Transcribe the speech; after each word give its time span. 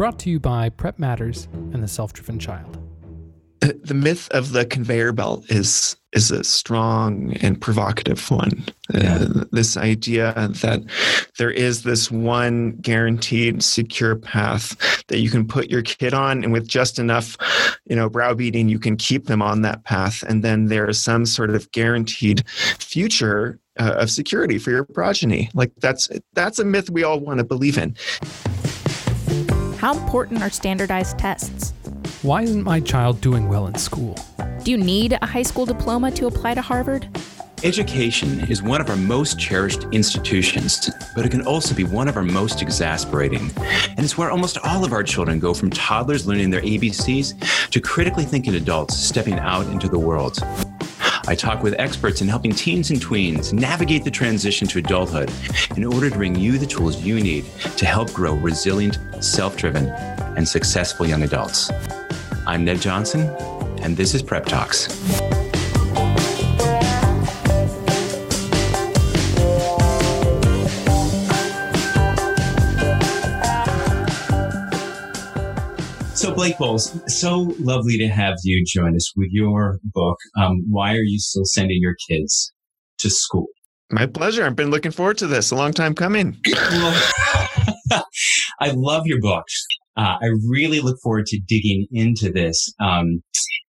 brought 0.00 0.18
to 0.18 0.30
you 0.30 0.40
by 0.40 0.70
Prep 0.70 0.98
Matters 0.98 1.46
and 1.52 1.82
the 1.82 1.86
Self 1.86 2.14
Driven 2.14 2.38
Child. 2.38 2.78
The 3.60 3.92
myth 3.92 4.30
of 4.30 4.52
the 4.52 4.64
conveyor 4.64 5.12
belt 5.12 5.44
is 5.50 5.94
is 6.14 6.30
a 6.30 6.42
strong 6.42 7.34
and 7.42 7.60
provocative 7.60 8.30
one. 8.30 8.64
Yeah. 8.94 9.16
Uh, 9.16 9.44
this 9.52 9.76
idea 9.76 10.32
that 10.62 10.80
there 11.36 11.50
is 11.50 11.82
this 11.82 12.10
one 12.10 12.78
guaranteed 12.80 13.62
secure 13.62 14.16
path 14.16 15.04
that 15.08 15.18
you 15.18 15.28
can 15.28 15.46
put 15.46 15.68
your 15.68 15.82
kid 15.82 16.14
on, 16.14 16.44
and 16.44 16.52
with 16.54 16.66
just 16.66 16.98
enough, 16.98 17.36
you 17.84 17.94
know, 17.94 18.08
browbeating, 18.08 18.70
you 18.70 18.78
can 18.78 18.96
keep 18.96 19.26
them 19.26 19.42
on 19.42 19.60
that 19.62 19.84
path, 19.84 20.22
and 20.26 20.42
then 20.42 20.68
there 20.68 20.88
is 20.88 20.98
some 20.98 21.26
sort 21.26 21.50
of 21.50 21.70
guaranteed 21.72 22.48
future 22.48 23.60
uh, 23.78 23.96
of 23.98 24.10
security 24.10 24.56
for 24.56 24.70
your 24.70 24.84
progeny. 24.84 25.50
Like 25.52 25.72
that's 25.76 26.08
that's 26.32 26.58
a 26.58 26.64
myth 26.64 26.88
we 26.88 27.04
all 27.04 27.20
want 27.20 27.36
to 27.36 27.44
believe 27.44 27.76
in. 27.76 27.94
How 29.80 29.94
important 29.94 30.42
are 30.42 30.50
standardized 30.50 31.18
tests? 31.18 31.72
Why 32.20 32.42
isn't 32.42 32.64
my 32.64 32.80
child 32.80 33.22
doing 33.22 33.48
well 33.48 33.66
in 33.66 33.76
school? 33.76 34.14
Do 34.62 34.70
you 34.70 34.76
need 34.76 35.16
a 35.22 35.24
high 35.24 35.42
school 35.42 35.64
diploma 35.64 36.10
to 36.10 36.26
apply 36.26 36.52
to 36.52 36.60
Harvard? 36.60 37.08
Education 37.64 38.40
is 38.50 38.62
one 38.62 38.82
of 38.82 38.90
our 38.90 38.96
most 38.96 39.38
cherished 39.38 39.84
institutions, 39.90 40.90
but 41.16 41.24
it 41.24 41.30
can 41.30 41.46
also 41.46 41.74
be 41.74 41.84
one 41.84 42.08
of 42.08 42.18
our 42.18 42.22
most 42.22 42.60
exasperating. 42.60 43.50
And 43.56 44.00
it's 44.00 44.18
where 44.18 44.30
almost 44.30 44.58
all 44.58 44.84
of 44.84 44.92
our 44.92 45.02
children 45.02 45.38
go 45.38 45.54
from 45.54 45.70
toddlers 45.70 46.26
learning 46.26 46.50
their 46.50 46.60
ABCs 46.60 47.70
to 47.70 47.80
critically 47.80 48.24
thinking 48.24 48.56
adults 48.56 48.98
stepping 48.98 49.38
out 49.38 49.66
into 49.68 49.88
the 49.88 49.98
world. 49.98 50.40
I 51.30 51.36
talk 51.36 51.62
with 51.62 51.76
experts 51.78 52.22
in 52.22 52.26
helping 52.26 52.50
teens 52.50 52.90
and 52.90 53.00
tweens 53.00 53.52
navigate 53.52 54.02
the 54.02 54.10
transition 54.10 54.66
to 54.66 54.80
adulthood 54.80 55.30
in 55.76 55.84
order 55.84 56.10
to 56.10 56.16
bring 56.16 56.34
you 56.34 56.58
the 56.58 56.66
tools 56.66 57.04
you 57.04 57.20
need 57.20 57.44
to 57.76 57.86
help 57.86 58.12
grow 58.12 58.34
resilient, 58.34 58.98
self 59.22 59.56
driven, 59.56 59.90
and 60.36 60.46
successful 60.46 61.06
young 61.06 61.22
adults. 61.22 61.70
I'm 62.48 62.64
Ned 62.64 62.80
Johnson, 62.80 63.28
and 63.80 63.96
this 63.96 64.12
is 64.12 64.24
Prep 64.24 64.44
Talks. 64.44 64.88
So, 76.20 76.34
Blake 76.34 76.58
Boles, 76.58 77.00
so 77.06 77.54
lovely 77.60 77.96
to 77.96 78.06
have 78.06 78.34
you 78.44 78.62
join 78.66 78.94
us 78.94 79.10
with 79.16 79.30
your 79.32 79.78
book. 79.82 80.18
Um, 80.36 80.66
Why 80.68 80.92
are 80.92 81.02
you 81.02 81.18
still 81.18 81.46
sending 81.46 81.78
your 81.80 81.94
kids 82.10 82.52
to 82.98 83.08
school? 83.08 83.46
My 83.90 84.04
pleasure. 84.04 84.44
I've 84.44 84.54
been 84.54 84.70
looking 84.70 84.92
forward 84.92 85.16
to 85.16 85.26
this. 85.26 85.50
A 85.50 85.56
long 85.56 85.72
time 85.72 85.94
coming. 85.94 86.36
well, 86.46 87.02
I 88.60 88.72
love 88.74 89.06
your 89.06 89.18
book. 89.18 89.46
Uh, 89.96 90.16
I 90.20 90.26
really 90.46 90.80
look 90.80 90.98
forward 91.02 91.24
to 91.24 91.40
digging 91.40 91.86
into 91.90 92.30
this. 92.30 92.70
Um, 92.78 93.22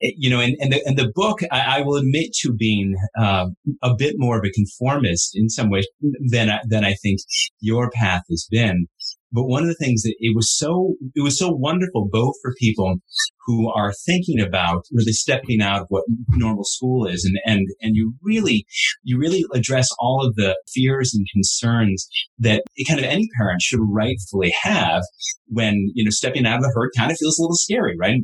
you 0.01 0.29
know, 0.29 0.41
and, 0.41 0.55
and 0.61 0.71
the, 0.71 0.83
and 0.85 0.99
the 0.99 1.11
book, 1.15 1.39
I, 1.51 1.79
I 1.79 1.81
will 1.81 1.97
admit 1.97 2.35
to 2.41 2.53
being 2.53 2.95
uh, 3.19 3.47
a 3.83 3.95
bit 3.97 4.17
more 4.19 4.37
of 4.37 4.45
a 4.45 4.51
conformist 4.51 5.31
in 5.35 5.49
some 5.49 5.71
ways 5.71 5.89
than, 6.29 6.51
than 6.69 6.85
I 6.85 6.93
think 6.93 7.21
your 7.61 7.91
path 7.91 8.25
has 8.29 8.47
been. 8.51 8.87
But 9.35 9.47
one 9.47 9.63
of 9.63 9.69
the 9.69 9.75
things 9.75 10.03
that 10.03 10.15
it 10.21 10.35
was 10.35 10.57
so, 10.57 10.95
it 11.15 11.23
was 11.23 11.37
so 11.37 11.51
wonderful 11.51 12.09
both 12.11 12.35
for 12.41 12.55
people 12.59 12.99
who 13.47 13.71
are 13.71 13.93
thinking 14.07 14.41
about 14.41 14.85
really 14.93 15.13
stepping 15.13 15.61
out 15.61 15.83
of 15.83 15.87
what 15.89 16.05
normal 16.31 16.65
school 16.65 17.07
is 17.07 17.25
and, 17.25 17.39
and, 17.45 17.67
and 17.83 17.97
you 17.97 18.15
really, 18.23 18.65
you 19.03 19.19
really 19.19 19.45
address 19.53 19.89
all 19.99 20.25
of 20.25 20.37
the 20.37 20.57
fears 20.73 21.13
and 21.15 21.27
concerns 21.33 22.07
that 22.39 22.63
kind 22.87 23.01
of 23.01 23.07
any 23.07 23.29
parent 23.37 23.61
should 23.61 23.81
rightfully 23.83 24.55
have 24.63 25.03
when, 25.49 25.91
you 25.95 26.05
know, 26.05 26.11
stepping 26.11 26.47
out 26.47 26.59
of 26.59 26.63
the 26.63 26.73
herd 26.75 26.91
kind 26.97 27.11
of 27.11 27.19
feels 27.19 27.39
a 27.39 27.43
little 27.43 27.57
scary, 27.57 27.97
right? 27.99 28.21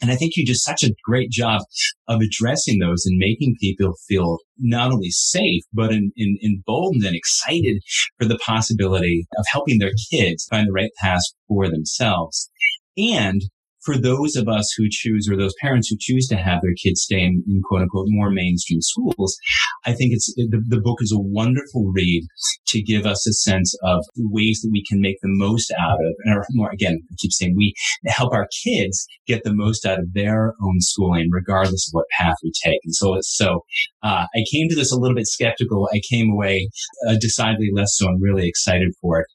And 0.00 0.10
I 0.10 0.16
think 0.16 0.36
you 0.36 0.46
did 0.46 0.56
such 0.56 0.82
a 0.82 0.94
great 1.04 1.30
job 1.30 1.62
of 2.06 2.20
addressing 2.20 2.78
those 2.78 3.04
and 3.04 3.18
making 3.18 3.56
people 3.60 3.94
feel 4.06 4.38
not 4.58 4.92
only 4.92 5.10
safe, 5.10 5.62
but 5.72 5.92
in, 5.92 6.12
in, 6.16 6.38
emboldened 6.44 7.04
and 7.04 7.16
excited 7.16 7.82
for 8.18 8.26
the 8.26 8.38
possibility 8.38 9.26
of 9.36 9.44
helping 9.50 9.78
their 9.78 9.92
kids 10.10 10.46
find 10.50 10.68
the 10.68 10.72
right 10.72 10.92
path 11.00 11.22
for 11.48 11.68
themselves. 11.68 12.50
And 12.96 13.42
for 13.84 13.96
those 13.96 14.36
of 14.36 14.48
us 14.48 14.72
who 14.76 14.86
choose 14.90 15.28
or 15.30 15.36
those 15.36 15.54
parents 15.60 15.88
who 15.88 15.96
choose 15.98 16.26
to 16.28 16.36
have 16.36 16.60
their 16.62 16.74
kids 16.82 17.02
stay 17.02 17.20
in, 17.20 17.42
in 17.48 17.62
quote 17.64 17.82
unquote 17.82 18.06
more 18.08 18.30
mainstream 18.30 18.80
schools, 18.80 19.36
I 19.84 19.92
think 19.92 20.12
it's 20.12 20.32
the, 20.36 20.62
the 20.66 20.80
book 20.80 20.98
is 21.00 21.12
a 21.12 21.20
wonderful 21.20 21.90
read 21.94 22.24
to 22.68 22.82
give 22.82 23.06
us 23.06 23.26
a 23.26 23.32
sense 23.32 23.74
of 23.82 24.04
ways 24.16 24.60
that 24.62 24.70
we 24.72 24.84
can 24.88 25.00
make 25.00 25.16
the 25.22 25.28
most 25.30 25.72
out 25.78 25.98
of, 25.98 26.36
or 26.36 26.44
more 26.52 26.70
again, 26.70 26.98
I 27.10 27.14
keep 27.18 27.32
saying 27.32 27.54
we 27.56 27.74
help 28.06 28.32
our 28.32 28.48
kids 28.64 29.06
get 29.26 29.44
the 29.44 29.54
most 29.54 29.86
out 29.86 29.98
of 29.98 30.12
their 30.12 30.54
own 30.62 30.80
schooling, 30.80 31.28
regardless 31.30 31.88
of 31.88 31.92
what 31.92 32.06
path 32.18 32.36
we 32.42 32.52
take. 32.64 32.80
And 32.84 32.94
so, 32.94 33.16
so 33.22 33.64
uh, 34.02 34.26
I 34.34 34.44
came 34.52 34.68
to 34.68 34.74
this 34.74 34.92
a 34.92 34.98
little 34.98 35.16
bit 35.16 35.26
skeptical. 35.26 35.88
I 35.92 36.00
came 36.10 36.30
away 36.30 36.68
uh, 37.08 37.16
decidedly 37.20 37.70
less 37.72 37.96
so. 37.96 38.08
I'm 38.08 38.20
really 38.20 38.48
excited 38.48 38.92
for 39.00 39.20
it. 39.20 39.26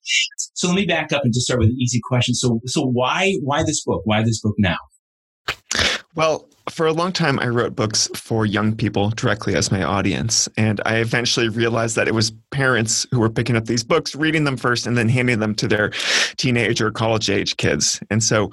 So 0.53 0.68
let 0.68 0.76
me 0.76 0.86
back 0.86 1.12
up 1.12 1.24
and 1.24 1.34
just 1.34 1.46
start 1.46 1.59
with 1.59 1.70
an 1.70 1.78
easy 1.80 2.00
question. 2.03 2.36
So, 2.36 2.59
so 2.66 2.82
why, 2.86 3.34
why 3.42 3.64
this 3.64 3.84
book? 3.84 4.02
Why 4.06 4.22
this 4.22 4.33
book 4.42 4.56
now? 4.58 4.78
Well, 6.16 6.48
for 6.70 6.86
a 6.86 6.94
long 6.94 7.12
time, 7.12 7.40
I 7.40 7.48
wrote 7.48 7.76
books 7.76 8.08
for 8.16 8.46
young 8.46 8.76
people 8.76 9.10
directly 9.10 9.56
as 9.56 9.72
my 9.72 9.84
audience. 9.84 10.48
And 10.58 10.80
I 10.86 10.98
eventually 10.98 11.50
realized 11.50 11.96
that 11.98 12.08
it 12.08 12.14
was 12.14 12.32
parents 12.52 13.06
who 13.12 13.20
were 13.20 13.30
picking 13.30 13.58
up 13.58 13.66
these 13.66 13.84
books, 13.84 14.16
reading 14.16 14.44
them 14.46 14.56
first, 14.56 14.88
and 14.88 14.98
then 14.98 15.10
handing 15.10 15.40
them 15.40 15.56
to 15.56 15.68
their 15.68 15.90
teenage 16.38 16.82
or 16.82 16.92
college 16.92 17.30
age 17.30 17.58
kids. 17.58 18.00
And 18.10 18.24
so, 18.24 18.52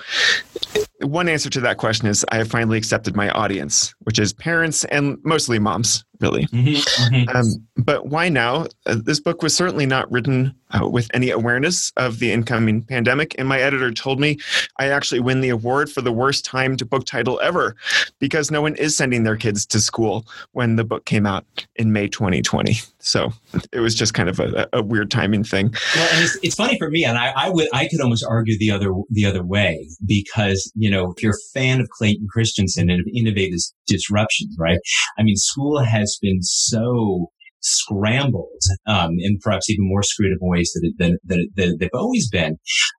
one 1.02 1.28
answer 1.28 1.48
to 1.50 1.60
that 1.60 1.78
question 1.78 2.08
is 2.08 2.24
I 2.30 2.36
have 2.36 2.48
finally 2.48 2.78
accepted 2.78 3.14
my 3.14 3.30
audience, 3.30 3.94
which 4.00 4.18
is 4.18 4.32
parents 4.32 4.84
and 4.86 5.18
mostly 5.22 5.58
moms 5.58 6.04
really. 6.20 6.46
Mm-hmm, 6.46 7.14
mm-hmm. 7.14 7.36
Um, 7.36 7.66
but 7.76 8.06
why 8.06 8.28
now? 8.28 8.66
Uh, 8.86 8.96
this 9.02 9.20
book 9.20 9.42
was 9.42 9.54
certainly 9.54 9.86
not 9.86 10.10
written 10.10 10.54
uh, 10.72 10.88
with 10.88 11.10
any 11.14 11.30
awareness 11.30 11.92
of 11.96 12.18
the 12.18 12.32
incoming 12.32 12.82
pandemic. 12.82 13.34
And 13.38 13.48
my 13.48 13.60
editor 13.60 13.90
told 13.90 14.20
me 14.20 14.38
I 14.78 14.88
actually 14.88 15.20
win 15.20 15.40
the 15.40 15.48
award 15.48 15.90
for 15.90 16.00
the 16.00 16.12
worst 16.12 16.44
timed 16.44 16.88
book 16.88 17.04
title 17.04 17.40
ever 17.42 17.74
because 18.18 18.50
no 18.50 18.62
one 18.62 18.76
is 18.76 18.96
sending 18.96 19.24
their 19.24 19.36
kids 19.36 19.66
to 19.66 19.80
school 19.80 20.26
when 20.52 20.76
the 20.76 20.84
book 20.84 21.04
came 21.04 21.26
out 21.26 21.44
in 21.76 21.92
May 21.92 22.08
2020. 22.08 22.76
So 23.00 23.32
it 23.72 23.80
was 23.80 23.94
just 23.94 24.14
kind 24.14 24.28
of 24.28 24.38
a, 24.40 24.68
a 24.72 24.82
weird 24.82 25.10
timing 25.10 25.44
thing. 25.44 25.74
Well, 25.96 26.08
and 26.12 26.24
it's, 26.24 26.38
it's 26.42 26.54
funny 26.54 26.78
for 26.78 26.90
me, 26.90 27.04
and 27.04 27.16
I, 27.16 27.32
I, 27.36 27.48
would 27.48 27.68
I 27.72 27.88
could 27.88 28.00
almost 28.00 28.24
argue 28.28 28.58
the 28.58 28.70
other 28.70 28.92
the 29.10 29.24
other 29.24 29.42
way 29.42 29.88
because 30.06 30.70
you 30.74 30.90
know 30.90 31.10
if 31.10 31.22
you're 31.22 31.32
a 31.32 31.58
fan 31.58 31.80
of 31.80 31.88
Clayton 31.88 32.28
Christensen 32.30 32.90
and 32.90 33.00
of 33.00 33.06
innovative 33.14 33.60
disruptions, 33.90 34.56
right? 34.58 34.78
I 35.18 35.22
mean, 35.22 35.36
school 35.36 35.82
has 35.82 36.18
been 36.22 36.42
so 36.42 37.30
scrambled 37.62 38.62
um, 38.86 39.10
and 39.18 39.38
perhaps 39.40 39.68
even 39.68 39.86
more 39.86 40.02
screwed 40.02 40.32
up 40.32 40.38
ways 40.40 40.72
than, 40.74 40.94
than, 40.98 41.18
than, 41.24 41.48
than 41.56 41.76
they've 41.78 41.90
always 41.92 42.28
been. 42.30 42.56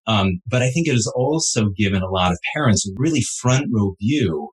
Um, 0.07 0.39
but 0.47 0.61
I 0.61 0.69
think 0.69 0.87
it 0.87 0.93
has 0.93 1.11
also 1.15 1.69
given 1.75 2.01
a 2.01 2.09
lot 2.09 2.31
of 2.31 2.37
parents 2.53 2.87
a 2.87 2.91
really 2.97 3.21
front 3.21 3.67
row 3.73 3.95
view 3.99 4.49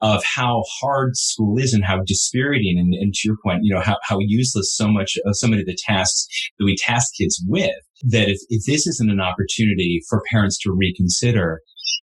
of 0.00 0.22
how 0.24 0.62
hard 0.80 1.16
school 1.16 1.58
is 1.58 1.72
and 1.72 1.84
how 1.84 2.00
dispiriting 2.06 2.78
and, 2.78 2.94
and 2.94 3.12
to 3.12 3.28
your 3.28 3.36
point, 3.44 3.60
you 3.62 3.74
know, 3.74 3.80
how, 3.80 3.96
how 4.04 4.18
useless 4.20 4.74
so 4.74 4.88
much 4.88 5.16
of 5.24 5.36
so 5.36 5.48
many 5.48 5.62
of 5.62 5.66
the 5.66 5.78
tasks 5.86 6.26
that 6.58 6.64
we 6.64 6.76
task 6.76 7.14
kids 7.18 7.42
with 7.46 7.74
that 8.04 8.28
if, 8.28 8.38
if 8.48 8.64
this 8.64 8.86
isn't 8.86 9.10
an 9.10 9.20
opportunity 9.20 10.00
for 10.08 10.22
parents 10.30 10.58
to 10.58 10.72
reconsider 10.72 11.60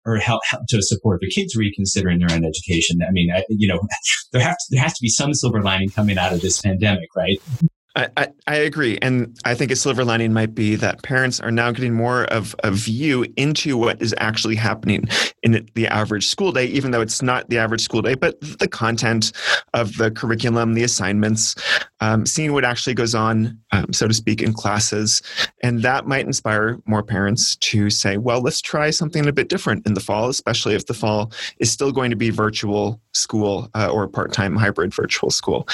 or 0.04 0.16
help, 0.16 0.40
help, 0.48 0.62
to 0.68 0.82
support 0.82 1.20
their 1.20 1.30
kids 1.30 1.56
reconsidering 1.56 2.18
their 2.18 2.34
own 2.34 2.44
education. 2.44 3.00
I 3.06 3.10
mean, 3.10 3.30
I, 3.34 3.44
you 3.48 3.68
know, 3.68 3.80
there 4.32 4.42
have 4.42 4.56
to, 4.56 4.64
there 4.70 4.82
has 4.82 4.94
to 4.94 5.02
be 5.02 5.08
some 5.08 5.34
silver 5.34 5.62
lining 5.62 5.90
coming 5.90 6.18
out 6.18 6.32
of 6.32 6.40
this 6.40 6.60
pandemic, 6.60 7.08
right? 7.16 7.40
I, 7.96 8.28
I, 8.46 8.54
agree. 8.54 8.98
And 9.02 9.36
I 9.44 9.54
think 9.54 9.72
a 9.72 9.76
silver 9.76 10.04
lining 10.04 10.32
might 10.32 10.54
be 10.54 10.76
that 10.76 11.02
parents 11.02 11.40
are 11.40 11.50
now 11.50 11.72
getting 11.72 11.92
more 11.92 12.24
of 12.26 12.54
a 12.62 12.70
view 12.70 13.26
into 13.36 13.76
what 13.76 14.00
is 14.00 14.14
actually 14.18 14.54
happening 14.54 15.08
in 15.42 15.68
the 15.74 15.88
average 15.88 16.28
school 16.28 16.52
day, 16.52 16.66
even 16.66 16.92
though 16.92 17.00
it's 17.00 17.20
not 17.20 17.48
the 17.50 17.58
average 17.58 17.80
school 17.80 18.00
day, 18.00 18.14
but 18.14 18.40
the 18.60 18.68
content 18.68 19.32
of 19.74 19.96
the 19.96 20.12
curriculum, 20.12 20.74
the 20.74 20.84
assignments, 20.84 21.56
um, 22.00 22.24
seeing 22.26 22.52
what 22.52 22.64
actually 22.64 22.94
goes 22.94 23.14
on, 23.14 23.58
um, 23.72 23.92
so 23.92 24.06
to 24.06 24.14
speak, 24.14 24.40
in 24.40 24.52
classes. 24.52 25.20
And 25.64 25.82
that 25.82 26.06
might 26.06 26.26
inspire 26.26 26.78
more 26.86 27.02
parents 27.02 27.56
to 27.56 27.90
say, 27.90 28.18
well, 28.18 28.40
let's 28.40 28.60
try 28.60 28.90
something 28.90 29.26
a 29.26 29.32
bit 29.32 29.48
different 29.48 29.84
in 29.84 29.94
the 29.94 30.00
fall, 30.00 30.28
especially 30.28 30.76
if 30.76 30.86
the 30.86 30.94
fall 30.94 31.32
is 31.58 31.72
still 31.72 31.90
going 31.90 32.10
to 32.10 32.16
be 32.16 32.30
virtual 32.30 33.00
school 33.14 33.68
uh, 33.74 33.88
or 33.88 34.06
part 34.06 34.32
time 34.32 34.54
hybrid 34.54 34.94
virtual 34.94 35.30
school. 35.30 35.66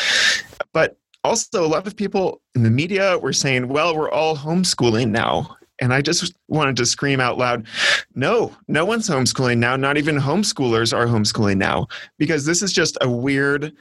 But 0.72 0.96
also, 1.26 1.64
a 1.64 1.67
lot 1.67 1.87
of 1.87 1.96
people 1.96 2.40
in 2.55 2.62
the 2.62 2.70
media 2.70 3.19
were 3.19 3.32
saying, 3.32 3.67
well, 3.67 3.96
we're 3.96 4.11
all 4.11 4.37
homeschooling 4.37 5.11
now. 5.11 5.56
And 5.81 5.93
I 5.93 6.00
just 6.00 6.32
wanted 6.49 6.76
to 6.76 6.87
scream 6.87 7.20
out 7.20 7.37
loud, 7.37 7.67
no, 8.14 8.56
no 8.69 8.87
one's 8.87 9.11
homeschooling 9.11 9.58
now. 9.58 9.75
Not 9.76 9.99
even 9.99 10.17
homeschoolers 10.17 10.96
are 10.96 11.06
homeschooling 11.06 11.58
now, 11.58 11.88
because 12.17 12.46
this 12.46 12.62
is 12.62 12.73
just 12.73 12.96
a 13.00 13.11
weird 13.11 13.73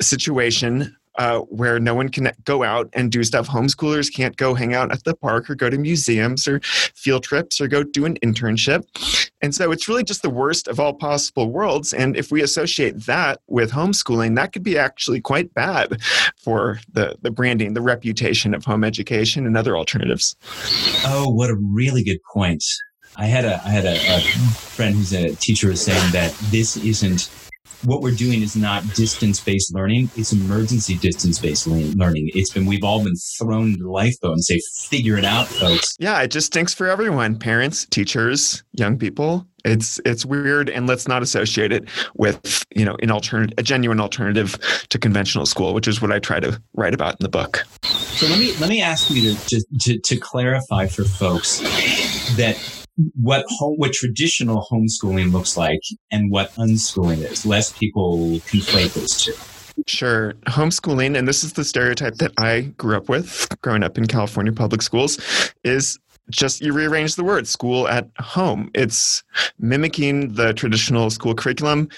situation 0.00 0.94
uh, 1.18 1.40
where 1.40 1.78
no 1.78 1.94
one 1.94 2.08
can 2.08 2.30
go 2.44 2.62
out 2.62 2.88
and 2.92 3.12
do 3.12 3.22
stuff. 3.24 3.48
Homeschoolers 3.48 4.12
can't 4.12 4.36
go 4.36 4.54
hang 4.54 4.74
out 4.74 4.92
at 4.92 5.04
the 5.04 5.14
park 5.14 5.50
or 5.50 5.54
go 5.54 5.68
to 5.68 5.76
museums 5.76 6.46
or 6.48 6.60
field 6.62 7.24
trips 7.24 7.60
or 7.60 7.68
go 7.68 7.82
do 7.82 8.04
an 8.04 8.16
internship. 8.20 8.84
And 9.42 9.54
so 9.54 9.70
it's 9.72 9.88
really 9.88 10.04
just 10.04 10.22
the 10.22 10.30
worst 10.30 10.68
of 10.68 10.80
all 10.80 10.94
possible 10.94 11.50
worlds. 11.50 11.92
And 11.92 12.16
if 12.16 12.30
we 12.30 12.42
associate 12.42 13.06
that 13.06 13.40
with 13.48 13.72
homeschooling, 13.72 14.36
that 14.36 14.52
could 14.52 14.62
be 14.62 14.78
actually 14.78 15.20
quite 15.20 15.52
bad 15.54 16.00
for 16.36 16.78
the, 16.92 17.16
the 17.20 17.30
branding, 17.30 17.74
the 17.74 17.82
reputation 17.82 18.54
of 18.54 18.64
home 18.64 18.84
education 18.84 19.46
and 19.46 19.56
other 19.56 19.76
alternatives. 19.76 20.36
Oh, 21.04 21.28
what 21.28 21.50
a 21.50 21.56
really 21.56 22.04
good 22.04 22.22
point. 22.32 22.64
I 23.16 23.26
had 23.26 23.44
a 23.44 23.60
I 23.64 23.70
had 23.70 23.84
a, 23.84 23.96
a 24.16 24.20
friend 24.20 24.94
who's 24.94 25.12
a 25.12 25.34
teacher 25.34 25.68
was 25.68 25.82
saying 25.82 26.12
that 26.12 26.32
this 26.50 26.76
isn't 26.76 27.28
what 27.84 28.02
we're 28.02 28.14
doing 28.14 28.42
is 28.42 28.56
not 28.56 28.82
distance 28.94 29.40
based 29.40 29.74
learning. 29.74 30.10
It's 30.16 30.32
emergency 30.32 30.96
distance 30.98 31.38
based 31.38 31.66
learning. 31.66 32.30
It's 32.34 32.52
been, 32.52 32.66
we've 32.66 32.84
all 32.84 33.02
been 33.02 33.16
thrown 33.38 33.68
into 33.68 33.84
the 33.84 33.90
lifeboat 33.90 34.32
and 34.32 34.44
say, 34.44 34.60
figure 34.76 35.16
it 35.16 35.24
out, 35.24 35.46
folks. 35.46 35.96
Yeah, 35.98 36.20
it 36.20 36.30
just 36.30 36.48
stinks 36.48 36.74
for 36.74 36.88
everyone 36.88 37.38
parents, 37.38 37.86
teachers, 37.86 38.62
young 38.72 38.98
people. 38.98 39.46
It's 39.64 40.00
it's 40.04 40.24
weird, 40.24 40.70
and 40.70 40.86
let's 40.86 41.08
not 41.08 41.20
associate 41.20 41.72
it 41.72 41.88
with 42.14 42.64
you 42.74 42.84
know 42.84 42.96
an 43.02 43.10
alternative, 43.10 43.54
a 43.58 43.62
genuine 43.62 44.00
alternative 44.00 44.56
to 44.88 44.98
conventional 44.98 45.46
school, 45.46 45.74
which 45.74 45.88
is 45.88 46.00
what 46.00 46.12
I 46.12 46.20
try 46.20 46.38
to 46.38 46.60
write 46.74 46.94
about 46.94 47.14
in 47.14 47.24
the 47.24 47.28
book. 47.28 47.64
So 47.82 48.26
let 48.28 48.38
me 48.38 48.56
let 48.58 48.68
me 48.68 48.80
ask 48.80 49.10
you 49.10 49.34
to 49.34 49.48
to, 49.48 49.64
to, 49.80 49.98
to 49.98 50.16
clarify 50.16 50.86
for 50.86 51.02
folks 51.04 51.58
that 52.36 52.56
what 53.14 53.44
home, 53.48 53.76
what 53.76 53.92
traditional 53.92 54.66
homeschooling 54.70 55.32
looks 55.32 55.56
like 55.56 55.80
and 56.10 56.30
what 56.30 56.52
unschooling 56.54 57.18
is. 57.18 57.46
Less 57.46 57.72
people 57.72 58.18
conflate 58.48 58.94
those 58.94 59.22
two. 59.22 59.34
Sure. 59.86 60.34
Homeschooling, 60.46 61.16
and 61.16 61.28
this 61.28 61.44
is 61.44 61.52
the 61.52 61.64
stereotype 61.64 62.14
that 62.16 62.32
I 62.36 62.62
grew 62.76 62.96
up 62.96 63.08
with 63.08 63.48
growing 63.62 63.84
up 63.84 63.96
in 63.96 64.06
California 64.06 64.52
public 64.52 64.82
schools, 64.82 65.18
is 65.62 65.98
just 66.30 66.60
you 66.60 66.72
rearrange 66.72 67.16
the 67.16 67.24
word 67.24 67.46
school 67.46 67.88
at 67.88 68.08
home. 68.18 68.70
It's 68.74 69.22
mimicking 69.58 70.34
the 70.34 70.52
traditional 70.52 71.10
school 71.10 71.34
curriculum 71.34 71.88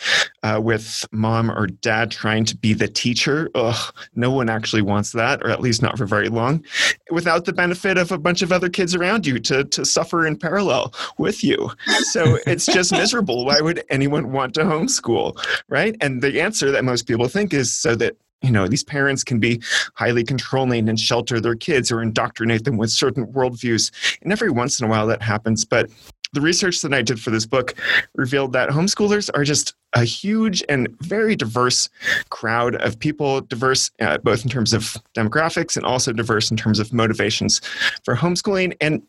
uh, 0.43 0.61
with 0.63 1.05
mom 1.13 1.51
or 1.51 1.67
dad 1.67 2.11
trying 2.11 2.45
to 2.47 2.57
be 2.57 2.73
the 2.73 2.89
teacher. 2.89 3.51
Ugh, 3.55 3.95
no 4.15 4.31
one 4.31 4.49
actually 4.49 4.83
wants 4.83 5.13
that, 5.13 5.43
or 5.43 5.51
at 5.51 5.61
least 5.61 5.83
not 5.83 5.99
for 5.99 6.07
very 6.07 6.29
long, 6.29 6.65
without 7.11 7.45
the 7.45 7.53
benefit 7.53 7.99
of 7.99 8.13
a 8.13 8.19
bunch 8.19 8.43
of 8.43 8.53
other 8.53 8.69
kids 8.69 8.95
around 8.95 9.27
you 9.27 9.39
to, 9.41 9.65
to 9.65 9.85
suffer 9.85 10.27
in 10.27 10.37
parallel 10.37 10.95
with 11.19 11.43
you. 11.43 11.71
So 12.13 12.39
it's 12.47 12.67
just 12.73 12.93
miserable. 12.93 13.45
Why 13.45 13.61
would 13.61 13.83
anyone 13.91 14.33
want 14.33 14.55
to 14.55 14.61
homeschool, 14.61 15.43
right? 15.69 15.97
And 16.01 16.23
the 16.23 16.41
answer 16.41 16.71
that 16.71 16.85
most 16.85 17.07
people 17.07 17.29
think 17.29 17.53
is 17.53 17.73
so 17.73 17.95
that 17.97 18.17
you 18.43 18.51
know 18.51 18.67
these 18.67 18.85
parents 18.85 19.25
can 19.25 19.39
be 19.39 19.61
highly 19.95 20.25
controlling 20.25 20.89
and 20.89 20.99
shelter 20.99 21.41
their 21.41 21.55
kids 21.55 21.91
or 21.91 22.03
indoctrinate 22.03 22.65
them 22.65 22.77
with 22.77 22.91
certain 22.91 23.27
worldviews 23.27 23.91
and 24.23 24.33
every 24.33 24.51
once 24.51 24.81
in 24.81 24.87
a 24.87 24.91
while 24.91 25.07
that 25.07 25.23
happens 25.23 25.65
but 25.65 25.91
the 26.33 26.41
research 26.41 26.81
that 26.83 26.95
I 26.95 27.03
did 27.03 27.21
for 27.21 27.31
this 27.31 27.47
book 27.47 27.75
revealed 28.15 28.53
that 28.53 28.71
homeschoolers 28.71 29.31
are 29.35 29.45
just 29.45 29.75
a 29.95 30.05
huge 30.05 30.63
and 30.69 30.89
very 31.01 31.35
diverse 31.35 31.89
crowd 32.29 32.77
of 32.77 32.99
people, 32.99 33.41
diverse 33.41 33.91
uh, 34.01 34.19
both 34.19 34.45
in 34.45 34.51
terms 34.51 34.73
of 34.73 34.97
demographics 35.15 35.77
and 35.77 35.85
also 35.85 36.13
diverse 36.13 36.51
in 36.51 36.57
terms 36.57 36.79
of 36.79 36.93
motivations 36.93 37.61
for 38.05 38.15
homeschooling. 38.15 38.77
And 38.81 39.03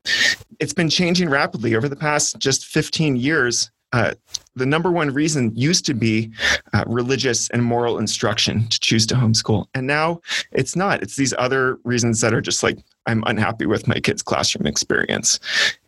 it's 0.60 0.74
been 0.74 0.89
changing 0.89 1.30
rapidly 1.30 1.75
over 1.75 1.88
the 1.88 1.95
past 1.95 2.39
just 2.39 2.66
15 2.66 3.16
years. 3.16 3.69
Uh, 3.94 4.14
the 4.56 4.66
number 4.66 4.92
one 4.92 5.14
reason 5.14 5.52
used 5.56 5.86
to 5.86 5.94
be 5.94 6.32
uh, 6.74 6.84
religious 6.88 7.50
and 7.50 7.64
moral 7.64 7.98
instruction 7.98 8.68
to 8.70 8.80
choose 8.80 9.06
to 9.08 9.16
homeschool. 9.16 9.66
And 9.74 9.88
now 9.88 10.22
it's 10.52 10.76
not. 10.76 11.02
It's 11.02 11.16
these 11.16 11.34
other 11.38 11.78
reasons 11.84 12.22
that 12.22 12.34
are 12.34 12.42
just 12.42 12.64
like, 12.64 12.78
I'm 13.06 13.24
unhappy 13.26 13.66
with 13.66 13.88
my 13.88 14.00
kid's 14.00 14.22
classroom 14.22 14.68
experience. 14.68 15.40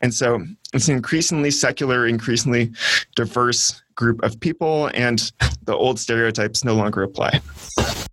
And 0.02 0.14
so 0.14 0.44
it's 0.74 0.88
an 0.88 0.96
increasingly 0.96 1.52
secular, 1.52 2.08
increasingly 2.08 2.72
diverse 3.16 3.82
group 3.96 4.24
of 4.24 4.40
people, 4.40 4.90
and 4.94 5.32
the 5.64 5.76
old 5.76 6.00
stereotypes 6.00 6.64
no 6.64 6.74
longer 6.74 7.04
apply. 7.04 7.42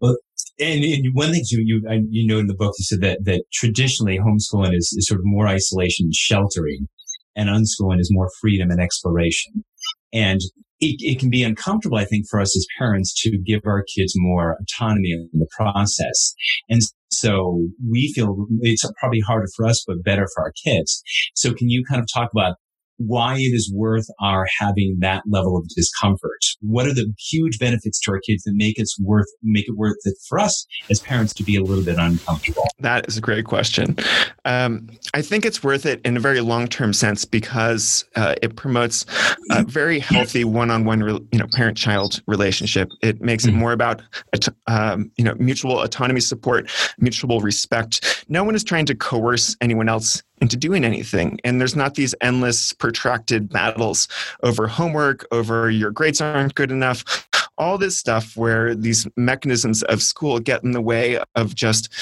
Well, 0.00 0.16
and, 0.58 0.84
and 0.84 1.06
one 1.14 1.32
thing 1.32 1.42
you, 1.50 1.62
you 1.64 2.06
you 2.10 2.26
know 2.26 2.38
in 2.38 2.46
the 2.46 2.54
book 2.54 2.74
you 2.78 2.84
said 2.84 3.00
that 3.00 3.24
that 3.24 3.44
traditionally 3.52 4.18
homeschooling 4.18 4.76
is, 4.76 4.94
is 4.96 5.06
sort 5.06 5.20
of 5.20 5.24
more 5.24 5.48
isolation 5.48 6.06
and 6.06 6.14
sheltering, 6.14 6.86
and 7.34 7.48
unschooling 7.48 7.98
is 7.98 8.10
more 8.12 8.28
freedom 8.40 8.70
and 8.70 8.80
exploration. 8.80 9.64
And 10.12 10.40
it, 10.80 10.96
it 11.00 11.18
can 11.18 11.30
be 11.30 11.42
uncomfortable, 11.42 11.98
I 11.98 12.04
think, 12.04 12.26
for 12.28 12.40
us 12.40 12.56
as 12.56 12.66
parents 12.78 13.14
to 13.22 13.38
give 13.38 13.60
our 13.66 13.84
kids 13.96 14.14
more 14.16 14.56
autonomy 14.60 15.10
in 15.10 15.28
the 15.34 15.48
process. 15.56 16.34
And 16.68 16.80
so 17.10 17.68
we 17.88 18.12
feel 18.14 18.46
it's 18.60 18.84
probably 18.98 19.20
harder 19.20 19.48
for 19.56 19.66
us, 19.66 19.84
but 19.86 20.02
better 20.02 20.26
for 20.34 20.44
our 20.44 20.52
kids. 20.64 21.02
So 21.34 21.52
can 21.52 21.68
you 21.68 21.84
kind 21.88 22.00
of 22.00 22.08
talk 22.12 22.30
about 22.32 22.56
why 23.00 23.36
it 23.36 23.52
is 23.54 23.72
worth 23.74 24.06
our 24.20 24.46
having 24.58 24.98
that 25.00 25.22
level 25.26 25.56
of 25.56 25.66
discomfort. 25.74 26.44
What 26.60 26.86
are 26.86 26.92
the 26.92 27.12
huge 27.18 27.58
benefits 27.58 27.98
to 28.00 28.12
our 28.12 28.20
kids 28.20 28.42
that 28.44 28.52
make 28.54 28.78
it 28.78 28.88
worth 29.00 29.26
make 29.42 29.68
it 29.68 29.76
worth 29.76 29.96
it 30.04 30.16
for 30.28 30.38
us 30.38 30.66
as 30.90 31.00
parents 31.00 31.32
to 31.34 31.42
be 31.42 31.56
a 31.56 31.62
little 31.62 31.82
bit 31.82 31.96
uncomfortable? 31.98 32.68
That 32.80 33.08
is 33.08 33.16
a 33.16 33.20
great 33.22 33.46
question. 33.46 33.96
Um, 34.44 34.90
I 35.14 35.22
think 35.22 35.46
it's 35.46 35.64
worth 35.64 35.86
it 35.86 36.00
in 36.04 36.16
a 36.16 36.20
very 36.20 36.42
long 36.42 36.68
term 36.68 36.92
sense 36.92 37.24
because 37.24 38.04
uh, 38.16 38.34
it 38.42 38.56
promotes 38.56 39.06
a 39.50 39.64
very 39.64 39.98
healthy 39.98 40.44
one 40.44 40.70
on 40.70 40.84
one 40.84 41.00
you 41.32 41.38
know 41.38 41.46
parent 41.54 41.78
child 41.78 42.20
relationship. 42.26 42.90
It 43.02 43.22
makes 43.22 43.44
it 43.44 43.50
mm-hmm. 43.50 43.60
more 43.60 43.72
about 43.72 44.02
um, 44.66 45.10
you 45.16 45.24
know 45.24 45.34
mutual 45.38 45.80
autonomy 45.80 46.20
support, 46.20 46.70
mutual 46.98 47.40
respect. 47.40 48.26
No 48.28 48.44
one 48.44 48.54
is 48.54 48.62
trying 48.62 48.86
to 48.86 48.94
coerce 48.94 49.56
anyone 49.62 49.88
else 49.88 50.22
into 50.40 50.56
doing 50.56 50.84
anything. 50.84 51.38
And 51.44 51.60
there's 51.60 51.76
not 51.76 51.94
these 51.94 52.14
endless, 52.20 52.72
protracted 52.72 53.48
battles 53.48 54.08
over 54.42 54.66
homework, 54.66 55.26
over 55.32 55.70
your 55.70 55.90
grades 55.90 56.20
aren't 56.20 56.54
good 56.54 56.70
enough, 56.70 57.26
all 57.60 57.76
this 57.76 57.98
stuff 57.98 58.38
where 58.38 58.74
these 58.74 59.06
mechanisms 59.16 59.82
of 59.84 60.02
school 60.02 60.40
get 60.40 60.64
in 60.64 60.72
the 60.72 60.80
way 60.80 61.20
of 61.34 61.54
just 61.54 61.92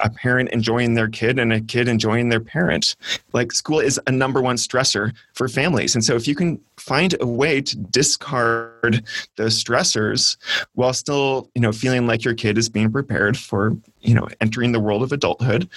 a 0.00 0.08
parent 0.08 0.48
enjoying 0.50 0.94
their 0.94 1.08
kid 1.08 1.40
and 1.40 1.52
a 1.52 1.60
kid 1.60 1.88
enjoying 1.88 2.28
their 2.28 2.40
parent. 2.40 2.94
Like 3.32 3.50
school 3.50 3.80
is 3.80 4.00
a 4.06 4.12
number 4.12 4.40
one 4.40 4.54
stressor 4.54 5.12
for 5.34 5.48
families. 5.48 5.96
And 5.96 6.04
so 6.04 6.14
if 6.14 6.28
you 6.28 6.36
can 6.36 6.60
find 6.76 7.16
a 7.20 7.26
way 7.26 7.60
to 7.60 7.76
discard 7.76 9.04
those 9.34 9.62
stressors 9.62 10.36
while 10.74 10.92
still, 10.92 11.50
you 11.56 11.60
know, 11.60 11.72
feeling 11.72 12.06
like 12.06 12.24
your 12.24 12.34
kid 12.34 12.56
is 12.56 12.68
being 12.68 12.92
prepared 12.92 13.36
for, 13.36 13.76
you 14.00 14.14
know, 14.14 14.28
entering 14.40 14.70
the 14.70 14.80
world 14.80 15.02
of 15.02 15.10
adulthood, 15.10 15.68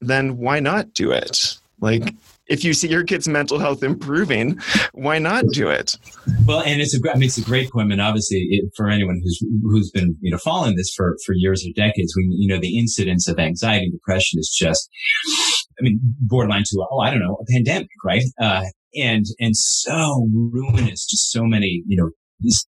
then 0.00 0.38
why 0.38 0.58
not 0.58 0.94
do 0.94 1.12
it? 1.12 1.58
Like, 1.80 2.14
if 2.46 2.64
you 2.64 2.72
see 2.72 2.88
your 2.88 3.04
kid's 3.04 3.28
mental 3.28 3.58
health 3.58 3.82
improving, 3.82 4.58
why 4.92 5.18
not 5.18 5.44
do 5.52 5.68
it? 5.68 5.96
Well, 6.46 6.62
and 6.62 6.80
it's 6.80 6.94
a, 6.94 7.10
I 7.10 7.14
mean, 7.14 7.24
it's 7.24 7.38
a 7.38 7.44
great 7.44 7.70
point. 7.70 7.92
And 7.92 8.00
obviously, 8.00 8.46
it, 8.50 8.70
for 8.76 8.88
anyone 8.88 9.20
who's 9.22 9.40
who's 9.62 9.90
been 9.90 10.16
you 10.20 10.30
know 10.30 10.38
following 10.38 10.76
this 10.76 10.92
for 10.96 11.16
for 11.26 11.34
years 11.34 11.66
or 11.66 11.72
decades, 11.74 12.14
we 12.16 12.26
you 12.38 12.48
know 12.48 12.60
the 12.60 12.78
incidence 12.78 13.28
of 13.28 13.38
anxiety 13.38 13.84
and 13.84 13.92
depression 13.92 14.38
is 14.38 14.54
just, 14.56 14.88
I 15.78 15.82
mean, 15.82 16.00
borderline 16.20 16.62
to 16.64 16.86
oh, 16.90 17.00
I 17.00 17.10
don't 17.10 17.20
know, 17.20 17.36
a 17.40 17.52
pandemic, 17.52 17.88
right? 18.04 18.22
Uh, 18.40 18.64
and 18.94 19.26
and 19.38 19.56
so 19.56 20.28
ruinous 20.32 21.06
to 21.06 21.16
so 21.16 21.44
many 21.44 21.82
you 21.86 21.96
know 21.96 22.10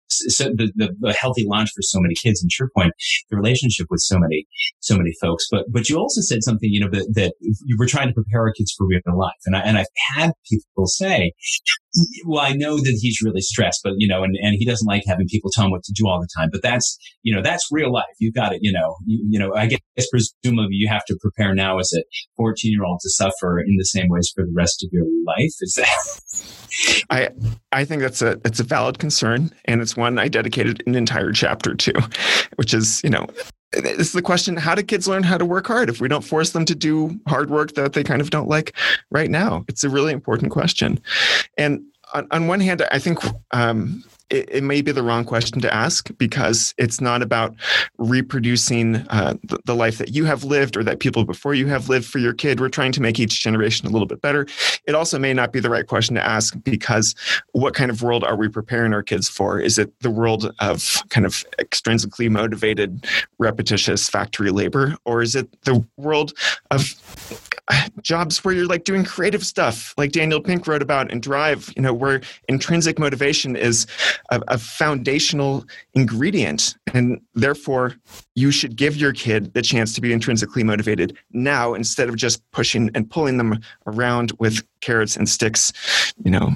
so 0.08 0.44
the, 0.44 0.72
the, 0.76 0.94
the, 1.00 1.12
healthy 1.12 1.44
launch 1.46 1.70
for 1.74 1.82
so 1.82 2.00
many 2.00 2.14
kids 2.14 2.42
and 2.42 2.50
your 2.58 2.70
point 2.76 2.92
the 3.30 3.36
relationship 3.36 3.86
with 3.90 4.00
so 4.00 4.18
many 4.18 4.46
so 4.80 4.96
many 4.96 5.12
folks. 5.20 5.46
But 5.50 5.64
but 5.70 5.88
you 5.88 5.96
also 5.96 6.20
said 6.20 6.42
something 6.42 6.70
you 6.70 6.80
know 6.80 6.90
that, 6.90 7.12
that 7.14 7.34
you 7.40 7.76
were 7.78 7.86
trying 7.86 8.08
to 8.08 8.14
prepare 8.14 8.42
our 8.42 8.52
kids 8.52 8.74
for 8.76 8.86
real 8.86 9.00
life. 9.16 9.32
And 9.46 9.56
I, 9.56 9.60
and 9.60 9.78
I've 9.78 9.86
had 10.16 10.32
people 10.50 10.86
say 10.86 11.32
well 12.24 12.44
I 12.44 12.52
know 12.52 12.76
that 12.76 12.98
he's 13.00 13.20
really 13.22 13.40
stressed 13.40 13.80
but 13.82 13.94
you 13.98 14.08
know 14.08 14.22
and, 14.22 14.36
and 14.42 14.54
he 14.58 14.64
doesn't 14.64 14.86
like 14.86 15.02
having 15.06 15.26
people 15.28 15.50
tell 15.52 15.66
him 15.66 15.70
what 15.70 15.84
to 15.84 15.92
do 15.92 16.06
all 16.08 16.20
the 16.20 16.28
time 16.36 16.48
but 16.52 16.62
that's 16.62 16.98
you 17.22 17.34
know 17.34 17.42
that's 17.42 17.66
real 17.70 17.92
life. 17.92 18.04
You've 18.18 18.34
got 18.34 18.52
it 18.52 18.60
you 18.62 18.72
know 18.72 18.96
you, 19.04 19.26
you 19.30 19.38
know 19.38 19.54
I 19.54 19.66
guess 19.66 19.80
presumably 20.10 20.74
you 20.76 20.88
have 20.88 21.04
to 21.06 21.16
prepare 21.20 21.54
now 21.54 21.78
as 21.78 21.92
a 21.96 22.02
14 22.36 22.72
year 22.72 22.84
old 22.84 23.00
to 23.02 23.10
suffer 23.10 23.58
in 23.58 23.76
the 23.78 23.84
same 23.84 24.08
ways 24.08 24.30
for 24.34 24.44
the 24.44 24.52
rest 24.54 24.84
of 24.84 24.90
your 24.92 25.04
life. 25.26 25.54
Is 25.60 25.74
that 25.76 27.06
I 27.10 27.30
I 27.72 27.84
think 27.84 28.02
that's 28.02 28.22
a 28.22 28.40
it's 28.44 28.60
a 28.60 28.64
valid 28.64 28.98
concern, 28.98 29.50
and 29.64 29.80
it's 29.80 29.96
one 29.96 30.18
I 30.18 30.28
dedicated 30.28 30.82
an 30.86 30.94
entire 30.94 31.32
chapter 31.32 31.74
to, 31.74 32.08
which 32.56 32.74
is 32.74 33.02
you 33.02 33.10
know 33.10 33.26
it's 33.72 34.12
the 34.12 34.22
question 34.22 34.56
how 34.56 34.74
do 34.74 34.82
kids 34.82 35.08
learn 35.08 35.22
how 35.22 35.36
to 35.36 35.44
work 35.44 35.66
hard 35.66 35.88
if 35.88 36.00
we 36.00 36.08
don't 36.08 36.24
force 36.24 36.50
them 36.50 36.64
to 36.64 36.74
do 36.74 37.18
hard 37.26 37.50
work 37.50 37.74
that 37.74 37.92
they 37.92 38.04
kind 38.04 38.20
of 38.20 38.30
don't 38.30 38.48
like 38.48 38.74
right 39.10 39.30
now? 39.30 39.64
It's 39.68 39.84
a 39.84 39.90
really 39.90 40.12
important 40.12 40.52
question. 40.52 41.00
And 41.58 41.82
on, 42.14 42.26
on 42.30 42.46
one 42.46 42.60
hand, 42.60 42.86
I 42.90 42.98
think 42.98 43.18
um, 43.52 44.04
it, 44.30 44.48
it, 44.50 44.64
may 44.64 44.82
be 44.82 44.92
the 44.92 45.02
wrong 45.02 45.24
question 45.24 45.60
to 45.60 45.72
ask 45.72 46.10
because 46.18 46.74
it's 46.78 47.00
not 47.00 47.22
about 47.22 47.54
reproducing 47.98 48.96
uh, 49.08 49.34
the, 49.44 49.58
the, 49.66 49.74
life 49.74 49.98
that 49.98 50.14
you 50.14 50.24
have 50.24 50.42
lived 50.42 50.76
or 50.76 50.82
that 50.82 50.98
people 50.98 51.24
before 51.24 51.54
you 51.54 51.66
have 51.68 51.88
lived 51.88 52.06
for 52.06 52.18
your 52.18 52.32
kid. 52.32 52.58
We're 52.58 52.68
trying 52.68 52.92
to 52.92 53.02
make 53.02 53.20
each 53.20 53.40
generation 53.42 53.86
a 53.86 53.90
little 53.90 54.06
bit 54.06 54.20
better. 54.20 54.46
It 54.86 54.94
also 54.94 55.18
may 55.18 55.32
not 55.32 55.52
be 55.52 55.60
the 55.60 55.70
right 55.70 55.86
question 55.86 56.16
to 56.16 56.24
ask 56.24 56.56
because 56.64 57.14
what 57.52 57.74
kind 57.74 57.90
of 57.90 58.02
world 58.02 58.24
are 58.24 58.36
we 58.36 58.48
preparing 58.48 58.92
our 58.92 59.02
kids 59.02 59.28
for? 59.28 59.60
Is 59.60 59.78
it 59.78 59.92
the 60.00 60.10
world 60.10 60.52
of 60.60 61.02
kind 61.10 61.26
of 61.26 61.44
extrinsically 61.60 62.30
motivated, 62.30 63.06
repetitious 63.38 64.08
factory 64.08 64.50
labor, 64.50 64.96
or 65.04 65.22
is 65.22 65.36
it 65.36 65.48
the 65.62 65.84
world 65.96 66.32
of 66.70 66.94
jobs 68.02 68.44
where 68.44 68.54
you're 68.54 68.66
like 68.66 68.84
doing 68.84 69.04
creative 69.04 69.44
stuff 69.44 69.94
like 69.96 70.12
daniel 70.12 70.40
pink 70.40 70.66
wrote 70.66 70.82
about 70.82 71.10
in 71.10 71.20
drive 71.20 71.72
you 71.76 71.82
know 71.82 71.92
where 71.92 72.20
intrinsic 72.48 72.98
motivation 72.98 73.56
is 73.56 73.86
a, 74.30 74.40
a, 74.48 74.58
foundational 74.58 75.64
ingredient. 75.94 76.76
And 76.92 77.20
therefore 77.34 77.96
you 78.36 78.52
should 78.52 78.76
give 78.76 78.96
your 78.96 79.12
kid 79.12 79.52
the 79.54 79.62
chance 79.62 79.92
to 79.94 80.00
be 80.00 80.12
intrinsically 80.12 80.62
motivated 80.62 81.16
now 81.32 81.74
instead 81.74 82.08
of 82.08 82.16
just 82.16 82.48
pushing 82.52 82.90
and 82.94 83.10
pulling 83.10 83.38
them 83.38 83.58
around 83.86 84.32
with 84.38 84.64
carrots 84.80 85.16
and 85.16 85.28
sticks 85.28 85.72
you 86.24 86.30
know. 86.30 86.52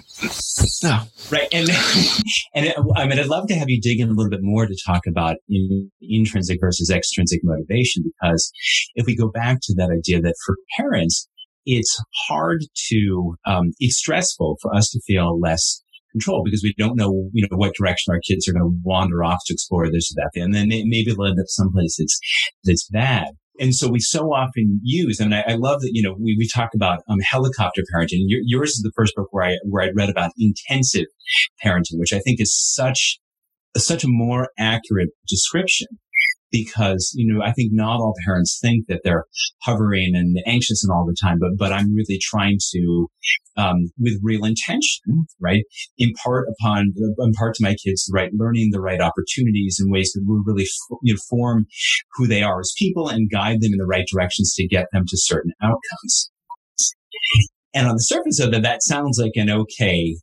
No. 0.83 1.01
Right 1.31 1.49
and 1.53 1.69
and 2.55 2.73
i 2.97 3.07
mean 3.07 3.19
i'd 3.19 3.27
love 3.27 3.47
to 3.49 3.55
have 3.55 3.69
you 3.69 3.81
dig 3.81 4.01
in 4.01 4.09
a 4.09 4.13
little 4.13 4.31
bit 4.31 4.43
more 4.43 4.67
to 4.67 4.77
talk 4.87 5.03
about 5.09 5.37
in, 5.49 5.91
intrinsic 6.01 6.61
versus 6.61 6.91
extrinsic 6.91 7.41
motivation 7.43 8.05
because 8.05 8.53
if 8.95 9.07
we 9.07 9.17
go 9.17 9.29
back 9.29 9.59
to 9.63 9.75
that 9.75 9.91
idea 9.91 10.21
that 10.21 10.35
for 10.47 10.57
parents 10.77 11.29
it's 11.67 12.03
hard 12.29 12.63
to, 12.89 13.37
um, 13.47 13.73
it's 13.79 13.99
stressful 13.99 14.57
for 14.61 14.75
us 14.75 14.91
to 14.91 15.01
feel 15.07 15.39
less 15.39 15.83
control 16.12 16.43
because 16.45 16.62
we 16.62 16.75
don't 16.79 16.97
know, 16.97 17.29
you 17.33 17.47
know, 17.50 17.57
what 17.57 17.75
direction 17.75 18.12
our 18.12 18.21
kids 18.26 18.49
are 18.49 18.52
going 18.52 18.64
to 18.64 18.81
wander 18.83 19.23
off 19.25 19.40
to 19.47 19.52
explore 19.52 19.90
this 19.90 20.12
or 20.12 20.23
that. 20.23 20.40
And 20.40 20.55
then 20.55 20.69
maybe 20.69 21.07
they'll 21.07 21.26
end 21.26 21.40
up 21.40 21.47
someplace 21.49 21.97
that's, 21.99 22.19
that's 22.64 22.88
bad. 22.88 23.29
And 23.59 23.75
so 23.75 23.90
we 23.90 24.00
so 24.00 24.33
often 24.33 24.81
use, 24.83 25.21
and 25.21 25.35
I, 25.35 25.45
I 25.47 25.55
love 25.55 25.83
that, 25.83 25.90
you 25.93 26.02
know, 26.02 26.14
we, 26.19 26.35
we 26.38 26.49
talk 26.49 26.71
about 26.75 27.00
um, 27.09 27.19
helicopter 27.21 27.83
parenting. 27.95 28.25
Your, 28.26 28.40
yours 28.43 28.71
is 28.71 28.81
the 28.83 28.93
first 28.97 29.14
book 29.14 29.29
where 29.33 29.45
I, 29.45 29.57
where 29.69 29.85
I 29.85 29.90
read 29.95 30.09
about 30.09 30.31
intensive 30.38 31.07
parenting, 31.62 31.99
which 31.99 32.14
I 32.14 32.21
think 32.21 32.40
is 32.40 32.59
such, 32.59 33.19
such 33.76 34.02
a 34.02 34.09
more 34.09 34.49
accurate 34.59 35.11
description 35.29 35.88
because, 36.50 37.12
you 37.14 37.33
know, 37.33 37.42
I 37.42 37.52
think 37.52 37.71
not 37.73 38.00
all 38.00 38.14
parents 38.25 38.59
think 38.61 38.87
that 38.88 39.00
they're 39.04 39.25
hovering 39.62 40.12
and 40.14 40.37
anxious 40.47 40.85
and 40.85 40.92
all 40.92 41.07
the 41.07 41.16
time, 41.21 41.38
but, 41.40 41.50
but 41.59 41.73
I'm 41.73 41.95
really 41.95 42.19
trying 42.21 42.59
to, 42.73 43.09
um, 43.57 43.90
with 43.99 44.19
real 44.23 44.45
intention, 44.45 45.26
right, 45.40 45.64
impart 45.99 46.49
upon, 46.49 46.92
impart 47.19 47.54
to 47.57 47.64
my 47.64 47.75
kids 47.75 48.04
the 48.04 48.14
right 48.14 48.30
learning, 48.33 48.71
the 48.73 48.80
right 48.80 49.00
opportunities 49.00 49.78
in 49.83 49.90
ways 49.90 50.12
that 50.14 50.25
will 50.26 50.42
really, 50.45 50.66
you 51.02 51.14
know, 51.14 51.21
form 51.28 51.66
who 52.14 52.26
they 52.26 52.42
are 52.42 52.61
as 52.61 52.73
people 52.78 53.09
and 53.09 53.30
guide 53.30 53.61
them 53.61 53.73
in 53.73 53.78
the 53.78 53.87
right 53.87 54.07
directions 54.11 54.54
to 54.54 54.66
get 54.66 54.87
them 54.92 55.04
to 55.07 55.16
certain 55.16 55.52
outcomes. 55.62 56.30
And 57.75 57.87
on 57.87 57.95
the 57.95 58.00
surface 58.00 58.40
of 58.40 58.52
it, 58.52 58.62
that 58.62 58.83
sounds 58.83 59.19
like 59.19 59.33
an 59.37 59.50
okay 59.50 60.16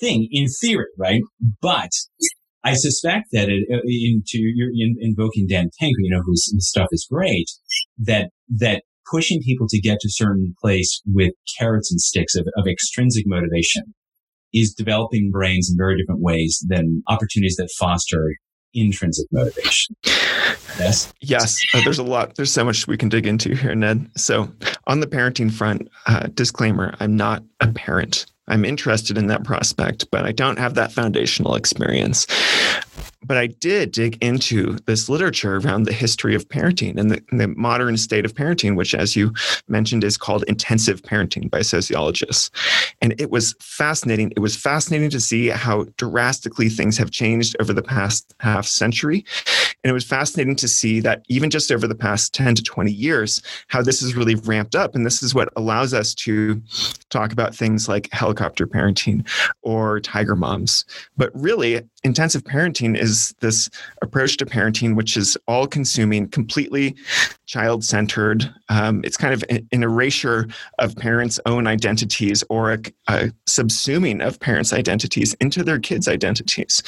thing 0.00 0.28
in 0.30 0.46
theory, 0.48 0.86
right? 0.96 1.22
But 1.60 1.90
I 2.64 2.74
suspect 2.74 3.28
that 3.32 3.48
it, 3.48 3.64
uh, 3.72 3.80
into 3.84 4.38
in, 4.74 4.96
invoking 5.00 5.46
Dan 5.48 5.70
Pink, 5.78 5.96
you 5.98 6.10
know, 6.10 6.22
whose 6.24 6.52
stuff 6.58 6.88
is 6.92 7.06
great, 7.10 7.50
that 7.98 8.30
that 8.58 8.82
pushing 9.10 9.40
people 9.42 9.66
to 9.68 9.80
get 9.80 9.98
to 10.00 10.08
a 10.08 10.10
certain 10.10 10.54
place 10.62 11.00
with 11.06 11.32
carrots 11.58 11.90
and 11.90 12.00
sticks 12.00 12.34
of, 12.34 12.46
of 12.56 12.66
extrinsic 12.66 13.24
motivation 13.26 13.94
is 14.52 14.74
developing 14.74 15.30
brains 15.30 15.70
in 15.70 15.76
very 15.76 15.96
different 15.96 16.20
ways 16.20 16.64
than 16.68 17.02
opportunities 17.08 17.56
that 17.56 17.70
foster 17.78 18.34
intrinsic 18.74 19.26
motivation. 19.32 19.96
Yes. 20.78 21.12
Yes. 21.20 21.62
Uh, 21.74 21.80
there's 21.84 21.98
a 21.98 22.04
lot. 22.04 22.36
There's 22.36 22.52
so 22.52 22.64
much 22.64 22.86
we 22.86 22.96
can 22.96 23.08
dig 23.08 23.26
into 23.26 23.54
here, 23.54 23.74
Ned. 23.74 24.08
So, 24.16 24.50
on 24.86 25.00
the 25.00 25.06
parenting 25.06 25.52
front, 25.52 25.88
uh, 26.06 26.28
disclaimer: 26.34 26.94
I'm 27.00 27.16
not 27.16 27.42
a 27.60 27.68
parent. 27.68 28.26
I'm 28.50 28.64
interested 28.64 29.16
in 29.16 29.28
that 29.28 29.44
prospect, 29.44 30.10
but 30.10 30.26
I 30.26 30.32
don't 30.32 30.58
have 30.58 30.74
that 30.74 30.92
foundational 30.92 31.54
experience. 31.54 32.26
But 33.22 33.36
I 33.36 33.48
did 33.48 33.92
dig 33.92 34.16
into 34.22 34.78
this 34.86 35.08
literature 35.08 35.56
around 35.56 35.82
the 35.82 35.92
history 35.92 36.34
of 36.34 36.48
parenting 36.48 36.98
and 36.98 37.10
the, 37.10 37.22
the, 37.32 37.48
modern 37.48 37.96
state 37.98 38.24
of 38.24 38.34
parenting, 38.34 38.76
which, 38.76 38.94
as 38.94 39.14
you 39.14 39.32
mentioned, 39.68 40.04
is 40.04 40.16
called 40.16 40.44
intensive 40.44 41.02
parenting 41.02 41.50
by 41.50 41.60
sociologists. 41.60 42.50
And 43.02 43.14
it 43.20 43.30
was 43.30 43.54
fascinating. 43.60 44.32
It 44.36 44.40
was 44.40 44.56
fascinating 44.56 45.10
to 45.10 45.20
see 45.20 45.48
how 45.48 45.84
drastically 45.98 46.70
things 46.70 46.96
have 46.96 47.10
changed 47.10 47.56
over 47.60 47.72
the 47.72 47.82
past 47.82 48.34
half 48.40 48.66
century. 48.66 49.24
And 49.82 49.90
it 49.90 49.94
was 49.94 50.04
fascinating 50.04 50.56
to 50.56 50.68
see 50.68 51.00
that 51.00 51.24
even 51.28 51.50
just 51.50 51.70
over 51.70 51.86
the 51.86 51.94
past 51.94 52.32
10 52.34 52.54
to 52.56 52.62
20 52.62 52.90
years, 52.90 53.42
how 53.68 53.82
this 53.82 54.00
has 54.00 54.14
really 54.14 54.34
ramped 54.34 54.74
up. 54.74 54.94
And 54.94 55.04
this 55.04 55.22
is 55.22 55.34
what 55.34 55.50
allows 55.56 55.92
us 55.92 56.14
to 56.14 56.60
talk 57.10 57.32
about 57.32 57.54
things 57.54 57.88
like 57.88 58.08
helicopter 58.12 58.66
parenting 58.66 59.28
or 59.62 60.00
tiger 60.00 60.36
moms. 60.36 60.84
But 61.16 61.30
really, 61.34 61.82
intensive 62.02 62.42
parenting 62.44 62.96
is 62.96 63.34
this 63.40 63.68
approach 64.02 64.36
to 64.36 64.46
parenting 64.46 64.96
which 64.96 65.16
is 65.16 65.36
all 65.46 65.66
consuming 65.66 66.28
completely 66.28 66.96
child 67.46 67.84
centered 67.84 68.52
um, 68.68 69.00
it's 69.04 69.16
kind 69.16 69.34
of 69.34 69.44
an 69.50 69.82
erasure 69.82 70.46
of 70.78 70.96
parents 70.96 71.40
own 71.46 71.66
identities 71.66 72.42
or 72.48 72.72
a, 72.72 72.78
a 73.08 73.32
subsuming 73.48 74.24
of 74.24 74.38
parents 74.40 74.72
identities 74.72 75.34
into 75.34 75.62
their 75.62 75.78
kids 75.78 76.08
identities. 76.08 76.82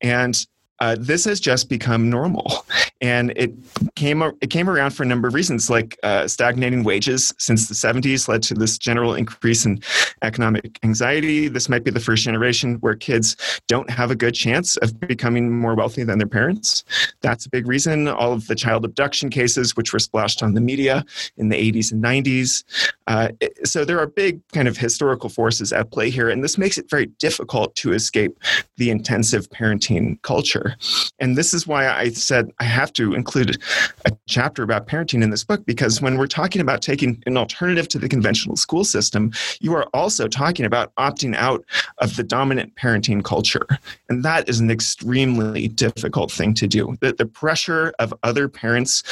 And 0.00 0.46
uh, 0.80 0.96
this 0.98 1.24
has 1.24 1.40
just 1.40 1.68
become 1.68 2.10
normal, 2.10 2.66
and 3.00 3.32
it 3.36 3.52
came 3.94 4.22
it 4.22 4.50
came 4.50 4.68
around 4.68 4.90
for 4.90 5.02
a 5.02 5.06
number 5.06 5.28
of 5.28 5.34
reasons, 5.34 5.70
like 5.70 5.98
uh, 6.02 6.26
stagnating 6.26 6.82
wages 6.84 7.32
since 7.38 7.68
the 7.68 7.74
70s 7.74 8.28
led 8.28 8.42
to 8.42 8.54
this 8.54 8.78
general 8.78 9.14
increase 9.14 9.64
in 9.64 9.80
economic 10.22 10.78
anxiety. 10.82 11.48
This 11.48 11.68
might 11.68 11.84
be 11.84 11.90
the 11.90 12.00
first 12.00 12.24
generation 12.24 12.76
where 12.76 12.94
kids 12.94 13.36
don't 13.68 13.90
have 13.90 14.10
a 14.10 14.16
good 14.16 14.34
chance 14.34 14.76
of 14.78 14.98
becoming 15.00 15.56
more 15.56 15.74
wealthy 15.74 16.04
than 16.04 16.18
their 16.18 16.26
parents. 16.26 16.84
That's 17.20 17.46
a 17.46 17.50
big 17.50 17.68
reason. 17.68 18.08
All 18.08 18.32
of 18.32 18.46
the 18.46 18.54
child 18.54 18.84
abduction 18.84 19.30
cases, 19.30 19.76
which 19.76 19.92
were 19.92 19.98
splashed 19.98 20.42
on 20.42 20.54
the 20.54 20.60
media 20.60 21.04
in 21.36 21.48
the 21.48 21.56
80s 21.56 21.92
and 21.92 22.02
90s. 22.02 22.64
Uh, 23.06 23.28
so 23.64 23.84
there 23.84 23.98
are 23.98 24.06
big 24.06 24.40
kind 24.48 24.68
of 24.68 24.76
historical 24.76 25.28
forces 25.28 25.72
at 25.72 25.90
play 25.90 26.10
here, 26.10 26.28
and 26.28 26.42
this 26.42 26.58
makes 26.58 26.78
it 26.78 26.88
very 26.90 27.06
difficult 27.18 27.74
to 27.76 27.92
escape 27.92 28.38
the 28.76 28.90
intensive 28.90 29.48
parenting 29.50 30.20
culture. 30.22 30.71
And 31.18 31.36
this 31.36 31.54
is 31.54 31.66
why 31.66 31.88
I 31.88 32.10
said 32.10 32.52
I 32.60 32.64
have 32.64 32.92
to 32.94 33.14
include 33.14 33.62
a 34.04 34.12
chapter 34.26 34.62
about 34.62 34.86
parenting 34.86 35.22
in 35.22 35.30
this 35.30 35.44
book 35.44 35.64
because 35.66 36.00
when 36.00 36.18
we're 36.18 36.26
talking 36.26 36.60
about 36.60 36.82
taking 36.82 37.22
an 37.26 37.36
alternative 37.36 37.88
to 37.88 37.98
the 37.98 38.08
conventional 38.08 38.56
school 38.56 38.84
system, 38.84 39.32
you 39.60 39.74
are 39.74 39.84
also 39.94 40.28
talking 40.28 40.66
about 40.66 40.94
opting 40.96 41.34
out 41.36 41.64
of 41.98 42.16
the 42.16 42.22
dominant 42.22 42.74
parenting 42.76 43.24
culture. 43.24 43.66
And 44.08 44.24
that 44.24 44.48
is 44.48 44.60
an 44.60 44.70
extremely 44.70 45.68
difficult 45.68 46.30
thing 46.30 46.54
to 46.54 46.66
do. 46.66 46.96
The, 47.00 47.12
the 47.12 47.26
pressure 47.26 47.92
of 47.98 48.12
other 48.22 48.48
parents 48.48 49.02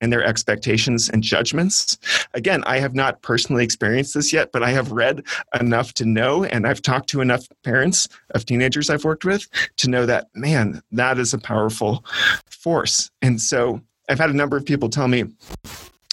and 0.00 0.12
their 0.12 0.24
expectations 0.24 1.08
and 1.08 1.22
judgments. 1.22 1.98
Again, 2.34 2.62
I 2.66 2.78
have 2.78 2.94
not 2.94 3.22
personally 3.22 3.64
experienced 3.64 4.14
this 4.14 4.32
yet, 4.32 4.52
but 4.52 4.62
I 4.62 4.70
have 4.70 4.92
read 4.92 5.22
enough 5.58 5.92
to 5.94 6.04
know, 6.04 6.44
and 6.44 6.66
I've 6.66 6.82
talked 6.82 7.08
to 7.10 7.20
enough 7.20 7.46
parents 7.64 8.08
of 8.30 8.44
teenagers 8.44 8.90
I've 8.90 9.04
worked 9.04 9.24
with 9.24 9.48
to 9.78 9.90
know 9.90 10.06
that, 10.06 10.28
man, 10.34 10.82
that 10.92 11.18
is 11.18 11.34
a 11.34 11.38
powerful 11.38 12.04
force. 12.48 13.10
And 13.22 13.40
so 13.40 13.80
I've 14.08 14.18
had 14.18 14.30
a 14.30 14.34
number 14.34 14.56
of 14.56 14.64
people 14.64 14.88
tell 14.88 15.08
me, 15.08 15.24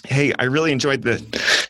hey, 0.06 0.34
I 0.40 0.46
really 0.46 0.72
enjoyed 0.72 1.04
the 1.04 1.24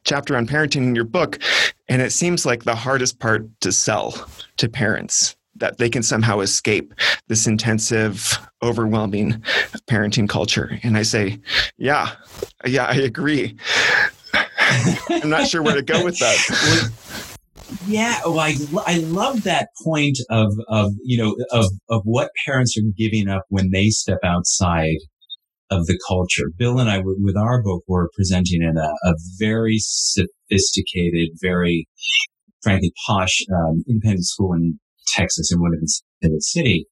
chapter 0.04 0.36
on 0.36 0.48
parenting 0.48 0.78
in 0.78 0.96
your 0.96 1.06
book. 1.06 1.40
And 1.88 2.02
it 2.02 2.12
seems 2.12 2.46
like 2.46 2.64
the 2.64 2.76
hardest 2.76 3.20
part 3.20 3.48
to 3.62 3.72
sell 3.72 4.28
to 4.58 4.70
parents 4.70 5.36
that 5.56 5.78
they 5.78 5.90
can 5.90 6.02
somehow 6.02 6.40
escape 6.40 6.94
this 7.28 7.46
intensive, 7.46 8.40
overwhelming 8.64 9.44
parenting 9.88 10.28
culture. 10.28 10.80
And 10.84 10.98
I 10.98 11.04
say, 11.04 11.40
yeah, 11.78 12.16
yeah, 12.66 12.86
I 12.86 12.96
agree. 12.96 13.56
I'm 15.10 15.30
not 15.30 15.48
sure 15.48 15.62
where 15.62 15.76
to 15.76 15.84
go 15.84 16.04
with 16.04 16.18
that. 16.20 17.33
Yeah, 17.88 18.20
well, 18.26 18.40
I, 18.40 18.56
I 18.86 18.98
love 19.00 19.44
that 19.44 19.70
point 19.84 20.18
of, 20.30 20.54
of, 20.68 20.92
you 21.04 21.18
know, 21.18 21.36
of, 21.52 21.66
of 21.90 22.02
what 22.06 22.32
parents 22.46 22.78
are 22.78 22.92
giving 22.98 23.28
up 23.28 23.44
when 23.50 23.72
they 23.72 23.90
step 23.90 24.20
outside 24.24 24.98
of 25.70 25.86
the 25.88 26.00
culture. 26.08 26.52
Bill 26.58 26.80
and 26.80 26.90
I, 26.90 27.02
with 27.04 27.36
our 27.38 27.62
book, 27.64 27.84
were 27.88 28.10
presenting 28.16 28.62
in 28.62 28.78
a, 28.78 28.90
a 29.10 29.14
very 29.40 29.78
sophisticated, 29.80 31.30
very, 31.42 31.88
frankly, 32.62 32.94
posh 33.08 33.42
um, 33.54 33.84
independent 33.88 34.26
school 34.26 34.54
in 34.54 34.80
Texas 35.16 35.52
in 35.52 35.62
Winter 35.62 36.40
City. 36.40 36.86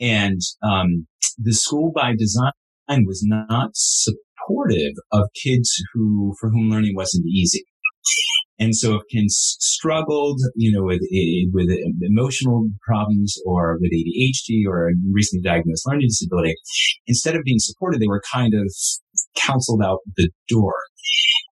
And 0.00 0.40
um, 0.62 1.06
the 1.38 1.54
school 1.54 1.92
by 1.94 2.14
design 2.16 2.52
was 2.88 3.22
not 3.24 3.70
supportive 3.74 4.94
of 5.12 5.28
kids 5.42 5.72
who, 5.92 6.34
for 6.40 6.50
whom 6.50 6.70
learning 6.70 6.94
wasn't 6.94 7.26
easy. 7.26 7.64
And 8.58 8.74
so 8.74 8.94
if 8.94 9.02
kids 9.12 9.56
struggled, 9.60 10.40
you 10.54 10.72
know, 10.72 10.84
with, 10.84 11.02
eh, 11.12 11.44
with 11.52 11.68
emotional 12.00 12.68
problems 12.86 13.36
or 13.44 13.78
with 13.80 13.92
ADHD 13.92 14.66
or 14.66 14.88
a 14.88 14.92
recently 15.12 15.42
diagnosed 15.42 15.86
learning 15.86 16.08
disability, 16.08 16.54
instead 17.06 17.36
of 17.36 17.42
being 17.44 17.58
supported, 17.58 18.00
they 18.00 18.08
were 18.08 18.22
kind 18.32 18.54
of 18.54 18.72
counseled 19.36 19.82
out 19.82 19.98
the 20.16 20.30
door. 20.48 20.74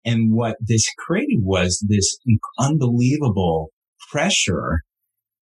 And 0.04 0.32
what 0.32 0.56
this 0.60 0.84
created 0.98 1.40
was 1.42 1.84
this 1.88 2.16
unbelievable 2.58 3.70
pressure 4.10 4.80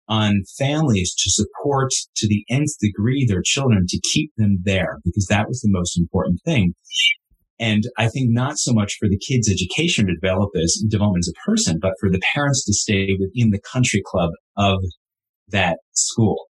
on 0.08 0.42
families 0.58 1.14
to 1.18 1.30
support 1.30 1.90
to 2.16 2.28
the 2.28 2.44
nth 2.48 2.78
degree 2.80 3.26
their 3.26 3.42
children 3.44 3.86
to 3.88 4.00
keep 4.12 4.30
them 4.36 4.58
there 4.62 4.98
because 5.04 5.26
that 5.26 5.48
was 5.48 5.60
the 5.60 5.70
most 5.70 5.98
important 5.98 6.40
thing. 6.44 6.74
And 7.58 7.84
I 7.96 8.08
think 8.08 8.30
not 8.30 8.58
so 8.58 8.72
much 8.72 8.96
for 8.98 9.08
the 9.08 9.18
kids' 9.18 9.50
education 9.50 10.06
to 10.06 10.14
develop 10.14 10.50
as 10.56 10.82
development 10.88 11.24
as 11.26 11.32
a 11.32 11.50
person, 11.50 11.78
but 11.80 11.94
for 11.98 12.10
the 12.10 12.20
parents 12.34 12.64
to 12.66 12.74
stay 12.74 13.16
within 13.18 13.50
the 13.50 13.60
country 13.72 14.02
club 14.04 14.30
of 14.56 14.78
that 15.48 15.78
school. 15.92 16.46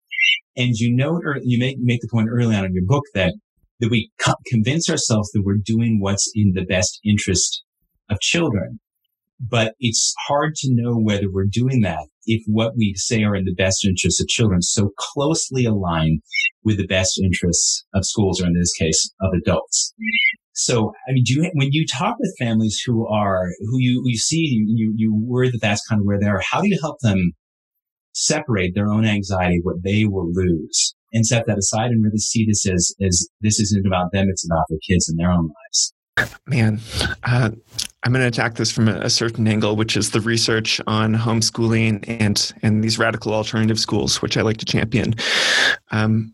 And 0.57 0.74
you 0.75 0.95
know, 0.95 1.12
or 1.12 1.38
you 1.43 1.59
make, 1.59 1.77
make 1.79 2.01
the 2.01 2.09
point 2.12 2.29
early 2.31 2.55
on 2.55 2.65
in 2.65 2.74
your 2.74 2.85
book 2.85 3.03
that, 3.13 3.33
that 3.79 3.91
we 3.91 4.09
co- 4.19 4.33
convince 4.47 4.89
ourselves 4.89 5.29
that 5.31 5.43
we're 5.45 5.57
doing 5.63 6.00
what's 6.00 6.31
in 6.33 6.53
the 6.55 6.65
best 6.65 7.00
interest 7.05 7.63
of 8.09 8.19
children. 8.19 8.79
But 9.39 9.74
it's 9.79 10.13
hard 10.27 10.55
to 10.55 10.69
know 10.71 10.95
whether 10.95 11.29
we're 11.29 11.45
doing 11.45 11.81
that 11.81 12.07
if 12.25 12.41
what 12.47 12.74
we 12.75 12.93
say 12.95 13.24
are 13.24 13.35
in 13.35 13.45
the 13.45 13.53
best 13.53 13.85
interests 13.85 14.21
of 14.21 14.27
children 14.27 14.62
so 14.62 14.91
closely 14.97 15.65
align 15.65 16.19
with 16.63 16.77
the 16.77 16.88
best 16.88 17.19
interests 17.21 17.85
of 17.93 18.05
schools, 18.05 18.41
or 18.41 18.47
in 18.47 18.53
this 18.53 18.74
case, 18.74 19.12
of 19.21 19.33
adults. 19.33 19.93
So, 20.55 20.93
I 21.07 21.12
mean, 21.12 21.24
do 21.25 21.33
you, 21.33 21.51
when 21.53 21.69
you 21.71 21.85
talk 21.85 22.15
with 22.17 22.33
families 22.39 22.81
who 22.85 23.05
are, 23.07 23.50
who 23.59 23.77
you, 23.77 24.01
you 24.05 24.17
see, 24.17 24.63
you, 24.65 24.93
you 24.95 25.13
worry 25.13 25.51
that 25.51 25.59
that's 25.62 25.85
kind 25.85 26.00
of 26.00 26.05
where 26.05 26.17
they 26.17 26.27
are, 26.27 26.41
how 26.50 26.62
do 26.62 26.69
you 26.69 26.79
help 26.81 26.97
them 27.01 27.33
separate 28.13 28.74
their 28.74 28.88
own 28.88 29.05
anxiety, 29.05 29.59
what 29.63 29.83
they 29.83 30.05
will 30.05 30.31
lose, 30.31 30.95
and 31.12 31.25
set 31.25 31.45
that 31.47 31.57
aside 31.57 31.91
and 31.91 32.01
really 32.01 32.17
see 32.17 32.45
this 32.45 32.65
as, 32.67 32.93
as 33.01 33.27
this 33.41 33.59
isn't 33.59 33.85
about 33.85 34.13
them, 34.13 34.27
it's 34.29 34.45
about 34.45 34.63
their 34.69 34.79
kids 34.88 35.09
and 35.09 35.19
their 35.19 35.29
own 35.29 35.50
lives? 35.50 35.93
Man, 36.47 36.79
uh, 37.24 37.50
I'm 38.03 38.13
going 38.13 38.21
to 38.21 38.27
attack 38.27 38.55
this 38.55 38.71
from 38.71 38.88
a, 38.88 39.00
a, 39.01 39.09
certain 39.09 39.45
angle, 39.47 39.75
which 39.75 39.97
is 39.97 40.12
the 40.12 40.21
research 40.21 40.79
on 40.88 41.13
homeschooling 41.13 42.05
and 42.07 42.53
and 42.62 42.81
these 42.81 42.97
radical 42.97 43.33
alternative 43.33 43.79
schools, 43.79 44.21
which 44.21 44.38
I 44.38 44.41
like 44.41 44.57
to 44.57 44.65
champion. 44.65 45.15
Um, 45.91 46.33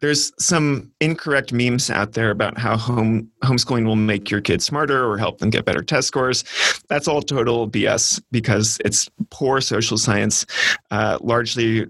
there's 0.00 0.32
some 0.38 0.90
incorrect 1.00 1.52
memes 1.52 1.90
out 1.90 2.12
there 2.12 2.30
about 2.30 2.58
how 2.58 2.76
home 2.76 3.30
homeschooling 3.42 3.84
will 3.84 3.96
make 3.96 4.30
your 4.30 4.40
kids 4.40 4.64
smarter 4.64 5.04
or 5.04 5.18
help 5.18 5.38
them 5.38 5.50
get 5.50 5.64
better 5.64 5.82
test 5.82 6.08
scores. 6.08 6.44
That's 6.88 7.06
all 7.06 7.22
total 7.22 7.68
BS 7.68 8.22
because 8.30 8.78
it's 8.84 9.08
poor 9.30 9.60
social 9.60 9.98
science, 9.98 10.46
uh, 10.90 11.18
largely 11.20 11.86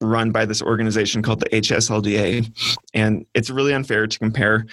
run 0.00 0.30
by 0.30 0.44
this 0.44 0.62
organization 0.62 1.22
called 1.22 1.40
the 1.40 1.48
HSLDA. 1.48 2.50
And 2.94 3.26
it's 3.34 3.50
really 3.50 3.72
unfair 3.72 4.06
to 4.06 4.18
compare 4.18 4.66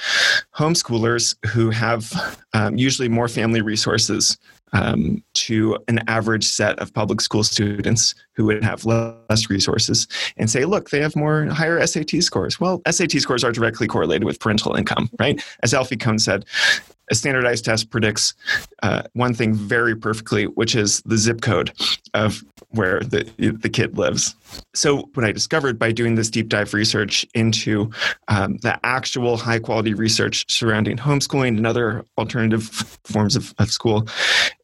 homeschoolers 0.56 1.36
who 1.48 1.70
have 1.72 2.12
um, 2.54 2.78
usually 2.78 3.10
more 3.10 3.28
family 3.28 3.62
resources 3.62 4.38
um, 4.75 5.24
to 5.34 5.77
an 5.88 6.01
average 6.08 6.46
set 6.46 6.77
of 6.79 6.94
public 6.94 7.22
school 7.22 7.44
students 7.44 8.13
who 8.34 8.46
would 8.46 8.63
have 8.63 8.86
less 8.86 9.50
resources 9.50 10.08
and 10.36 10.50
say, 10.50 10.65
look, 10.65 10.89
they 10.89 11.00
have 11.00 11.15
more 11.15 11.46
higher 11.46 11.86
SAT 11.88 12.22
scores. 12.22 12.60
Well, 12.60 12.82
SAT 12.89 13.13
scores 13.13 13.44
are 13.44 13.53
directly 13.53 13.88
correlated 13.88 14.25
with 14.25 14.39
parental 14.39 14.75
income, 14.75 15.10
right? 15.17 15.41
As 15.63 15.74
Alfie 15.74 15.96
Kohn 15.96 16.20
said, 16.20 16.46
a 17.10 17.16
standardized 17.16 17.66
test 17.66 17.90
predicts 17.90 18.34
uh, 18.84 19.04
one 19.14 19.34
thing 19.34 19.54
very 19.54 19.96
perfectly, 19.96 20.46
which 20.46 20.76
is 20.76 21.02
the 21.02 21.18
zip 21.18 21.42
code 21.42 21.72
of 22.14 22.44
where 22.70 23.00
the, 23.02 23.24
the 23.38 23.70
kid 23.70 23.98
lives. 23.98 24.36
So, 24.74 25.10
what 25.14 25.26
I 25.26 25.32
discovered 25.32 25.78
by 25.80 25.92
doing 25.92 26.16
this 26.16 26.30
deep 26.30 26.50
dive 26.50 26.74
research 26.74 27.26
into 27.34 27.92
um, 28.28 28.58
the 28.58 28.80
actual 28.84 29.38
high 29.38 29.60
quality 29.60 29.94
research 29.94 30.46
surrounding 30.52 30.98
homeschooling 30.98 31.58
and 31.58 31.68
other 31.68 32.06
alternative 32.18 32.64
forms 33.04 33.36
of, 33.36 33.54
of 33.60 33.72
school 33.72 34.08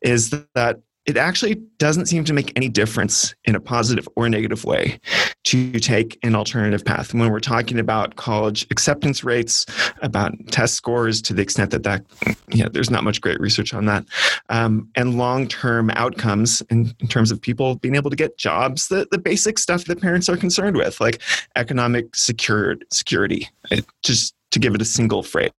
is 0.02 0.32
that 0.54 0.82
it 1.06 1.18
actually 1.18 1.56
doesn't 1.80 2.06
seem 2.06 2.24
to 2.24 2.34
make 2.34 2.52
any 2.56 2.70
difference 2.70 3.34
in 3.46 3.56
a 3.56 3.60
positive 3.60 4.08
or 4.16 4.30
negative 4.30 4.64
way 4.64 5.00
to 5.46 5.80
take 5.80 6.20
an 6.22 6.36
alternative 6.36 6.86
path. 6.86 7.14
When 7.14 7.32
we're 7.32 7.40
talking 7.40 7.80
about 7.80 8.18
college 8.18 8.68
acceptance 8.70 9.24
rates, 9.24 9.66
about 10.02 10.34
test 10.52 10.76
scores, 10.76 11.22
to 11.24 11.34
the 11.34 11.42
extent 11.42 11.72
that 11.72 11.84
that, 11.84 12.06
know, 12.64 12.70
there's 12.70 12.92
not 12.92 13.04
much 13.04 13.20
great 13.20 13.40
research 13.40 13.74
on 13.74 13.86
that, 13.86 14.06
um, 14.50 14.90
and 14.96 15.18
long-term 15.18 15.90
outcomes 15.92 16.62
in, 16.70 16.94
in, 17.00 17.08
terms 17.08 17.32
of 17.32 17.42
people 17.42 17.76
being 17.76 17.96
able 17.96 18.12
to 18.12 18.16
get 18.16 18.38
jobs, 18.38 18.88
the, 18.90 19.08
the 19.10 19.18
basic 19.18 19.58
stuff 19.58 19.86
that 19.86 20.00
parents 20.00 20.30
are 20.30 20.38
concerned 20.38 20.78
with, 20.78 21.02
like 21.02 21.20
economic 21.56 22.16
secure, 22.16 22.76
security, 22.92 23.50
it, 23.72 23.86
just 24.04 24.36
to 24.52 24.60
give 24.60 24.76
it 24.76 24.82
a 24.82 24.86
single 24.86 25.24
phrase. 25.24 25.52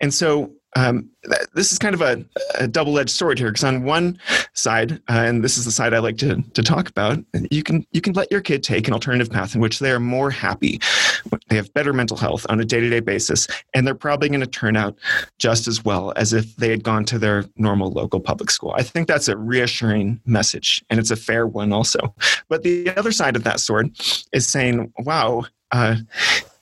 And 0.00 0.14
so 0.14 0.52
um, 0.76 1.08
this 1.54 1.72
is 1.72 1.78
kind 1.78 1.94
of 1.94 2.02
a, 2.02 2.24
a 2.58 2.68
double-edged 2.68 3.10
sword 3.10 3.38
here 3.38 3.48
because 3.48 3.64
on 3.64 3.84
one 3.84 4.18
side, 4.54 4.92
uh, 5.08 5.24
and 5.24 5.42
this 5.42 5.56
is 5.56 5.64
the 5.64 5.72
side 5.72 5.94
I 5.94 5.98
like 5.98 6.18
to, 6.18 6.42
to 6.54 6.62
talk 6.62 6.88
about, 6.88 7.18
you 7.50 7.62
can 7.62 7.86
you 7.92 8.00
can 8.00 8.12
let 8.12 8.30
your 8.30 8.40
kid 8.40 8.62
take 8.62 8.86
an 8.86 8.94
alternative 8.94 9.32
path 9.32 9.54
in 9.54 9.60
which 9.60 9.78
they 9.78 9.90
are 9.90 10.00
more 10.00 10.30
happy, 10.30 10.80
they 11.48 11.56
have 11.56 11.72
better 11.72 11.92
mental 11.92 12.16
health 12.16 12.46
on 12.48 12.60
a 12.60 12.64
day-to-day 12.64 13.00
basis, 13.00 13.48
and 13.74 13.86
they're 13.86 13.94
probably 13.94 14.28
going 14.28 14.40
to 14.40 14.46
turn 14.46 14.76
out 14.76 14.96
just 15.38 15.66
as 15.66 15.84
well 15.84 16.12
as 16.16 16.32
if 16.32 16.56
they 16.56 16.70
had 16.70 16.82
gone 16.82 17.04
to 17.06 17.18
their 17.18 17.44
normal 17.56 17.90
local 17.90 18.20
public 18.20 18.50
school. 18.50 18.74
I 18.76 18.82
think 18.82 19.08
that's 19.08 19.28
a 19.28 19.36
reassuring 19.36 20.20
message, 20.26 20.84
and 20.90 21.00
it's 21.00 21.10
a 21.10 21.16
fair 21.16 21.46
one 21.46 21.72
also. 21.72 22.14
But 22.48 22.62
the 22.62 22.94
other 22.96 23.12
side 23.12 23.36
of 23.36 23.44
that 23.44 23.60
sword 23.60 23.90
is 24.32 24.46
saying, 24.46 24.92
"Wow, 24.98 25.46
uh, 25.72 25.96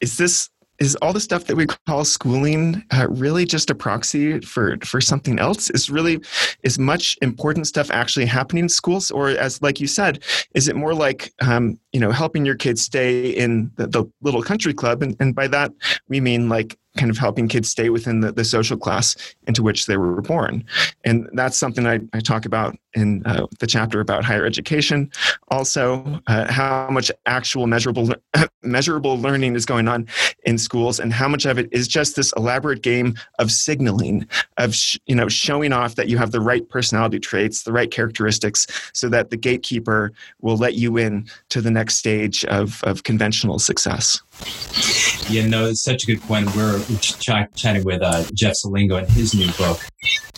is 0.01 0.17
this 0.17 0.51
is 0.79 0.97
all 0.97 1.13
the 1.13 1.21
stuff 1.21 1.45
that 1.45 1.57
we 1.57 1.67
call 1.67 2.05
schooling 2.05 2.83
uh, 2.93 3.07
really 3.09 3.45
just 3.45 3.71
a 3.71 3.75
proxy 3.75 4.41
for 4.41 4.77
for 4.85 5.01
something 5.01 5.39
else. 5.39 5.71
Is 5.71 5.91
really 5.91 6.21
is 6.63 6.79
much 6.79 7.17
important 7.23 7.67
stuff 7.67 7.91
actually 7.91 8.27
happening 8.27 8.65
in 8.65 8.69
schools 8.69 9.11
or 9.11 9.31
as 9.31 9.63
like 9.63 9.81
you 9.81 9.87
said 9.87 10.23
is 10.55 10.69
it 10.69 10.77
more 10.77 10.95
like 10.95 11.33
um, 11.41 11.79
you 11.93 12.01
know 12.01 12.11
helping 12.11 12.45
your 12.45 12.57
kids 12.57 12.83
stay 12.83 13.31
in 13.31 13.71
the, 13.77 13.87
the 13.87 14.05
little 14.23 14.43
country 14.43 14.75
club? 14.75 15.03
And, 15.03 15.17
and 15.21 15.35
by 15.35 15.49
that 15.49 15.73
we 16.09 16.21
mean 16.21 16.49
like 16.49 16.79
kind 16.97 17.11
of 17.11 17.19
helping 17.19 17.49
kids 17.49 17.71
stay 17.71 17.91
within 17.91 18.21
the, 18.21 18.33
the 18.33 18.45
social 18.45 18.77
class 18.77 19.17
into 19.47 19.63
which 19.63 19.87
they 19.87 19.97
were 19.97 20.23
born. 20.23 20.65
And 21.05 21.29
that's 21.33 21.57
something 21.57 21.87
I, 21.87 22.01
I 22.13 22.21
talk 22.21 22.47
about 22.47 22.77
in 22.95 23.25
uh, 23.27 23.47
the 23.61 23.67
chapter 23.67 24.01
about 24.01 24.25
higher 24.25 24.45
education. 24.45 25.11
Also, 25.49 26.21
uh, 26.27 26.51
how 26.51 26.89
much 26.91 27.13
actual 27.27 27.67
measurable 27.67 28.15
measurable 28.63 29.19
learning 29.19 29.55
is 29.55 29.67
going 29.67 29.87
on 29.87 30.09
in 30.45 30.59
schools, 30.59 30.99
and 30.99 31.13
how 31.13 31.29
much 31.29 31.45
of 31.45 31.59
it 31.59 31.69
is 31.73 31.87
just 31.87 32.17
this 32.17 32.33
elaborate 32.37 32.83
game 32.83 33.15
of 33.39 33.53
signaling, 33.53 34.27
of 34.57 34.75
sh- 34.75 34.99
you 35.07 35.15
know 35.15 35.29
showing 35.29 35.73
off 35.73 35.95
that 35.97 36.09
you 36.09 36.17
have 36.17 36.33
the 36.33 36.41
right 36.41 36.69
personality 36.69 37.21
traits, 37.21 37.63
the 37.63 37.73
right 37.73 37.91
characteristics, 37.91 38.67
so 38.93 39.09
that 39.09 39.31
the 39.31 39.37
gatekeeper 39.37 40.13
will 40.41 40.57
let 40.57 40.75
you 40.75 40.97
in 40.97 41.27
to 41.51 41.61
the 41.61 41.71
next 41.71 41.97
stage 41.97 42.45
of, 42.47 42.83
of 42.85 43.03
conventional 43.03 43.59
success. 43.59 44.23
Yeah, 45.29 45.47
no, 45.47 45.67
it's 45.67 45.83
such 45.83 46.05
a 46.05 46.07
good 46.07 46.23
point. 46.23 46.55
We're 46.55 46.81
ch- 47.01 47.19
chatting 47.19 47.85
with 47.85 48.01
uh, 48.03 48.25
Jeff 48.33 48.55
Selingo 48.65 48.99
in 48.99 49.07
his 49.07 49.35
new 49.35 49.51
book, 49.53 49.81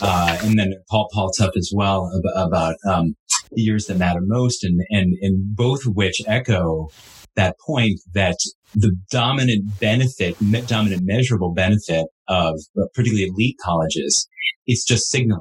uh, 0.00 0.38
and 0.42 0.58
then 0.58 0.72
Paul 0.88 1.08
Paul 1.12 1.30
Tough 1.38 1.52
as 1.56 1.70
well 1.74 2.11
about, 2.34 2.76
um, 2.88 3.14
the 3.52 3.62
years 3.62 3.87
that 3.87 3.98
matter 3.98 4.20
most, 4.22 4.64
and 4.64 4.80
and 4.90 5.14
and 5.20 5.54
both 5.56 5.87
of 5.87 5.94
which 5.94 6.22
echo 6.26 6.88
that 7.37 7.56
point 7.66 8.00
that 8.14 8.37
the 8.74 8.96
dominant 9.11 9.78
benefit, 9.78 10.37
dominant 10.66 11.02
measurable 11.04 11.52
benefit 11.52 12.06
of 12.28 12.58
uh, 12.80 12.84
particularly 12.94 13.28
elite 13.28 13.56
colleges, 13.62 14.26
it's 14.66 14.84
just 14.84 15.11
signaling 15.11 15.40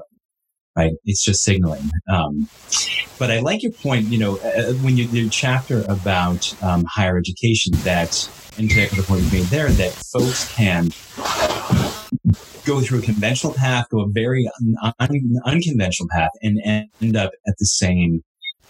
right? 0.77 0.93
It's 1.05 1.23
just 1.23 1.43
signaling. 1.43 1.89
Um, 2.07 2.47
but 3.17 3.31
I 3.31 3.39
like 3.39 3.63
your 3.63 3.71
point, 3.71 4.05
you 4.07 4.19
know, 4.19 4.37
uh, 4.37 4.73
when 4.75 4.95
you, 4.95 5.05
your 5.05 5.29
chapter 5.29 5.83
about 5.89 6.55
um, 6.63 6.85
higher 6.87 7.17
education 7.17 7.73
that 7.79 8.29
and 8.57 8.69
to 8.69 8.95
the 8.95 9.03
point 9.03 9.23
you 9.23 9.39
made 9.39 9.47
there, 9.47 9.69
that 9.69 9.91
folks 9.91 10.53
can 10.55 10.89
go 12.65 12.81
through 12.81 12.99
a 12.99 13.01
conventional 13.01 13.53
path, 13.53 13.87
go 13.89 14.01
a 14.01 14.07
very 14.09 14.49
un- 14.61 14.93
un- 14.99 15.39
unconventional 15.45 16.07
path, 16.11 16.31
and 16.41 16.89
end 17.01 17.15
up 17.15 17.31
at 17.47 17.55
the 17.57 17.65
same 17.65 18.23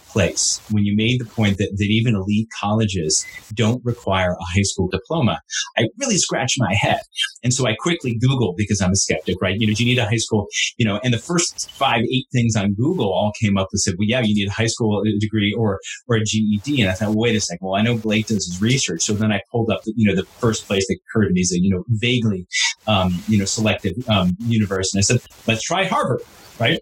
place 0.08 0.60
when 0.70 0.84
you 0.84 0.96
made 0.96 1.20
the 1.20 1.24
point 1.24 1.58
that, 1.58 1.70
that 1.76 1.84
even 1.84 2.14
elite 2.14 2.48
colleges 2.58 3.24
don't 3.54 3.84
require 3.84 4.32
a 4.32 4.44
high 4.44 4.62
school 4.62 4.88
diploma. 4.88 5.40
I 5.76 5.88
really 5.98 6.16
scratched 6.16 6.56
my 6.58 6.74
head. 6.74 7.00
And 7.42 7.52
so 7.54 7.66
I 7.66 7.74
quickly 7.78 8.18
Googled 8.18 8.56
because 8.56 8.80
I'm 8.80 8.92
a 8.92 8.96
skeptic, 8.96 9.36
right? 9.40 9.56
You 9.58 9.66
know, 9.66 9.74
do 9.74 9.84
you 9.84 9.94
need 9.94 10.00
a 10.00 10.06
high 10.06 10.16
school, 10.16 10.46
you 10.76 10.84
know, 10.84 11.00
and 11.04 11.14
the 11.14 11.18
first 11.18 11.70
five, 11.70 12.02
eight 12.02 12.26
things 12.32 12.56
on 12.56 12.74
Google 12.74 13.12
all 13.12 13.32
came 13.40 13.56
up 13.56 13.68
and 13.72 13.80
said, 13.80 13.94
well, 13.98 14.08
yeah, 14.08 14.20
you 14.20 14.34
need 14.34 14.48
a 14.48 14.52
high 14.52 14.66
school 14.66 15.02
degree 15.20 15.54
or, 15.56 15.80
or 16.08 16.16
a 16.16 16.24
GED. 16.24 16.80
And 16.80 16.90
I 16.90 16.94
thought, 16.94 17.10
well, 17.10 17.18
wait 17.18 17.36
a 17.36 17.40
second. 17.40 17.66
Well, 17.66 17.78
I 17.78 17.82
know 17.82 17.96
Blake 17.96 18.26
does 18.26 18.46
his 18.46 18.60
research. 18.60 19.02
So 19.02 19.14
then 19.14 19.32
I 19.32 19.40
pulled 19.50 19.70
up, 19.70 19.82
the, 19.84 19.92
you 19.96 20.08
know, 20.08 20.14
the 20.14 20.26
first 20.26 20.66
place 20.66 20.86
that 20.88 20.98
occurred 21.08 21.28
to 21.28 21.32
me 21.32 21.40
is 21.40 21.52
a, 21.52 21.60
you 21.60 21.70
know, 21.70 21.84
vaguely, 21.88 22.46
um, 22.86 23.22
you 23.28 23.38
know, 23.38 23.44
selected, 23.44 23.96
um, 24.08 24.36
universe. 24.40 24.92
And 24.92 24.98
I 24.98 25.02
said, 25.02 25.20
let's 25.46 25.62
try 25.62 25.84
Harvard, 25.84 26.22
right? 26.58 26.80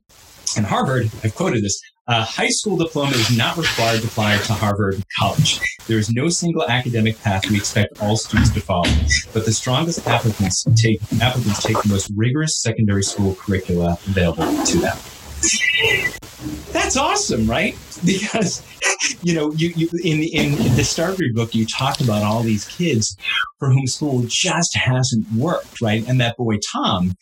and 0.56 0.66
Harvard, 0.66 1.10
I've 1.24 1.34
quoted 1.34 1.64
this, 1.64 1.80
a 2.08 2.22
high 2.22 2.48
school 2.48 2.76
diploma 2.76 3.12
is 3.12 3.36
not 3.36 3.56
required 3.56 4.00
to 4.00 4.06
apply 4.06 4.36
to 4.38 4.52
Harvard 4.52 5.02
College. 5.18 5.60
There 5.88 5.98
is 5.98 6.10
no 6.10 6.28
single 6.28 6.64
academic 6.68 7.20
path 7.20 7.48
we 7.50 7.56
expect 7.56 8.00
all 8.00 8.16
students 8.16 8.50
to 8.50 8.60
follow, 8.60 8.90
but 9.32 9.44
the 9.44 9.52
strongest 9.52 10.06
applicants 10.06 10.64
take 10.76 11.00
applicants 11.20 11.62
take 11.62 11.82
the 11.82 11.88
most 11.88 12.12
rigorous 12.14 12.62
secondary 12.62 13.02
school 13.02 13.34
curricula 13.34 13.98
available 14.06 14.64
to 14.66 14.78
them. 14.78 14.96
That's 16.76 16.98
awesome, 16.98 17.46
right? 17.46 17.74
Because 18.04 18.62
you 19.22 19.34
know, 19.34 19.50
you, 19.52 19.72
you 19.74 19.88
in 20.04 20.22
in 20.22 20.76
the 20.76 20.84
start 20.84 21.14
of 21.14 21.20
your 21.20 21.32
book, 21.32 21.54
you 21.54 21.64
talked 21.64 22.02
about 22.02 22.22
all 22.22 22.42
these 22.42 22.66
kids 22.66 23.16
for 23.58 23.70
whom 23.70 23.86
school 23.86 24.22
just 24.26 24.76
hasn't 24.76 25.26
worked, 25.32 25.80
right? 25.80 26.06
And 26.06 26.20
that 26.20 26.36
boy 26.36 26.58
Tom, 26.70 27.12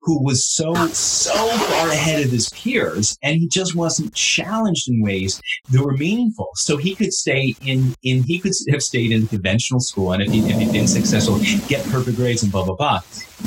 who 0.00 0.24
was 0.24 0.46
so 0.46 0.74
so 0.86 1.34
far 1.34 1.88
ahead 1.90 2.24
of 2.24 2.30
his 2.30 2.48
peers, 2.48 3.18
and 3.22 3.36
he 3.36 3.48
just 3.48 3.74
wasn't 3.74 4.14
challenged 4.14 4.88
in 4.88 5.02
ways 5.02 5.42
that 5.70 5.84
were 5.84 5.96
meaningful. 5.96 6.48
So 6.54 6.78
he 6.78 6.94
could 6.94 7.12
stay 7.12 7.54
in 7.60 7.94
in 8.02 8.22
he 8.22 8.38
could 8.38 8.52
have 8.70 8.82
stayed 8.82 9.12
in 9.12 9.26
conventional 9.26 9.80
school, 9.80 10.12
and 10.12 10.22
if, 10.22 10.32
he, 10.32 10.40
if 10.40 10.58
he'd 10.58 10.72
been 10.72 10.88
successful, 10.88 11.38
get 11.68 11.84
perfect 11.88 12.16
grades 12.16 12.42
and 12.42 12.50
blah 12.50 12.64
blah 12.64 12.76
blah. 12.76 13.00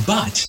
But 0.06 0.48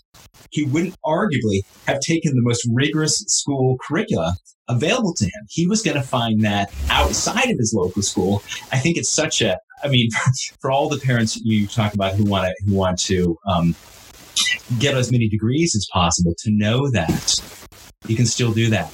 he 0.56 0.64
wouldn't 0.64 0.96
arguably 1.04 1.60
have 1.86 2.00
taken 2.00 2.34
the 2.34 2.42
most 2.42 2.66
rigorous 2.72 3.18
school 3.28 3.76
curricula 3.86 4.34
available 4.68 5.12
to 5.14 5.24
him. 5.24 5.46
He 5.50 5.66
was 5.66 5.82
going 5.82 5.96
to 5.96 6.02
find 6.02 6.42
that 6.44 6.72
outside 6.90 7.50
of 7.50 7.58
his 7.58 7.74
local 7.76 8.02
school. 8.02 8.42
I 8.72 8.78
think 8.78 8.96
it's 8.96 9.10
such 9.10 9.42
a, 9.42 9.58
I 9.84 9.88
mean, 9.88 10.08
for 10.60 10.70
all 10.70 10.88
the 10.88 10.98
parents 10.98 11.36
you 11.36 11.66
talk 11.66 11.92
about 11.92 12.14
who 12.14 12.24
want 12.24 12.46
to, 12.46 12.64
who 12.64 12.74
want 12.74 12.98
to, 13.02 13.38
um, 13.46 13.76
get 14.78 14.96
as 14.96 15.12
many 15.12 15.28
degrees 15.28 15.76
as 15.76 15.86
possible 15.92 16.34
to 16.38 16.50
know 16.50 16.90
that 16.90 17.34
you 18.06 18.16
can 18.16 18.26
still 18.26 18.52
do 18.52 18.68
that 18.70 18.90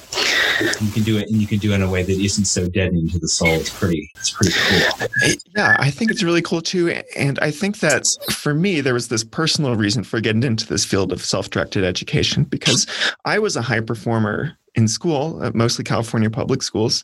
you 0.81 0.91
can 0.91 1.03
do 1.03 1.17
it 1.17 1.29
and 1.29 1.41
you 1.41 1.47
can 1.47 1.59
do 1.59 1.71
it 1.71 1.75
in 1.75 1.81
a 1.81 1.89
way 1.89 2.03
that 2.03 2.17
isn't 2.17 2.45
so 2.45 2.67
deadening 2.67 3.09
to 3.09 3.19
the 3.19 3.27
soul. 3.27 3.49
It's 3.49 3.69
pretty, 3.69 4.11
it's 4.15 4.31
pretty 4.31 4.53
cool. 4.55 5.07
Yeah, 5.55 5.75
I 5.79 5.89
think 5.89 6.11
it's 6.11 6.23
really 6.23 6.41
cool 6.41 6.61
too. 6.61 6.89
And 7.15 7.39
I 7.39 7.51
think 7.51 7.79
that 7.79 8.05
for 8.31 8.53
me, 8.53 8.81
there 8.81 8.93
was 8.93 9.07
this 9.07 9.23
personal 9.23 9.75
reason 9.75 10.03
for 10.03 10.19
getting 10.19 10.43
into 10.43 10.67
this 10.67 10.85
field 10.85 11.11
of 11.11 11.23
self 11.23 11.49
directed 11.49 11.83
education 11.83 12.43
because 12.43 12.87
I 13.25 13.39
was 13.39 13.55
a 13.55 13.61
high 13.61 13.81
performer 13.81 14.57
in 14.75 14.87
school, 14.87 15.41
uh, 15.43 15.51
mostly 15.53 15.83
California 15.83 16.29
public 16.29 16.63
schools. 16.63 17.03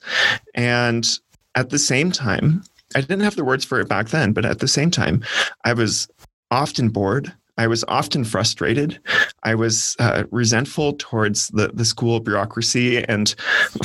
And 0.55 1.07
at 1.55 1.69
the 1.69 1.79
same 1.79 2.11
time, 2.11 2.63
I 2.95 3.01
didn't 3.01 3.21
have 3.21 3.35
the 3.35 3.45
words 3.45 3.65
for 3.65 3.79
it 3.79 3.87
back 3.87 4.09
then, 4.09 4.33
but 4.33 4.45
at 4.45 4.59
the 4.59 4.67
same 4.67 4.89
time, 4.91 5.23
I 5.63 5.73
was 5.73 6.07
often 6.51 6.89
bored. 6.89 7.33
I 7.59 7.67
was 7.67 7.83
often 7.89 8.23
frustrated. 8.23 9.01
I 9.43 9.53
was 9.53 9.97
uh, 9.99 10.23
resentful 10.31 10.93
towards 10.93 11.49
the, 11.49 11.67
the 11.73 11.83
school 11.83 12.21
bureaucracy 12.21 13.03
and 13.03 13.35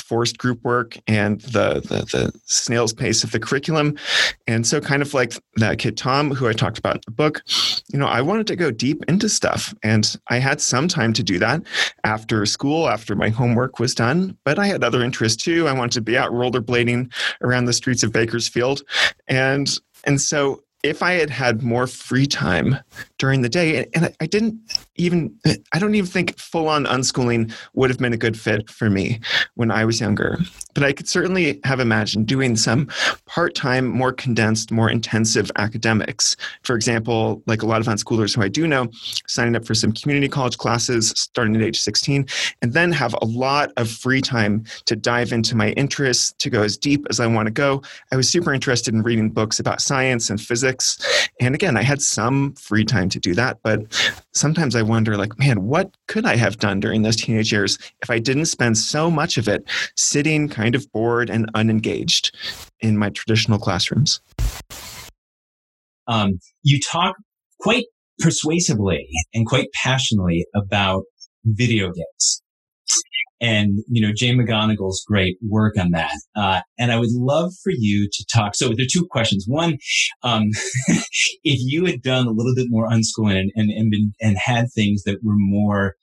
forced 0.01 0.39
group 0.39 0.63
work 0.63 0.97
and 1.09 1.41
the, 1.41 1.81
the, 1.81 2.07
the 2.13 2.41
snail's 2.45 2.93
pace 2.93 3.25
of 3.25 3.33
the 3.33 3.41
curriculum. 3.41 3.99
And 4.47 4.65
so, 4.65 4.81
kind 4.81 5.03
of 5.03 5.13
like 5.13 5.35
that 5.57 5.81
kid 5.81 5.97
Tom, 5.97 6.31
who 6.31 6.47
I 6.49 6.53
talked 6.53 6.79
about 6.79 6.95
in 6.95 7.01
the 7.05 7.11
book, 7.11 7.43
you 7.93 7.99
know, 7.99 8.07
I 8.07 8.21
wanted 8.21 8.47
to 8.47 8.57
go 8.57 8.71
deep 8.71 9.05
into 9.09 9.29
stuff. 9.29 9.75
And 9.83 10.17
I 10.29 10.39
had 10.39 10.61
some 10.61 10.87
time 10.87 11.13
to 11.13 11.25
do 11.25 11.41
that 11.41 11.63
after 12.05 12.47
school, 12.47 12.89
after 12.89 13.17
my 13.17 13.29
homework 13.29 13.81
was 13.81 13.93
done. 13.93 14.39
But 14.45 14.61
I 14.61 14.69
had 14.69 14.85
other 14.85 15.03
interests 15.03 15.43
too. 15.43 15.67
I 15.67 15.73
wanted 15.73 15.95
to 15.95 16.01
be 16.01 16.17
out 16.17 16.31
rollerblading 16.31 17.13
around 17.43 17.65
the 17.65 17.73
streets 17.73 18.05
of 18.05 18.13
Bakersfield. 18.13 18.83
And 19.27 19.77
and 20.07 20.21
so 20.21 20.63
if 20.85 21.03
I 21.03 21.12
had 21.12 21.31
had 21.31 21.62
more 21.62 21.87
free 21.87 22.27
time 22.27 22.77
during 23.18 23.40
the 23.40 23.49
day, 23.49 23.87
and 23.94 24.14
I 24.20 24.27
didn't 24.27 24.61
even, 24.97 25.35
I 25.73 25.79
don't 25.79 25.94
even 25.94 26.09
think 26.09 26.38
full 26.38 26.68
on 26.68 26.85
unschooling 26.85 27.53
would 27.73 27.88
have 27.88 27.99
been 27.99 28.12
a 28.12 28.18
good 28.18 28.38
fit 28.38 28.70
for 28.70 28.90
me 28.90 29.20
when 29.55 29.70
I 29.70 29.87
was 29.87 29.99
younger. 29.99 30.38
But 30.75 30.85
I 30.85 30.93
could 30.93 31.09
certainly 31.09 31.61
have 31.65 31.81
imagined 31.81 32.27
doing 32.27 32.57
some 32.57 32.89
part 33.27 33.55
time, 33.55 33.87
more 33.89 34.13
condensed, 34.13 34.71
more 34.71 34.91
intensive 34.91 35.51
academics. 35.57 36.37
For 36.63 36.75
example, 36.75 37.43
like 37.47 37.63
a 37.63 37.67
lot 37.67 37.81
of 37.81 37.87
unschoolers 37.87 38.35
who 38.35 38.43
I 38.43 38.49
do 38.49 38.67
know, 38.67 38.91
signing 39.27 39.57
up 39.57 39.65
for 39.65 39.75
some 39.75 39.93
community 39.93 40.29
college 40.29 40.59
classes 40.59 41.11
starting 41.17 41.57
at 41.57 41.63
age 41.63 41.81
16, 41.81 42.27
and 42.63 42.73
then 42.73 42.93
have 42.93 43.15
a 43.23 43.25
lot 43.25 43.73
of 43.77 43.91
free 43.91 44.21
time 44.21 44.65
to 44.87 44.97
dive 44.97 45.33
into 45.33 45.57
my 45.57 45.71
interests, 45.71 46.33
to 46.39 46.51
go 46.51 46.63
as 46.63 46.77
deep 46.77 47.07
as 47.11 47.21
I 47.21 47.27
want 47.27 47.47
to 47.47 47.53
go. 47.53 47.83
I 48.13 48.17
was 48.17 48.29
super 48.29 48.53
interested 48.53 48.95
in 48.95 49.03
reading 49.03 49.31
books 49.31 49.61
about 49.61 49.81
science 49.81 50.31
and 50.31 50.41
physics. 50.41 51.29
And 51.41 51.55
again, 51.55 51.77
I 51.77 51.83
had 51.83 52.03
some 52.03 52.55
free 52.55 52.85
time 52.85 53.09
to 53.11 53.21
do 53.21 53.35
that, 53.35 53.59
but 53.63 53.81
sometimes 54.33 54.75
I 54.75 54.83
wonder, 54.83 55.17
like, 55.17 55.39
man, 55.39 55.67
what 55.67 55.95
could 56.07 56.27
I 56.27 56.37
have 56.37 56.59
done 56.59 56.81
during 56.81 57.03
those 57.03 57.17
teenage 57.17 57.53
years 57.53 57.79
if 58.03 58.11
I 58.11 58.19
didn't 58.19 58.47
spend 58.47 58.79
so 58.79 59.11
much 59.11 59.39
of 59.39 59.49
it 59.49 59.65
sitting 59.97 60.49
kind 60.49 60.63
of 60.74 60.90
bored 60.92 61.29
and 61.29 61.50
unengaged 61.55 62.35
in 62.81 62.96
my 62.96 63.11
traditional 63.11 63.59
classrooms? 63.59 64.20
Um, 66.07 66.38
you 66.62 66.81
talk 66.81 67.16
quite 67.61 67.85
persuasively 68.18 69.09
and 69.35 69.46
quite 69.46 69.68
passionately 69.74 70.46
about 70.55 71.05
video 71.44 71.92
games 71.92 72.42
and 73.44 73.81
you 73.88 74.00
know 74.07 74.12
Jane 74.14 74.38
McGonigal's 74.38 75.05
great 75.07 75.37
work 75.46 75.79
on 75.79 75.90
that. 75.90 76.12
Uh, 76.35 76.61
and 76.79 76.92
I 76.92 76.98
would 76.98 77.12
love 77.12 77.53
for 77.62 77.72
you 77.77 78.09
to 78.11 78.27
talk. 78.33 78.55
So 78.55 78.68
there 78.68 78.85
are 78.85 78.90
two 78.90 79.07
questions. 79.11 79.44
One, 79.46 79.79
um, 80.22 80.48
if 81.44 81.59
you 81.61 81.85
had 81.85 82.03
done 82.03 82.27
a 82.27 82.31
little 82.31 82.55
bit 82.55 82.66
more 82.70 82.88
unschooling 82.88 83.38
and 83.38 83.50
and 83.55 83.70
and, 83.70 83.90
been, 83.90 84.12
and 84.20 84.38
had 84.38 84.66
things 84.74 85.03
that 85.05 85.18
were 85.22 85.37
more 85.37 85.94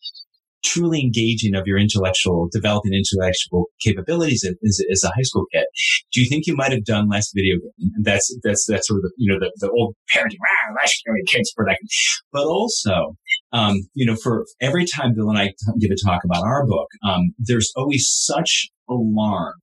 truly 0.64 1.02
engaging 1.02 1.56
of 1.56 1.66
your 1.66 1.78
intellectual, 1.78 2.50
developing 2.52 2.94
intellectual 2.94 3.66
capabilities 3.82 4.44
as, 4.44 4.86
as, 4.92 5.04
a 5.04 5.08
high 5.08 5.22
school 5.24 5.46
kid, 5.54 5.66
do 6.12 6.22
you 6.22 6.30
think 6.30 6.48
you 6.48 6.56
might 6.56 6.72
have 6.72 6.86
done 6.86 7.10
less 7.10 7.32
video 7.34 7.56
gaming? 7.56 7.94
That's, 8.02 8.36
that's, 8.44 8.66
that's 8.68 8.88
sort 8.88 9.00
of 9.00 9.04
the, 9.04 9.12
you 9.18 9.32
know, 9.32 9.40
the, 9.40 9.52
the 9.58 9.72
old 9.72 9.96
parenting, 10.14 10.38
ah, 10.44 10.74
less 10.82 10.94
kids 11.28 11.54
production. 11.56 11.88
But 12.32 12.46
also, 12.46 13.16
um, 13.52 13.76
you 13.94 14.06
know, 14.06 14.16
for 14.16 14.46
every 14.62 14.86
time 14.86 15.14
Bill 15.16 15.30
and 15.30 15.38
I 15.38 15.54
give 15.80 15.92
a 15.92 16.08
talk 16.08 16.22
about 16.24 16.44
our 16.44 16.66
book, 16.66 16.88
um, 17.08 17.34
there's 17.38 17.72
always 17.76 18.08
such 18.10 18.70
alarm 18.90 19.56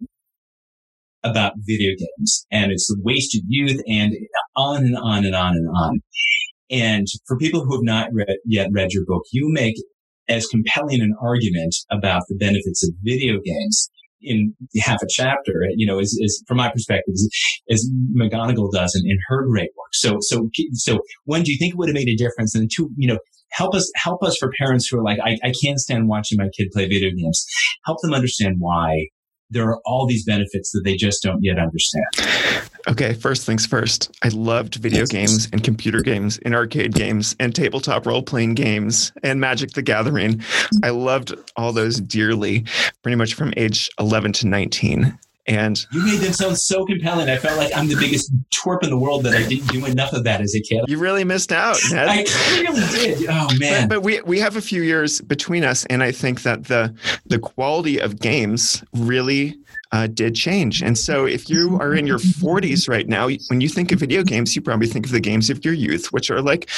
about 1.25 1.53
video 1.67 1.95
games 1.99 2.47
and 2.51 2.71
it's 2.71 2.87
the 2.87 3.01
wasted 3.03 3.43
youth 3.49 3.81
and 3.89 4.15
on 4.57 4.85
and 4.85 4.97
on 4.97 5.25
and 5.25 5.35
on 5.35 5.53
and 5.53 5.69
on. 5.69 6.01
And 6.71 7.07
for 7.27 7.39
people 7.39 7.65
who 7.65 7.75
have 7.75 7.83
not 7.83 8.11
read, 8.13 8.37
yet 8.45 8.69
read 8.73 8.93
your 8.93 9.05
book, 9.07 9.25
you 9.33 9.51
make 9.51 9.77
as 10.29 10.47
compelling 10.47 11.01
an 11.01 11.15
argument 11.23 11.75
about 11.91 12.23
the 12.29 12.37
benefits 12.37 12.87
of 12.87 12.95
video 13.03 13.41
games 13.45 13.91
in 14.21 14.55
half 14.81 15.01
a 15.03 15.07
chapter, 15.09 15.67
you 15.77 15.87
know, 15.87 15.99
is, 15.99 16.19
is 16.21 16.43
from 16.47 16.57
my 16.57 16.71
perspective, 16.71 17.15
is, 17.69 17.93
McGonigal 18.17 18.73
does 18.73 18.95
in, 18.95 19.09
in 19.09 19.17
her 19.29 19.47
great 19.47 19.71
work. 19.77 19.93
So, 19.93 20.19
so, 20.21 20.51
so 20.73 20.99
one, 21.25 21.43
do 21.43 21.53
you 21.53 21.59
think 21.59 21.75
it 21.75 21.79
would 21.79 21.89
have 21.89 21.95
made 21.95 22.09
a 22.09 22.17
difference? 22.17 22.55
And 22.55 22.69
two, 22.75 22.91
you 22.97 23.09
know, 23.09 23.19
help 23.53 23.75
us, 23.75 23.91
help 23.95 24.23
us 24.23 24.37
for 24.39 24.51
parents 24.59 24.89
who 24.89 24.99
are 24.99 25.05
like, 25.05 25.19
I, 25.25 25.37
I 25.45 25.53
can't 25.63 25.79
stand 25.79 26.09
watching 26.09 26.39
my 26.39 26.49
kid 26.57 26.69
play 26.73 26.89
video 26.89 27.11
games. 27.11 27.47
Help 27.85 27.99
them 28.03 28.13
understand 28.13 28.57
why 28.59 29.07
there 29.51 29.69
are 29.69 29.81
all 29.85 30.07
these 30.07 30.25
benefits 30.25 30.71
that 30.73 30.83
they 30.85 30.97
just 30.97 31.23
don't 31.23 31.43
yet 31.43 31.59
understand. 31.59 32.05
Okay, 32.87 33.13
first 33.15 33.45
things 33.45 33.67
first. 33.67 34.11
I 34.23 34.29
loved 34.29 34.77
video 34.77 35.05
games 35.07 35.49
and 35.53 35.63
computer 35.63 36.01
games 36.01 36.39
and 36.45 36.55
arcade 36.55 36.95
games 36.95 37.37
and 37.39 37.55
tabletop 37.55 38.07
role 38.07 38.23
playing 38.23 38.55
games 38.55 39.13
and 39.23 39.41
Magic 39.41 39.73
the 39.73 39.83
Gathering. 39.83 40.43
I 40.83 40.91
loved 40.91 41.35
all 41.57 41.73
those 41.73 42.01
dearly, 42.01 42.65
pretty 43.03 43.17
much 43.17 43.35
from 43.35 43.53
age 43.57 43.91
11 43.99 44.33
to 44.35 44.47
19. 44.47 45.19
And 45.49 45.85
you 45.93 46.05
made 46.05 46.21
them 46.21 46.35
sound 46.35 46.59
so 46.59 46.85
compelling. 46.85 47.31
I 47.31 47.39
felt 47.39 47.57
like 47.57 47.75
I'm 47.75 47.89
the 47.89 47.97
biggest 47.97 48.31
twerp 48.51 48.83
in 48.83 48.91
the 48.91 48.99
world 48.99 49.25
that 49.25 49.35
I 49.35 49.49
didn't 49.49 49.69
do 49.69 49.87
enough 49.87 50.13
of 50.13 50.25
that 50.25 50.43
as 50.43 50.55
a 50.55 50.61
kid. 50.61 50.85
You 50.87 50.99
really 50.99 51.25
missed 51.25 51.53
out. 51.53 51.79
I 51.93 52.27
really 52.61 52.87
did. 52.93 53.27
Oh 53.31 53.49
man! 53.59 53.89
But, 53.89 53.97
but, 53.97 54.01
we 54.03 54.21
we 54.23 54.39
have 54.41 54.57
a 54.57 54.61
few 54.61 54.83
years 54.83 55.23
between 55.23 55.65
us, 55.65 55.87
and 55.87 56.03
I 56.03 56.13
think 56.13 56.43
that 56.43 56.65
the 56.65 56.95
the 57.27 57.39
quality 57.39 57.99
of 57.99 58.21
games 58.21 58.85
really 58.93 59.57
uh, 59.93 60.07
did 60.07 60.35
change. 60.35 60.83
And 60.83 60.99
so, 60.99 61.25
if 61.25 61.49
you 61.49 61.79
are 61.81 61.95
in 61.95 62.07
your 62.07 62.19
40s 62.19 62.89
right 62.89 63.09
now, 63.09 63.29
when 63.49 63.63
you 63.63 63.71
think 63.71 63.91
of 63.91 64.01
video 64.01 64.23
games, 64.23 64.55
you 64.55 64.61
probably 64.61 64.87
think 64.87 65.07
of 65.07 65.13
the 65.13 65.21
games 65.21 65.49
of 65.49 65.65
your 65.65 65.75
youth, 65.75 66.13
which 66.13 66.31
are 66.31 66.43
like 66.43 66.69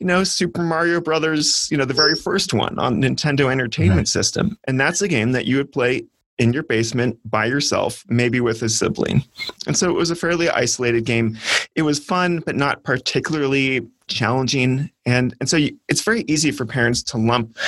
you 0.00 0.06
know, 0.06 0.24
Super 0.24 0.62
Mario 0.62 0.98
Brothers, 0.98 1.68
you 1.70 1.76
know, 1.76 1.84
the 1.84 1.92
very 1.92 2.16
first 2.16 2.54
one 2.54 2.78
on 2.78 3.02
Nintendo 3.02 3.52
Entertainment 3.52 3.98
right. 3.98 4.08
System. 4.08 4.58
And 4.66 4.80
that's 4.80 5.02
a 5.02 5.08
game 5.08 5.32
that 5.32 5.44
you 5.44 5.58
would 5.58 5.70
play 5.70 6.06
in 6.40 6.54
your 6.54 6.62
basement 6.62 7.18
by 7.30 7.44
yourself, 7.44 8.02
maybe 8.08 8.40
with 8.40 8.62
a 8.62 8.68
sibling. 8.68 9.22
And 9.66 9.76
so 9.76 9.90
it 9.90 9.92
was 9.92 10.10
a 10.10 10.16
fairly 10.16 10.48
isolated 10.48 11.04
game. 11.04 11.36
It 11.76 11.82
was 11.82 11.98
fun, 11.98 12.40
but 12.40 12.56
not 12.56 12.82
particularly 12.82 13.86
challenging. 14.08 14.90
And, 15.04 15.36
and 15.38 15.50
so 15.50 15.58
you, 15.58 15.78
it's 15.88 16.00
very 16.00 16.22
easy 16.22 16.50
for 16.50 16.64
parents 16.64 17.02
to 17.04 17.18
lump 17.18 17.58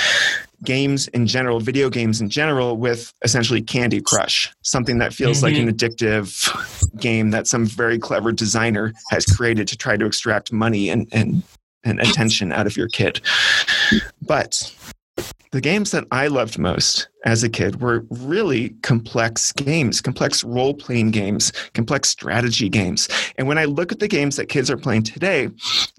games 0.65 1.07
in 1.09 1.27
general, 1.27 1.61
video 1.61 1.91
games 1.91 2.23
in 2.23 2.31
general, 2.31 2.79
with 2.79 3.13
essentially 3.23 3.61
Candy 3.61 4.01
Crush, 4.01 4.51
something 4.63 4.97
that 4.99 5.13
feels 5.13 5.43
mm-hmm. 5.43 5.47
like 5.47 5.57
an 5.57 5.71
addictive 5.71 6.99
game 6.99 7.31
that 7.31 7.47
some 7.47 7.67
very 7.67 7.99
clever 7.99 8.33
designer 8.33 8.95
has 9.11 9.27
created 9.27 9.69
to 9.69 9.77
try 9.77 9.99
to 9.99 10.07
extract 10.07 10.51
money 10.51 10.89
and, 10.89 11.09
and, 11.13 11.43
and 11.85 12.01
attention 12.01 12.53
out 12.53 12.67
of 12.67 12.75
your 12.75 12.89
kid. 12.89 13.21
But 14.23 14.75
the 15.51 15.61
games 15.61 15.91
that 15.91 16.05
I 16.11 16.29
loved 16.29 16.59
most 16.59 17.09
as 17.25 17.43
a 17.43 17.49
kid 17.49 17.81
were 17.81 18.05
really 18.11 18.71
complex 18.83 19.53
games, 19.53 20.01
complex 20.01 20.43
role 20.45 20.75
playing 20.75 21.11
games, 21.11 21.53
complex 21.75 22.09
strategy 22.09 22.69
games. 22.69 23.09
And 23.39 23.47
when 23.47 23.59
I 23.59 23.65
look 23.65 23.93
at 23.93 24.01
the 24.01 24.09
games 24.09 24.37
that 24.37 24.49
kids 24.49 24.71
are 24.71 24.77
playing 24.77 25.05
today, 25.05 25.49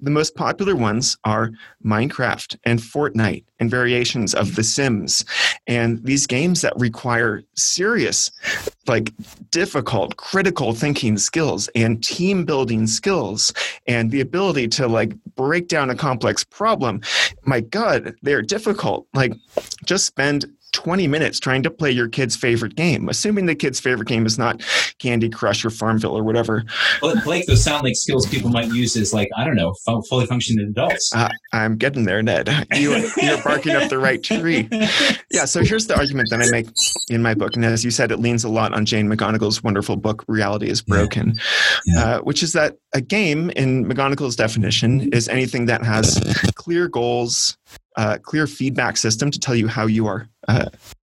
the 0.01 0.12
most 0.12 0.36
popular 0.36 0.75
ones 0.75 1.17
are 1.23 1.51
Minecraft 1.86 2.57
and 2.65 2.79
Fortnite 2.79 3.45
and 3.59 3.69
variations 3.69 4.33
of 4.33 4.55
The 4.55 4.63
Sims. 4.63 5.23
And 5.67 6.03
these 6.03 6.27
games 6.27 6.62
that 6.62 6.73
require 6.77 7.43
serious, 7.55 8.31
like 8.88 9.13
difficult, 9.49 10.17
critical 10.17 10.73
thinking 10.73 11.17
skills 11.17 11.69
and 11.75 12.03
team 12.03 12.43
building 12.45 12.88
skills 12.88 13.53
and 13.88 14.12
the 14.12 14.21
ability 14.21 14.67
to 14.69 14.88
like 14.88 15.13
break 15.36 15.67
down 15.67 15.89
a 15.89 15.95
complex 15.95 16.43
problem. 16.43 17.01
My 17.45 17.62
God, 17.62 18.15
they're 18.21 18.41
difficult. 18.41 19.07
Like 19.13 19.33
just 19.86 20.05
spend 20.05 20.45
20 20.73 21.07
minutes 21.07 21.39
trying 21.39 21.63
to 21.63 21.71
play 21.71 21.91
your 21.91 22.09
kid's 22.09 22.36
favorite 22.36 22.75
game, 22.75 23.07
assuming 23.07 23.45
the 23.45 23.55
kid's 23.55 23.79
favorite 23.79 24.07
game 24.07 24.25
is 24.25 24.38
not 24.38 24.62
Candy 24.99 25.29
Crush 25.29 25.63
or 25.63 25.69
Farmville 25.69 26.17
or 26.17 26.23
whatever. 26.23 26.63
Well, 27.01 27.15
Blake, 27.23 27.45
those 27.45 27.63
sound 27.63 27.83
like 27.83 27.95
skills 27.95 28.27
people 28.27 28.49
might 28.49 28.67
use 28.67 28.95
as 28.97 29.13
like, 29.13 29.29
I 29.38 29.45
don't 29.45 29.55
know, 29.55 29.73
fully 30.09 30.25
functioning 30.25 30.67
adults. 30.67 31.12
Uh, 31.15 31.29
I'm 31.53 31.77
getting 31.77 32.05
there, 32.05 32.21
Ned. 32.21 32.49
You, 32.73 33.09
you're 33.21 33.41
barking 33.43 33.75
up 33.75 33.89
the 33.89 33.99
right 33.99 34.21
tree. 34.21 34.67
Yeah, 35.31 35.45
so 35.45 35.63
here's 35.63 35.88
the 35.88 35.97
argument 35.97 36.29
that 36.31 36.41
I 36.41 36.49
make 36.51 36.67
in 37.09 37.21
my 37.21 37.33
book. 37.33 37.55
And 37.55 37.65
as 37.65 37.83
you 37.83 37.91
said, 37.91 38.12
it 38.12 38.17
leans 38.17 38.43
a 38.43 38.49
lot 38.49 38.73
on 38.73 38.86
Jane 38.86 39.07
McGonigal's 39.09 39.63
wonderful 39.63 39.95
book, 39.95 40.23
Reality 40.27 40.69
is 40.69 40.81
Broken, 40.81 41.33
yeah. 41.86 41.93
Yeah. 41.93 42.03
Uh, 42.03 42.19
which 42.21 42.43
is 42.43 42.53
that 42.53 42.77
a 42.93 43.01
game, 43.01 43.49
in 43.51 43.86
McGonigal's 43.86 44.36
definition, 44.36 45.12
is 45.13 45.27
anything 45.27 45.65
that 45.67 45.83
has 45.83 46.19
clear 46.55 46.88
goals, 46.88 47.57
uh, 47.95 48.17
clear 48.21 48.47
feedback 48.47 48.97
system 48.97 49.32
to 49.32 49.39
tell 49.39 49.56
you 49.56 49.67
how 49.67 49.86
you 49.86 50.08
are 50.08 50.27
uh, 50.47 50.69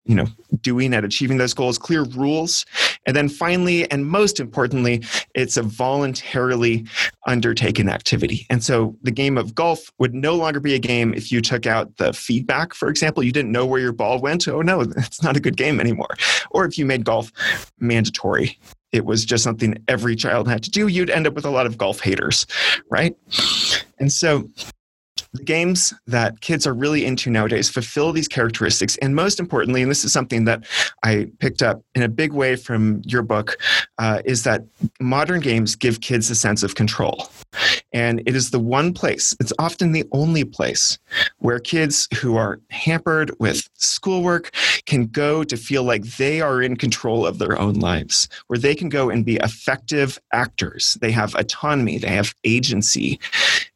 you 0.09 0.15
know 0.15 0.25
doing 0.61 0.93
at 0.93 1.05
achieving 1.05 1.37
those 1.37 1.53
goals 1.53 1.77
clear 1.77 2.03
rules. 2.03 2.65
And 3.05 3.15
then 3.15 3.29
finally 3.29 3.89
and 3.91 4.07
most 4.07 4.39
importantly 4.39 5.03
it's 5.35 5.55
a 5.55 5.61
voluntarily 5.61 6.85
undertaken 7.27 7.87
activity. 7.87 8.47
And 8.49 8.63
so 8.63 8.97
the 9.03 9.11
game 9.11 9.37
of 9.37 9.53
golf 9.53 9.91
would 9.99 10.15
no 10.15 10.35
longer 10.35 10.59
be 10.59 10.73
a 10.73 10.79
game 10.79 11.13
if 11.13 11.31
you 11.31 11.41
took 11.41 11.67
out 11.67 11.95
the 11.97 12.11
feedback 12.11 12.73
for 12.73 12.89
example. 12.89 13.23
You 13.23 13.31
didn't 13.31 13.51
know 13.51 13.67
where 13.67 13.79
your 13.79 13.93
ball 13.93 14.19
went. 14.19 14.47
Oh 14.47 14.61
no 14.61 14.81
it's 14.97 15.21
not 15.21 15.37
a 15.37 15.39
good 15.39 15.55
game 15.55 15.79
anymore. 15.79 16.15
Or 16.49 16.65
if 16.65 16.77
you 16.77 16.85
made 16.85 17.05
golf 17.05 17.31
mandatory 17.79 18.57
it 18.91 19.05
was 19.05 19.23
just 19.23 19.43
something 19.43 19.75
every 19.87 20.15
child 20.15 20.47
had 20.47 20.63
to 20.63 20.71
do 20.71 20.87
you'd 20.87 21.11
end 21.11 21.27
up 21.27 21.35
with 21.35 21.45
a 21.45 21.51
lot 21.51 21.67
of 21.67 21.77
golf 21.77 21.99
haters 21.99 22.47
right? 22.89 23.15
And 23.99 24.11
so 24.11 24.49
the 25.33 25.43
games 25.43 25.93
that 26.07 26.41
kids 26.41 26.65
are 26.65 26.73
really 26.73 27.05
into 27.05 27.29
nowadays 27.29 27.69
fulfill 27.69 28.11
these 28.11 28.27
characteristics. 28.27 28.97
And 28.97 29.15
most 29.15 29.39
importantly, 29.39 29.81
and 29.81 29.91
this 29.91 30.03
is 30.03 30.11
something 30.11 30.45
that 30.45 30.65
I 31.03 31.27
picked 31.39 31.61
up 31.61 31.81
in 31.95 32.03
a 32.03 32.09
big 32.09 32.33
way 32.33 32.55
from 32.55 33.01
your 33.05 33.21
book, 33.21 33.57
uh, 33.97 34.21
is 34.25 34.43
that 34.43 34.63
modern 34.99 35.39
games 35.41 35.75
give 35.75 36.01
kids 36.01 36.29
a 36.29 36.35
sense 36.35 36.63
of 36.63 36.75
control. 36.75 37.29
And 37.93 38.21
it 38.25 38.35
is 38.35 38.51
the 38.51 38.59
one 38.59 38.93
place, 38.93 39.35
it's 39.39 39.53
often 39.57 39.91
the 39.91 40.05
only 40.11 40.43
place, 40.43 40.99
where 41.39 41.59
kids 41.59 42.07
who 42.19 42.35
are 42.35 42.59
hampered 42.69 43.31
with 43.39 43.67
schoolwork 43.75 44.51
can 44.85 45.07
go 45.07 45.43
to 45.43 45.57
feel 45.57 45.83
like 45.83 46.03
they 46.17 46.41
are 46.41 46.61
in 46.61 46.75
control 46.75 47.25
of 47.25 47.39
their 47.39 47.59
own 47.59 47.75
lives, 47.75 48.27
where 48.47 48.59
they 48.59 48.75
can 48.75 48.89
go 48.89 49.09
and 49.09 49.25
be 49.25 49.37
effective 49.37 50.19
actors. 50.33 50.97
They 51.01 51.11
have 51.11 51.33
autonomy, 51.35 51.97
they 51.97 52.09
have 52.09 52.35
agency. 52.43 53.19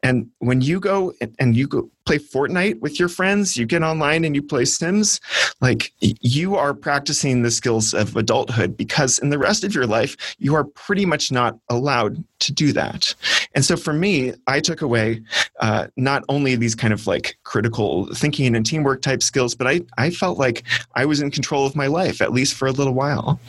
And 0.04 0.30
when 0.40 0.62
you 0.62 0.80
go 0.80 1.14
and 1.44 1.58
you 1.58 1.68
go 1.68 1.90
play 2.06 2.18
Fortnite 2.18 2.80
with 2.80 3.00
your 3.00 3.10
friends, 3.10 3.58
you 3.58 3.66
get 3.66 3.84
online 3.84 4.24
and 4.24 4.34
you 4.34 4.42
play 4.42 4.64
Sims, 4.64 5.20
like 5.60 5.92
you 6.00 6.56
are 6.56 6.74
practicing 6.74 7.42
the 7.42 7.52
skills 7.52 7.94
of 7.94 8.16
adulthood 8.16 8.78
because 8.78 9.20
in 9.20 9.30
the 9.30 9.38
rest 9.38 9.66
of 9.66 9.76
your 9.76 9.86
life, 9.86 10.16
you 10.38 10.56
are 10.56 10.64
pretty 10.64 11.06
much 11.06 11.34
not 11.34 11.60
allowed 11.70 12.24
to 12.40 12.54
do 12.54 12.72
that. 12.72 13.14
And 13.56 13.66
so 13.66 13.76
for 13.76 13.92
me, 13.92 14.34
I 14.48 14.62
took 14.62 14.82
away 14.82 15.22
uh, 15.60 15.88
not 15.98 16.24
only 16.30 16.56
these 16.56 16.76
kind 16.76 16.94
of 16.94 17.08
like 17.08 17.38
critical 17.44 18.08
thinking 18.16 18.56
and 18.56 18.66
teamwork 18.66 19.02
type 19.02 19.22
skills, 19.22 19.54
but 19.54 19.68
I, 19.68 19.82
I 19.98 20.12
felt 20.12 20.38
like 20.38 20.64
I 20.96 21.06
was 21.06 21.22
in 21.22 21.30
control 21.30 21.66
of 21.66 21.76
my 21.76 21.88
life, 21.88 22.22
at 22.22 22.32
least 22.32 22.54
for 22.54 22.70
a 22.70 22.72
little 22.72 22.94
while. 22.94 23.40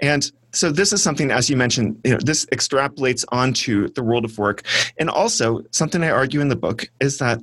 And 0.00 0.30
so 0.52 0.70
this 0.70 0.92
is 0.92 1.02
something, 1.02 1.30
as 1.30 1.48
you 1.48 1.56
mentioned, 1.56 1.98
you 2.04 2.12
know, 2.12 2.18
this 2.22 2.44
extrapolates 2.46 3.24
onto 3.30 3.88
the 3.88 4.02
world 4.02 4.24
of 4.24 4.38
work. 4.38 4.62
And 4.98 5.08
also, 5.08 5.62
something 5.70 6.02
I 6.02 6.10
argue 6.10 6.40
in 6.40 6.48
the 6.48 6.56
book 6.56 6.84
is 7.00 7.18
that 7.18 7.40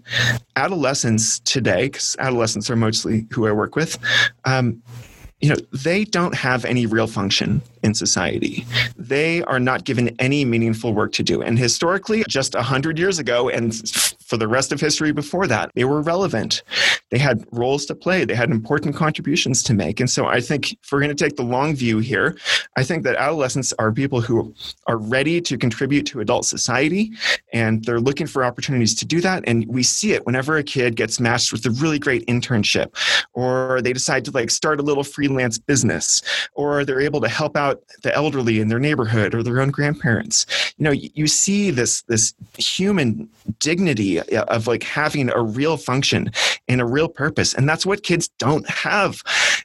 adolescents 0.55 1.39
today, 1.39 1.85
because 1.87 2.15
adolescents 2.19 2.69
are 2.69 2.75
mostly 2.75 3.25
who 3.31 3.47
I 3.47 3.51
work 3.51 3.75
with, 3.75 3.97
um, 4.45 4.81
you 5.41 5.49
know, 5.49 5.55
they 5.71 6.03
don't 6.03 6.35
have 6.35 6.65
any 6.65 6.85
real 6.85 7.07
function 7.07 7.61
in 7.83 7.93
society. 7.93 8.65
They 8.97 9.43
are 9.43 9.59
not 9.59 9.83
given 9.83 10.15
any 10.19 10.45
meaningful 10.45 10.93
work 10.93 11.11
to 11.13 11.23
do. 11.23 11.41
And 11.41 11.57
historically, 11.57 12.23
just 12.27 12.55
100 12.55 12.97
years 12.97 13.19
ago, 13.19 13.49
and 13.49 13.73
for 14.29 14.37
the 14.37 14.47
rest 14.47 14.71
of 14.71 14.79
history 14.79 15.11
before 15.11 15.47
that, 15.47 15.71
they 15.73 15.85
were 15.85 16.01
relevant. 16.01 16.61
They 17.09 17.17
had 17.17 17.43
roles 17.51 17.85
to 17.87 17.95
play, 17.95 18.25
they 18.25 18.35
had 18.35 18.51
important 18.51 18.95
contributions 18.95 19.63
to 19.63 19.73
make. 19.73 19.99
And 19.99 20.09
so 20.09 20.27
I 20.27 20.39
think 20.39 20.73
if 20.73 20.91
we're 20.91 20.99
going 20.99 21.15
to 21.15 21.23
take 21.23 21.35
the 21.35 21.43
long 21.43 21.75
view 21.75 21.97
here, 21.97 22.37
I 22.77 22.83
think 22.83 23.03
that 23.03 23.15
adolescents 23.15 23.73
are 23.79 23.91
people 23.91 24.21
who 24.21 24.53
are 24.85 24.97
ready 24.97 25.41
to 25.41 25.57
contribute 25.57 26.05
to 26.07 26.19
adult 26.19 26.45
society 26.45 27.11
and 27.51 27.83
they're 27.85 27.99
looking 27.99 28.27
for 28.27 28.45
opportunities 28.45 28.93
to 28.95 29.05
do 29.05 29.19
that. 29.21 29.43
And 29.47 29.65
we 29.67 29.81
see 29.81 30.13
it 30.13 30.25
whenever 30.25 30.57
a 30.57 30.63
kid 30.63 30.95
gets 30.95 31.19
matched 31.19 31.51
with 31.51 31.65
a 31.65 31.71
really 31.71 31.97
great 31.97 32.25
internship 32.27 32.95
or 33.33 33.81
they 33.81 33.93
decide 33.93 34.25
to 34.25 34.31
like 34.31 34.51
start 34.51 34.79
a 34.79 34.83
little 34.83 35.03
freelance 35.03 35.57
business 35.57 36.21
or 36.53 36.85
they're 36.85 37.01
able 37.01 37.21
to 37.21 37.29
help 37.29 37.57
out 37.57 37.68
about 37.69 37.83
the 38.01 38.13
elderly 38.15 38.59
in 38.59 38.67
their 38.67 38.79
neighborhood 38.79 39.33
or 39.33 39.43
their 39.43 39.61
own 39.61 39.69
grandparents. 39.69 40.45
You 40.77 40.85
know, 40.85 40.91
you, 40.91 41.27
see 41.27 41.71
this 41.71 42.01
this 42.03 42.33
human 42.57 43.29
dignity 43.59 44.19
of 44.19 44.67
like 44.67 44.83
having 44.83 45.29
a 45.29 45.41
real 45.41 45.77
function 45.77 46.31
and 46.67 46.81
a 46.81 46.85
real 46.85 47.07
purpose, 47.07 47.53
and 47.53 47.67
that's 47.69 47.85
what 47.85 48.03
kids 48.03 48.27
don't 48.39 48.67
have 48.69 49.21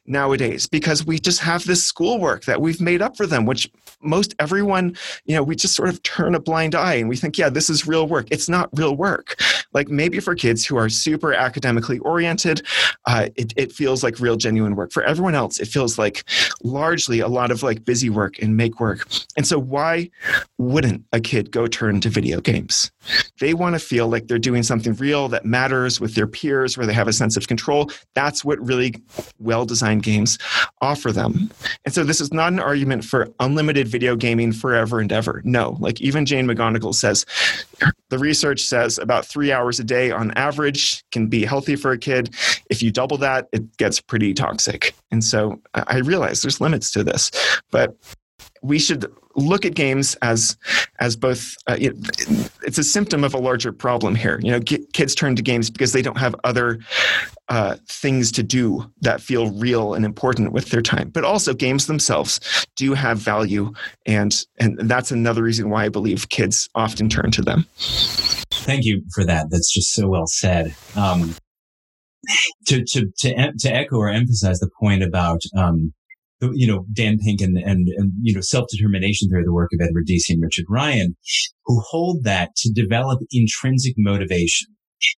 nowadays 0.07 0.67
because 0.67 1.07
we 1.07 1.19
just 1.19 1.40
have 1.40 1.64
this 1.64 1.85
schoolwork 1.85 2.45
that 2.45 2.61
we've 2.61 2.81
made 2.81 3.01
up 3.01 3.17
for 3.17 3.27
them, 3.27 3.47
which 3.47 3.71
most 4.03 4.35
everyone, 4.38 4.97
you 5.25 5.35
know, 5.35 5.43
we 5.43 5.57
just 5.57 5.75
sort 5.75 5.88
of 5.88 6.03
turn 6.03 6.35
a 6.35 6.40
blind 6.40 6.75
eye 6.75 6.95
and 6.95 7.09
we 7.09 7.17
think, 7.17 7.38
yeah, 7.38 7.49
this 7.49 7.71
is 7.71 7.87
real 7.87 8.07
work. 8.07 8.27
It's 8.31 8.49
not 8.49 8.69
real 8.75 8.97
work. 8.97 9.40
Like 9.73 9.88
maybe 9.88 10.21
for 10.21 10.35
kids 10.35 10.64
who 10.64 10.77
are 10.77 10.88
super 10.88 11.33
academically 11.33 11.99
oriented, 12.01 12.62
uh, 13.07 13.29
it, 13.37 13.53
it 13.57 13.73
feels 13.73 14.03
like 14.03 14.21
real 14.21 14.37
genuine 14.37 14.77
work. 14.77 14.93
For 14.93 15.03
everyone 15.03 15.35
else, 15.35 15.59
it 15.59 15.69
feels 15.69 15.99
like 15.99 16.25
largely 16.62 17.21
a 17.21 17.29
lot 17.29 17.51
of 17.51 17.62
like 17.62 17.85
busy 17.94 18.11
work 18.11 18.42
and 18.42 18.57
make 18.57 18.80
work. 18.80 19.07
And 19.37 19.46
so 19.46 19.57
why 19.57 20.11
wouldn't 20.64 21.05
a 21.12 21.20
kid 21.20 21.50
go 21.50 21.66
turn 21.66 22.00
to 22.00 22.09
video 22.09 22.40
games? 22.40 22.90
They 23.40 23.55
want 23.55 23.74
to 23.74 23.79
feel 23.79 24.09
like 24.09 24.27
they're 24.27 24.38
doing 24.38 24.62
something 24.62 24.94
real 24.94 25.29
that 25.29 25.44
matters 25.44 26.00
with 26.00 26.14
their 26.14 26.27
peers, 26.27 26.77
where 26.77 26.87
they 26.87 26.92
have 26.92 27.09
a 27.09 27.12
sense 27.12 27.37
of 27.37 27.48
control. 27.48 27.90
That's 28.14 28.44
what 28.44 28.59
really 28.61 28.94
well 29.38 29.64
designed 29.64 30.03
games 30.03 30.38
offer 30.81 31.12
them. 31.12 31.50
And 31.85 31.94
so 31.94 32.05
this 32.05 32.20
is 32.20 32.33
not 32.33 32.53
an 32.53 32.61
argument 32.61 33.05
for 33.05 33.29
unlimited 33.40 33.88
video 33.88 34.16
gaming 34.16 34.53
forever 34.53 35.00
and 35.00 35.12
ever. 35.12 35.42
No, 35.44 35.77
like 35.81 36.00
even 36.00 36.27
Jane 36.27 36.46
McGonigal 36.46 36.94
says, 36.94 37.27
the 38.11 38.18
research 38.18 38.62
says 38.62 38.98
about 38.98 39.27
three 39.27 39.53
hours 39.53 39.81
a 39.81 39.85
day 39.85 40.11
on 40.11 40.31
average 40.33 41.05
can 41.12 41.27
be 41.27 41.44
healthy 41.44 41.77
for 41.77 41.92
a 41.92 41.98
kid. 41.98 42.35
If 42.70 42.83
you 42.83 42.90
double 42.90 43.18
that, 43.18 43.48
it 43.53 43.77
gets 43.77 44.00
pretty 44.00 44.35
toxic. 44.35 44.94
And 45.11 45.22
so 45.22 45.61
I 45.74 45.98
realize 45.98 46.42
there's 46.42 46.61
limits 46.61 46.92
to 46.92 47.05
this, 47.05 47.31
but 47.70 47.96
we 48.64 48.79
should 48.79 49.07
look 49.37 49.64
at 49.64 49.74
games 49.74 50.14
as 50.22 50.57
as 51.00 51.16
both 51.16 51.55
uh, 51.66 51.77
it's 51.79 52.79
a 52.79 52.85
symptom 52.85 53.22
of 53.22 53.35
a 53.35 53.38
larger 53.38 53.72
problem 53.72 54.14
here. 54.14 54.40
You 54.42 54.53
know 54.53 54.61
kids 54.61 55.14
turn 55.14 55.37
to 55.37 55.42
games 55.42 55.70
because 55.70 55.92
they 55.92 56.03
don't 56.03 56.18
have 56.18 56.35
other 56.44 56.79
uh, 57.48 57.77
things 57.88 58.33
to 58.33 58.42
do 58.42 58.90
that 59.03 59.20
feel 59.20 59.50
real 59.50 59.92
and 59.94 60.05
important 60.05 60.53
with 60.53 60.70
their 60.70 60.83
time. 60.83 61.11
But 61.11 61.24
also 61.24 61.53
games 61.53 61.87
themselves 61.87 62.40
do 62.77 62.94
have 62.94 63.18
value 63.18 63.72
and 64.07 64.44
and 64.59 64.79
that's 64.88 65.11
another 65.11 65.42
reason 65.42 65.68
why 65.70 65.85
i 65.85 65.88
believe 65.88 66.29
kids 66.31 66.68
often 66.74 67.09
turn 67.09 67.31
to 67.33 67.42
them. 67.42 67.66
Thank 68.50 68.85
you 68.85 69.03
for 69.14 69.24
that. 69.24 69.50
That's 69.50 69.72
just 69.72 69.92
so 69.92 70.09
well 70.09 70.27
said. 70.27 70.74
Um, 70.96 71.35
to, 72.68 72.83
to, 72.83 73.12
to, 73.18 73.53
to 73.59 73.68
echo 73.68 73.96
or 73.96 74.09
emphasize 74.09 74.59
the 74.59 74.70
point 74.81 75.03
about 75.03 75.42
um, 75.55 75.92
you 76.52 76.66
know, 76.66 76.85
Dan 76.92 77.18
Pink 77.18 77.40
and, 77.40 77.57
and, 77.57 77.88
and 77.88 78.12
you 78.22 78.35
know, 78.35 78.40
self-determination 78.40 79.28
through 79.28 79.44
the 79.44 79.52
work 79.52 79.70
of 79.72 79.80
Edward 79.85 80.07
Deci 80.07 80.30
and 80.30 80.42
Richard 80.42 80.66
Ryan, 80.68 81.16
who 81.64 81.80
hold 81.80 82.24
that 82.24 82.54
to 82.57 82.72
develop 82.72 83.20
intrinsic 83.33 83.94
motivation. 83.96 84.68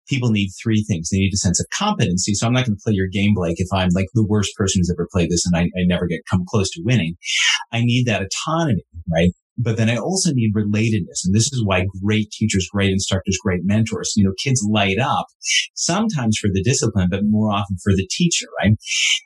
People 0.08 0.30
need 0.30 0.50
three 0.60 0.82
things. 0.82 1.10
They 1.10 1.18
need 1.18 1.32
a 1.32 1.36
sense 1.36 1.60
of 1.60 1.66
competency. 1.72 2.34
So 2.34 2.46
I'm 2.46 2.52
not 2.52 2.66
going 2.66 2.76
to 2.76 2.82
play 2.82 2.94
your 2.94 3.06
game, 3.06 3.34
Blake, 3.34 3.60
if 3.60 3.68
I'm 3.72 3.90
like 3.94 4.06
the 4.14 4.26
worst 4.26 4.50
person 4.56 4.80
who's 4.80 4.90
ever 4.90 5.08
played 5.12 5.30
this 5.30 5.46
and 5.46 5.56
I, 5.56 5.62
I 5.62 5.84
never 5.86 6.06
get 6.06 6.20
come 6.28 6.44
close 6.48 6.70
to 6.70 6.82
winning. 6.84 7.14
I 7.72 7.82
need 7.82 8.06
that 8.06 8.22
autonomy, 8.22 8.82
right? 9.10 9.30
But 9.58 9.76
then 9.76 9.88
I 9.88 9.96
also 9.96 10.30
need 10.32 10.54
relatedness. 10.54 11.24
And 11.24 11.34
this 11.34 11.52
is 11.52 11.62
why 11.64 11.86
great 12.02 12.30
teachers, 12.30 12.68
great 12.72 12.90
instructors, 12.90 13.38
great 13.42 13.60
mentors, 13.64 14.12
you 14.16 14.24
know, 14.24 14.32
kids 14.42 14.66
light 14.68 14.98
up 14.98 15.26
sometimes 15.74 16.38
for 16.38 16.48
the 16.52 16.62
discipline, 16.62 17.08
but 17.10 17.22
more 17.24 17.50
often 17.50 17.76
for 17.82 17.92
the 17.94 18.06
teacher, 18.10 18.46
right? 18.62 18.72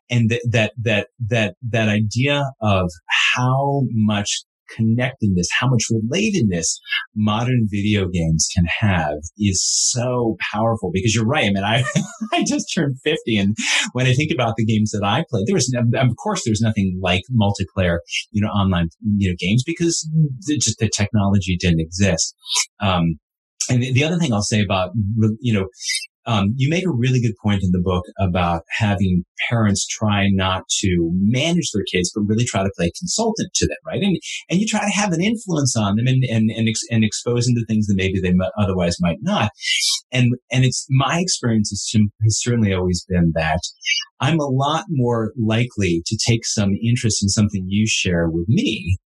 And 0.09 0.31
th- 0.31 0.43
that, 0.51 0.73
that, 0.83 1.09
that, 1.29 1.55
that 1.69 1.89
idea 1.89 2.45
of 2.61 2.91
how 3.35 3.83
much 3.93 4.43
connectedness, 4.77 5.49
how 5.59 5.69
much 5.69 5.85
relatedness 5.91 6.67
modern 7.15 7.67
video 7.71 8.09
games 8.09 8.49
can 8.55 8.65
have 8.81 9.15
is 9.39 9.65
so 9.65 10.37
powerful 10.53 10.91
because 10.93 11.15
you're 11.15 11.27
right. 11.27 11.45
I 11.45 11.51
mean, 11.51 11.65
I, 11.65 11.85
I 12.33 12.45
just 12.45 12.73
turned 12.75 12.97
50 13.05 13.37
and 13.37 13.57
when 13.93 14.07
I 14.07 14.13
think 14.13 14.33
about 14.33 14.55
the 14.57 14.65
games 14.65 14.91
that 14.93 15.05
I 15.05 15.25
played, 15.31 15.47
there 15.47 15.55
was, 15.55 15.75
of 15.95 16.17
course, 16.17 16.43
there's 16.45 16.61
nothing 16.61 16.99
like 17.03 17.23
multiplayer, 17.35 17.99
you 18.31 18.43
know, 18.43 18.49
online, 18.49 18.89
you 19.17 19.31
know, 19.31 19.37
games 19.39 19.63
because 19.65 20.09
just 20.49 20.79
the 20.79 20.89
technology 20.89 21.57
didn't 21.57 21.81
exist. 21.81 22.35
Um, 22.81 23.19
and 23.69 23.83
the 23.83 24.05
other 24.05 24.19
thing 24.19 24.33
I'll 24.33 24.43
say 24.43 24.63
about, 24.63 24.91
you 25.41 25.53
know, 25.53 25.69
um, 26.27 26.55
you 26.57 26.69
make 26.69 26.85
a 26.85 26.91
really 26.91 27.21
good 27.21 27.35
point 27.43 27.63
in 27.63 27.71
the 27.73 27.81
book 27.83 28.05
about 28.19 28.63
having 28.79 29.25
parents 29.49 29.87
try 29.87 30.29
not 30.31 30.65
to 30.81 31.11
manage 31.15 31.71
their 31.73 31.85
kids, 31.91 32.13
but 32.15 32.23
really 32.23 32.45
try 32.45 32.63
to 32.63 32.71
play 32.77 32.91
consultant 32.99 33.51
to 33.55 33.67
them, 33.67 33.77
right? 33.87 34.03
And 34.03 34.17
and 34.51 34.61
you 34.61 34.67
try 34.67 34.81
to 34.81 34.91
have 34.91 35.13
an 35.13 35.23
influence 35.23 35.77
on 35.77 35.97
them 35.97 36.07
and 36.07 36.23
and 36.25 36.51
and, 36.51 36.69
ex- 36.69 36.87
and 36.91 37.05
expose 37.05 37.47
them 37.47 37.55
to 37.57 37.65
things 37.67 37.87
that 37.87 37.97
maybe 37.97 38.21
they 38.21 38.35
otherwise 38.59 38.97
might 39.01 39.19
not. 39.23 39.51
And 40.13 40.35
and 40.51 40.65
it's 40.65 40.87
my 40.91 41.19
experience 41.21 41.71
has, 41.71 42.03
has 42.23 42.41
certainly 42.41 42.73
always 42.75 43.05
been 43.09 43.33
that 43.35 43.61
I'm 44.21 44.39
a 44.39 44.47
lot 44.47 44.85
more 44.89 45.33
likely 45.39 46.03
to 46.07 46.19
take 46.27 46.45
some 46.45 46.73
interest 46.83 47.23
in 47.23 47.29
something 47.29 47.65
you 47.69 47.87
share 47.87 48.29
with 48.29 48.49
me 48.49 48.99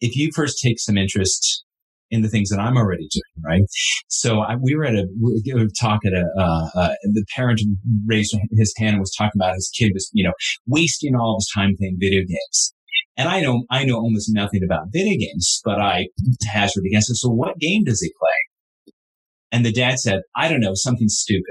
if 0.00 0.16
you 0.16 0.30
first 0.34 0.58
take 0.62 0.80
some 0.80 0.96
interest 0.96 1.64
in 2.12 2.20
the 2.20 2.28
things 2.28 2.50
that 2.50 2.60
I'm 2.60 2.76
already 2.76 3.08
doing, 3.10 3.42
right? 3.44 3.62
So 4.08 4.40
I, 4.40 4.56
we 4.56 4.76
were 4.76 4.84
at 4.84 4.94
a, 4.94 5.06
we 5.20 5.54
were 5.54 5.66
talk 5.80 6.00
at 6.04 6.12
a, 6.12 6.24
uh, 6.38 6.68
uh, 6.78 6.94
the 7.04 7.24
parent 7.34 7.60
raised 8.06 8.36
his 8.52 8.74
hand 8.76 8.90
and 8.90 9.00
was 9.00 9.14
talking 9.16 9.40
about 9.40 9.54
his 9.54 9.72
kid 9.76 9.92
was, 9.94 10.10
you 10.12 10.22
know, 10.22 10.34
wasting 10.66 11.16
all 11.16 11.34
of 11.34 11.38
his 11.38 11.50
time 11.54 11.74
playing 11.78 11.96
video 11.98 12.20
games. 12.20 12.74
And 13.16 13.28
I 13.28 13.40
know, 13.40 13.64
I 13.70 13.84
know 13.84 13.96
almost 13.96 14.30
nothing 14.32 14.60
about 14.62 14.88
video 14.92 15.18
games, 15.18 15.60
but 15.64 15.80
I 15.80 16.08
hazard 16.52 16.84
against 16.86 17.10
it. 17.10 17.16
So 17.16 17.30
what 17.30 17.58
game 17.58 17.84
does 17.84 18.00
he 18.00 18.12
play? 18.18 18.94
And 19.50 19.64
the 19.64 19.72
dad 19.72 19.98
said, 19.98 20.20
I 20.36 20.48
don't 20.48 20.60
know, 20.60 20.74
something 20.74 21.08
stupid. 21.08 21.44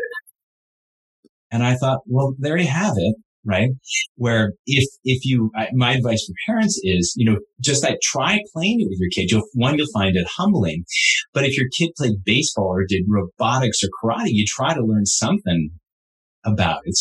And 1.52 1.63
I 1.63 1.76
thought, 1.76 2.02
well, 2.06 2.36
there 2.38 2.58
you 2.58 2.67
have 2.67 2.93
it 2.97 3.15
right? 3.45 3.69
Where 4.15 4.54
if, 4.65 4.88
if 5.04 5.25
you, 5.25 5.51
my 5.73 5.93
advice 5.93 6.25
for 6.25 6.34
parents 6.51 6.80
is, 6.84 7.13
you 7.15 7.30
know, 7.30 7.39
just 7.60 7.84
like 7.84 7.99
try 8.01 8.39
playing 8.54 8.82
it 8.82 8.88
with 8.89 8.99
your 8.99 9.10
kid. 9.13 9.32
You'll, 9.32 9.47
one, 9.54 9.77
you'll 9.77 9.88
find 9.93 10.15
it 10.15 10.27
humbling. 10.38 10.86
But 11.34 11.45
if 11.45 11.58
your 11.58 11.67
kid 11.77 11.91
played 11.97 12.23
baseball 12.23 12.67
or 12.67 12.86
did 12.88 13.04
robotics 13.08 13.84
or 13.84 13.89
karate, 14.01 14.30
you 14.30 14.45
try 14.47 14.73
to 14.73 14.84
learn 14.84 15.06
something 15.06 15.71
about 16.45 16.82
it. 16.86 16.97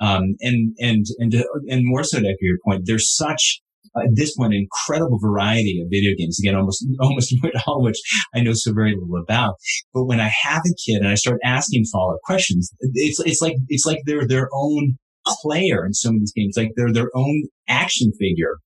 Um, 0.00 0.34
and, 0.40 0.74
and, 0.80 1.06
and, 1.18 1.32
and 1.68 1.82
more 1.84 2.02
so 2.02 2.18
to 2.18 2.36
your 2.40 2.58
point, 2.66 2.82
there's 2.86 3.14
such, 3.14 3.60
at 3.96 4.08
this 4.14 4.34
point, 4.36 4.54
incredible 4.54 5.18
variety 5.22 5.80
of 5.80 5.88
video 5.90 6.12
games. 6.18 6.40
Again, 6.40 6.56
almost, 6.56 6.84
almost 7.00 7.34
all 7.66 7.82
which 7.82 7.98
I 8.34 8.40
know 8.40 8.52
so 8.54 8.72
very 8.72 8.96
little 8.96 9.22
about. 9.22 9.54
But 9.94 10.06
when 10.06 10.20
I 10.20 10.30
have 10.42 10.62
a 10.66 10.74
kid 10.84 11.00
and 11.00 11.08
I 11.08 11.14
start 11.14 11.38
asking 11.44 11.84
follow 11.92 12.14
up 12.14 12.20
questions, 12.24 12.72
it's, 12.80 13.20
it's 13.20 13.40
like, 13.40 13.56
it's 13.68 13.86
like 13.86 13.98
they're 14.06 14.26
their 14.26 14.48
own 14.52 14.98
player 15.26 15.84
in 15.84 15.94
some 15.94 16.14
of 16.14 16.20
these 16.20 16.32
games. 16.32 16.54
Like 16.56 16.72
they're 16.76 16.92
their 16.92 17.10
own 17.14 17.44
action 17.68 18.12
figure 18.18 18.56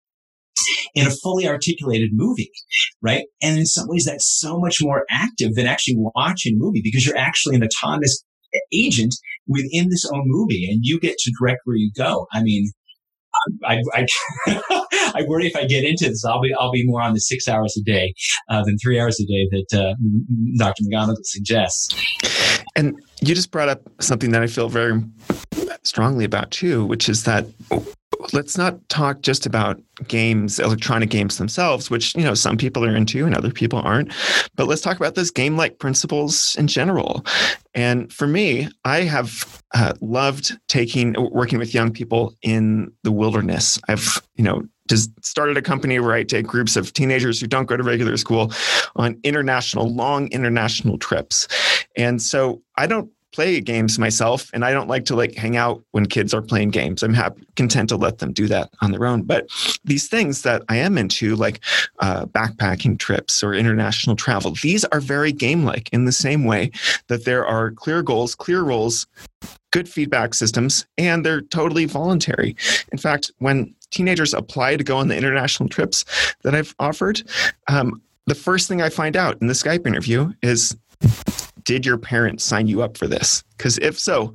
in 0.95 1.07
a 1.07 1.11
fully 1.11 1.47
articulated 1.47 2.11
movie, 2.12 2.51
right? 3.03 3.25
And 3.42 3.59
in 3.59 3.66
some 3.66 3.88
ways, 3.88 4.05
that's 4.05 4.38
so 4.38 4.59
much 4.59 4.79
more 4.81 5.05
active 5.11 5.55
than 5.55 5.66
actually 5.66 5.97
watching 5.99 6.55
a 6.55 6.59
movie 6.59 6.81
because 6.83 7.07
you're 7.07 7.16
actually 7.16 7.57
an 7.57 7.64
autonomous 7.64 8.25
agent 8.73 9.14
within 9.47 9.90
this 9.90 10.09
own 10.12 10.23
movie 10.27 10.69
and 10.71 10.81
you 10.83 10.99
get 10.99 11.19
to 11.19 11.33
direct 11.38 11.61
where 11.64 11.77
you 11.77 11.90
go. 11.97 12.27
I 12.33 12.42
mean, 12.42 12.71
I, 13.64 13.83
I, 13.92 14.07
I, 15.14 15.25
worry 15.27 15.47
if 15.47 15.57
I 15.57 15.66
get 15.66 15.85
into 15.85 16.09
this, 16.09 16.25
I'll 16.25 16.40
be 16.40 16.55
I'll 16.55 16.73
be 16.73 16.87
more 16.87 17.03
on 17.03 17.12
the 17.12 17.21
six 17.21 17.47
hours 17.49 17.77
a 17.79 17.83
day 17.83 18.14
uh, 18.49 18.64
than 18.64 18.79
three 18.79 18.99
hours 18.99 19.21
a 19.21 19.27
day 19.27 19.49
that 19.51 19.79
uh, 19.79 19.95
Dr. 20.57 20.85
McGonigal 20.85 21.16
suggests. 21.23 21.95
And 22.77 22.99
you 23.21 23.35
just 23.35 23.51
brought 23.51 23.69
up 23.69 23.83
something 24.01 24.31
that 24.33 24.42
I 24.42 24.47
feel 24.47 24.69
very 24.69 25.03
strongly 25.87 26.25
about 26.25 26.51
too, 26.51 26.85
which 26.85 27.09
is 27.09 27.25
that 27.25 27.46
let's 28.33 28.59
not 28.59 28.88
talk 28.88 29.20
just 29.20 29.46
about 29.46 29.81
games, 30.09 30.59
electronic 30.59 31.11
games 31.11 31.38
themselves, 31.38 31.90
which 31.90 32.14
you 32.14 32.22
know 32.22 32.35
some 32.35 32.57
people 32.57 32.85
are 32.85 32.94
into 32.94 33.25
and 33.27 33.35
other 33.35 33.51
people 33.51 33.81
aren't. 33.81 34.12
But 34.55 34.66
let's 34.66 34.83
talk 34.83 34.96
about 34.96 35.14
those 35.14 35.31
game-like 35.31 35.79
principles 35.79 36.57
in 36.57 36.66
general. 36.66 37.25
And 37.75 38.12
for 38.12 38.27
me, 38.27 38.68
I 38.85 39.01
have 39.03 39.62
uh, 39.75 39.94
loved 40.01 40.59
taking 40.68 41.14
working 41.31 41.59
with 41.59 41.75
young 41.75 41.92
people 41.92 42.35
in 42.42 42.92
the 43.03 43.12
wilderness. 43.12 43.79
I've 43.88 44.22
you 44.37 44.44
know 44.44 44.62
just 44.88 45.11
started 45.25 45.57
a 45.57 45.62
company 45.62 45.99
where 45.99 46.12
I 46.12 46.22
take 46.22 46.46
groups 46.46 46.77
of 46.77 46.92
teenagers 46.92 47.40
who 47.40 47.49
don't 47.49 47.66
go 47.66 47.77
to 47.77 47.83
regular 47.83 48.16
school 48.16 48.53
on 48.94 49.18
international, 49.25 49.92
long 49.92 50.29
international 50.29 50.96
trips. 50.96 51.49
And 51.96 52.22
so 52.22 52.62
I 52.77 52.87
don't 52.87 53.11
play 53.33 53.61
games 53.61 53.99
myself 53.99 54.51
and 54.55 54.65
I 54.65 54.73
don't 54.73 54.89
like 54.89 55.05
to 55.07 55.17
like 55.17 55.35
hang 55.35 55.57
out 55.57 55.83
when 55.91 56.07
kids 56.07 56.33
are 56.33 56.43
playing 56.43 56.71
games. 56.71 57.03
I'm 57.03 57.15
happy, 57.15 57.47
content 57.57 57.89
to 57.91 57.97
let 57.97 58.19
them 58.19 58.33
do 58.33 58.47
that 58.49 58.71
on 58.81 58.93
their 58.93 59.05
own. 59.05 59.23
But 59.23 59.49
these 59.85 60.09
things 60.09 60.43
that 60.43 60.62
I 60.69 60.77
am 60.77 60.97
into, 60.97 61.37
like 61.37 61.61
uh, 61.99 62.27
backpacking 62.27 62.99
trips 62.99 63.43
or 63.43 63.53
international 63.55 64.17
travel, 64.17 64.55
these 64.62 64.85
are 64.87 65.01
very 65.01 65.33
game 65.33 65.65
like 65.65 65.89
in 65.93 66.05
the 66.05 66.12
same 66.12 66.45
way 66.45 66.71
that 67.09 67.25
there 67.25 67.47
are 67.47 67.73
clear 67.73 68.03
goals, 68.03 68.35
clear 68.35 68.62
roles, 68.62 69.07
good 69.71 69.89
feedback 69.89 70.33
systems, 70.33 70.87
and 70.97 71.25
they're 71.25 71.43
totally 71.43 71.85
voluntary. 71.85 72.57
In 72.93 72.99
fact, 72.99 73.31
when 73.39 73.75
teenagers 73.91 74.33
apply 74.33 74.77
to 74.77 74.85
go 74.85 74.97
on 74.97 75.09
the 75.09 75.17
international 75.17 75.69
trips 75.69 76.05
that 76.43 76.55
I've 76.55 76.75
offered, 76.79 77.23
um, 77.69 78.01
the 78.27 78.35
first 78.35 78.69
thing 78.69 78.83
I 78.83 78.89
find 78.89 79.17
out 79.17 79.37
in 79.41 79.47
the 79.47 79.53
Skype 79.53 79.87
interview 79.87 80.33
is 80.43 80.77
did 81.67 81.85
your 81.85 81.99
parents 81.99 82.45
sign 82.45 82.67
you 82.67 82.81
up 82.81 82.97
for 82.97 83.07
this? 83.07 83.45
Because 83.59 83.77
if 83.79 83.99
so, 83.99 84.33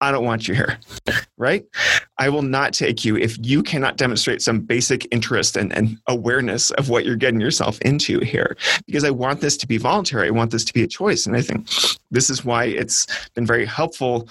I 0.00 0.12
don't 0.12 0.24
want 0.24 0.46
you 0.46 0.54
here, 0.54 0.78
right? 1.38 1.64
I 2.18 2.28
will 2.28 2.42
not 2.42 2.72
take 2.74 3.04
you 3.04 3.16
if 3.16 3.36
you 3.44 3.62
cannot 3.62 3.96
demonstrate 3.96 4.42
some 4.42 4.60
basic 4.60 5.06
interest 5.10 5.56
and, 5.56 5.72
and 5.72 5.98
awareness 6.06 6.70
of 6.72 6.88
what 6.88 7.04
you're 7.04 7.16
getting 7.16 7.40
yourself 7.40 7.80
into 7.80 8.20
here. 8.20 8.56
Because 8.86 9.04
I 9.04 9.10
want 9.10 9.40
this 9.40 9.56
to 9.58 9.66
be 9.66 9.78
voluntary. 9.78 10.28
I 10.28 10.30
want 10.30 10.50
this 10.50 10.64
to 10.64 10.74
be 10.74 10.82
a 10.82 10.86
choice. 10.86 11.26
And 11.26 11.36
I 11.36 11.40
think 11.40 11.68
this 12.10 12.30
is 12.30 12.44
why 12.44 12.64
it's 12.64 13.06
been 13.34 13.46
very 13.46 13.64
helpful 13.64 14.28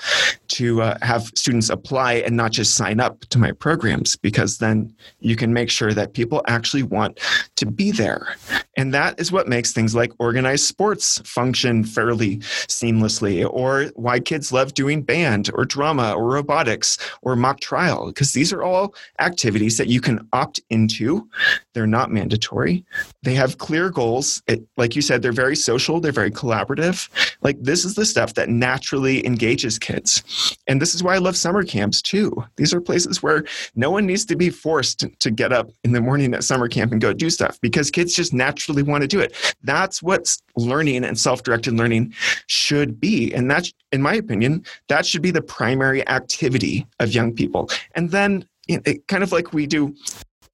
to 0.49 0.81
uh, 0.81 0.97
have 1.01 1.31
students 1.35 1.69
apply 1.69 2.13
and 2.13 2.37
not 2.37 2.51
just 2.51 2.75
sign 2.75 2.99
up 2.99 3.21
to 3.21 3.39
my 3.39 3.51
programs, 3.51 4.15
because 4.15 4.59
then 4.59 4.93
you 5.19 5.35
can 5.35 5.53
make 5.53 5.69
sure 5.69 5.93
that 5.93 6.13
people 6.13 6.43
actually 6.47 6.83
want 6.83 7.19
to 7.55 7.65
be 7.65 7.91
there. 7.91 8.35
And 8.77 8.93
that 8.93 9.19
is 9.19 9.31
what 9.31 9.47
makes 9.47 9.71
things 9.71 9.95
like 9.95 10.11
organized 10.19 10.65
sports 10.65 11.21
function 11.25 11.83
fairly 11.83 12.37
seamlessly, 12.37 13.47
or 13.49 13.91
why 13.95 14.19
kids 14.19 14.51
love 14.51 14.73
doing 14.73 15.01
band 15.01 15.49
or 15.55 15.65
drama 15.65 16.13
or 16.13 16.27
robotics 16.27 16.97
or 17.21 17.35
mock 17.35 17.59
trial, 17.59 18.07
because 18.07 18.33
these 18.33 18.53
are 18.53 18.63
all 18.63 18.93
activities 19.19 19.77
that 19.77 19.87
you 19.87 20.01
can 20.01 20.27
opt 20.33 20.59
into. 20.69 21.27
They're 21.75 21.85
not 21.85 22.09
mandatory. 22.09 22.85
They 23.23 23.35
have 23.35 23.57
clear 23.57 23.89
goals. 23.89 24.41
It, 24.47 24.63
like 24.77 24.95
you 24.95 25.01
said, 25.01 25.21
they're 25.21 25.33
very 25.33 25.57
social, 25.57 25.99
they're 25.99 26.13
very 26.13 26.31
collaborative. 26.31 27.09
Like 27.41 27.61
this 27.61 27.83
is 27.83 27.95
the 27.95 28.05
stuff 28.05 28.33
that 28.35 28.47
naturally 28.47 29.25
engages 29.27 29.77
kids. 29.77 30.57
And 30.67 30.81
this 30.81 30.95
is 30.95 31.03
why 31.03 31.15
I 31.15 31.17
love 31.17 31.35
summer 31.35 31.65
camps 31.65 32.01
too. 32.01 32.31
These 32.55 32.73
are 32.73 32.79
places 32.79 33.21
where 33.21 33.43
no 33.75 33.91
one 33.91 34.05
needs 34.05 34.23
to 34.27 34.37
be 34.37 34.49
forced 34.49 35.05
to 35.19 35.29
get 35.29 35.51
up 35.51 35.69
in 35.83 35.91
the 35.91 35.99
morning 35.99 36.33
at 36.33 36.45
summer 36.45 36.69
camp 36.69 36.93
and 36.93 37.01
go 37.01 37.11
do 37.11 37.29
stuff 37.29 37.59
because 37.59 37.91
kids 37.91 38.15
just 38.15 38.33
naturally 38.33 38.81
want 38.81 39.01
to 39.01 39.07
do 39.07 39.19
it. 39.19 39.35
That's 39.63 40.01
what 40.01 40.33
learning 40.55 41.03
and 41.03 41.19
self 41.19 41.43
directed 41.43 41.73
learning 41.73 42.13
should 42.47 43.01
be. 43.01 43.33
And 43.33 43.51
that, 43.51 43.67
in 43.91 44.01
my 44.01 44.13
opinion, 44.13 44.63
that 44.87 45.05
should 45.05 45.21
be 45.21 45.31
the 45.31 45.41
primary 45.41 46.07
activity 46.07 46.87
of 47.01 47.13
young 47.13 47.33
people. 47.33 47.69
And 47.95 48.11
then, 48.11 48.47
it, 48.67 49.07
kind 49.07 49.23
of 49.23 49.31
like 49.31 49.53
we 49.53 49.67
do 49.67 49.95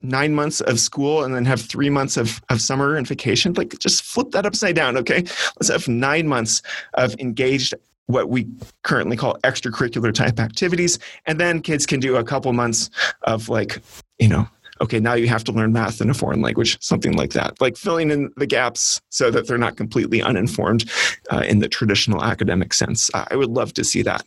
nine 0.02 0.34
months 0.34 0.62
of 0.62 0.80
school 0.80 1.24
and 1.24 1.36
then 1.36 1.46
have 1.46 1.62
three 1.62 1.90
months 1.90 2.18
of, 2.18 2.42
of 2.50 2.62
summer 2.62 2.96
and 2.96 3.08
vacation. 3.08 3.54
Like 3.54 3.78
just 3.80 4.04
flip 4.04 4.32
that 4.32 4.46
upside 4.46 4.76
down, 4.76 4.98
okay? 4.98 5.24
Let's 5.60 5.70
have 5.70 5.88
nine 5.88 6.28
months 6.28 6.62
of 6.96 7.16
engaged 7.20 7.74
what 8.08 8.30
we 8.30 8.48
currently 8.84 9.16
call 9.16 9.38
extracurricular 9.44 10.14
type 10.14 10.40
activities. 10.40 11.00
And 11.26 11.40
then 11.40 11.62
kids 11.62 11.86
can 11.86 12.00
do 12.00 12.18
a 12.18 12.24
couple 12.24 12.52
months 12.54 12.90
of 13.24 13.50
like, 13.50 13.82
you 14.20 14.28
know, 14.28 14.48
okay, 14.82 15.00
now 15.00 15.14
you 15.14 15.28
have 15.28 15.44
to 15.46 15.52
learn 15.52 15.72
math 15.72 16.02
in 16.02 16.10
a 16.10 16.14
foreign 16.14 16.42
language, 16.42 16.82
something 16.82 17.14
like 17.14 17.32
that. 17.32 17.62
Like 17.62 17.78
filling 17.78 18.10
in 18.12 18.32
the 18.36 18.48
gaps 18.48 19.00
so 19.10 19.30
that 19.32 19.48
they're 19.48 19.58
not 19.58 19.78
completely 19.78 20.22
uninformed 20.22 20.90
uh, 21.32 21.44
in 21.48 21.60
the 21.60 21.70
traditional 21.70 22.24
academic 22.24 22.74
sense. 22.74 23.10
I 23.14 23.36
would 23.36 23.52
love 23.52 23.74
to 23.76 23.84
see 23.84 24.02
that. 24.02 24.26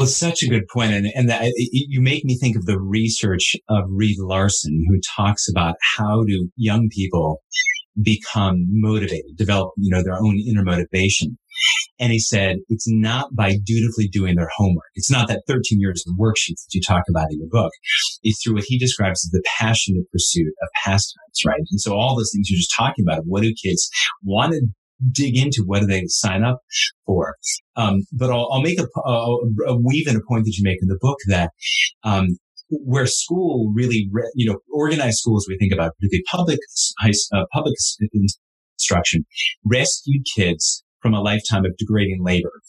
Well, 0.00 0.06
such 0.06 0.42
a 0.42 0.48
good 0.48 0.66
point, 0.72 0.94
and 0.94 1.08
and 1.14 1.28
that, 1.28 1.42
it, 1.44 1.86
you 1.90 2.00
make 2.00 2.24
me 2.24 2.38
think 2.38 2.56
of 2.56 2.64
the 2.64 2.80
research 2.80 3.54
of 3.68 3.84
Reed 3.90 4.16
Larson, 4.18 4.82
who 4.88 4.98
talks 5.14 5.46
about 5.46 5.74
how 5.98 6.24
do 6.24 6.48
young 6.56 6.88
people 6.90 7.42
become 8.02 8.64
motivated, 8.70 9.36
develop, 9.36 9.72
you 9.76 9.94
know, 9.94 10.02
their 10.02 10.14
own 10.14 10.38
inner 10.38 10.64
motivation. 10.64 11.36
And 11.98 12.12
he 12.12 12.18
said, 12.18 12.56
it's 12.70 12.88
not 12.88 13.34
by 13.36 13.58
dutifully 13.62 14.08
doing 14.08 14.36
their 14.36 14.48
homework. 14.56 14.86
It's 14.94 15.10
not 15.10 15.28
that 15.28 15.42
13 15.46 15.78
years 15.78 16.02
of 16.08 16.14
worksheets 16.18 16.64
that 16.64 16.72
you 16.72 16.80
talk 16.80 17.02
about 17.10 17.30
in 17.30 17.40
your 17.40 17.50
book. 17.50 17.72
It's 18.22 18.42
through 18.42 18.54
what 18.54 18.64
he 18.66 18.78
describes 18.78 19.26
as 19.26 19.30
the 19.32 19.42
passionate 19.58 20.10
pursuit 20.10 20.54
of 20.62 20.68
pastimes, 20.82 21.44
right? 21.44 21.60
And 21.70 21.78
so 21.78 21.92
all 21.94 22.16
those 22.16 22.30
things 22.32 22.48
you're 22.48 22.56
just 22.56 22.72
talking 22.74 23.04
about, 23.06 23.24
what 23.26 23.42
do 23.42 23.52
kids 23.62 23.90
want 24.22 24.52
to 24.52 24.62
dig 25.10 25.36
into? 25.36 25.64
What 25.64 25.80
do 25.80 25.86
they 25.86 26.04
sign 26.06 26.42
up 26.44 26.60
for? 27.06 27.36
Um, 27.76 28.02
but 28.12 28.30
I'll, 28.30 28.48
I'll 28.52 28.62
make 28.62 28.78
a, 28.78 29.76
weave 29.76 30.08
in 30.08 30.16
a 30.16 30.20
point 30.28 30.44
that 30.44 30.56
you 30.56 30.64
make 30.64 30.78
in 30.82 30.88
the 30.88 30.98
book 31.00 31.18
that, 31.28 31.50
um, 32.04 32.38
where 32.68 33.06
school 33.06 33.72
really, 33.74 34.08
re- 34.12 34.30
you 34.34 34.50
know, 34.50 34.58
organized 34.72 35.18
schools 35.18 35.46
we 35.48 35.58
think 35.58 35.72
about, 35.72 35.92
particularly 35.98 36.24
public, 36.30 36.58
uh, 37.34 37.44
public 37.52 37.74
instruction, 38.78 39.26
rescued 39.64 40.24
kids 40.34 40.84
from 41.00 41.14
a 41.14 41.20
lifetime 41.20 41.64
of 41.64 41.76
degrading 41.76 42.22
labor. 42.22 42.60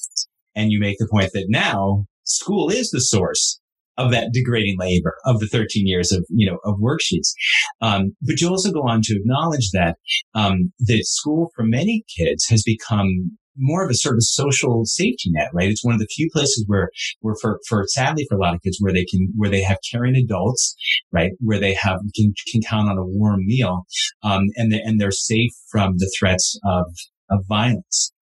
And 0.55 0.71
you 0.71 0.79
make 0.79 0.97
the 0.99 1.07
point 1.09 1.32
that 1.34 1.45
now 1.49 2.05
school 2.23 2.69
is 2.69 2.89
the 2.89 2.99
source 2.99 3.61
of 4.01 4.11
that 4.11 4.31
degrading 4.33 4.77
labor 4.79 5.15
of 5.25 5.39
the 5.39 5.47
13 5.47 5.87
years 5.87 6.11
of, 6.11 6.25
you 6.29 6.49
know, 6.49 6.57
of 6.63 6.79
worksheets. 6.79 7.33
Um, 7.81 8.15
but 8.21 8.39
you 8.41 8.49
also 8.49 8.71
go 8.71 8.81
on 8.81 9.01
to 9.03 9.15
acknowledge 9.15 9.71
that, 9.71 9.97
um, 10.33 10.73
that 10.79 11.05
school 11.05 11.51
for 11.55 11.63
many 11.63 12.03
kids 12.17 12.45
has 12.49 12.63
become 12.63 13.37
more 13.57 13.83
of 13.83 13.89
a 13.89 13.93
sort 13.93 14.15
of 14.15 14.23
social 14.23 14.85
safety 14.85 15.29
net, 15.31 15.49
right? 15.53 15.69
It's 15.69 15.83
one 15.83 15.93
of 15.93 15.99
the 15.99 16.07
few 16.07 16.29
places 16.31 16.63
where, 16.67 16.89
where 17.19 17.35
for, 17.41 17.59
for 17.67 17.85
sadly 17.87 18.25
for 18.29 18.37
a 18.37 18.41
lot 18.41 18.55
of 18.55 18.61
kids 18.61 18.77
where 18.79 18.93
they 18.93 19.05
can, 19.05 19.31
where 19.35 19.49
they 19.49 19.61
have 19.61 19.77
caring 19.91 20.15
adults, 20.15 20.75
right? 21.11 21.31
Where 21.39 21.59
they 21.59 21.73
have, 21.73 21.99
can, 22.15 22.33
can 22.51 22.61
count 22.61 22.89
on 22.89 22.97
a 22.97 23.05
warm 23.05 23.45
meal, 23.45 23.85
um, 24.23 24.45
and, 24.55 24.71
they, 24.71 24.79
and 24.79 24.99
they're 24.99 25.11
safe 25.11 25.51
from 25.69 25.97
the 25.97 26.11
threats 26.17 26.59
of, 26.63 26.85
of 27.29 27.45
violence. 27.47 28.13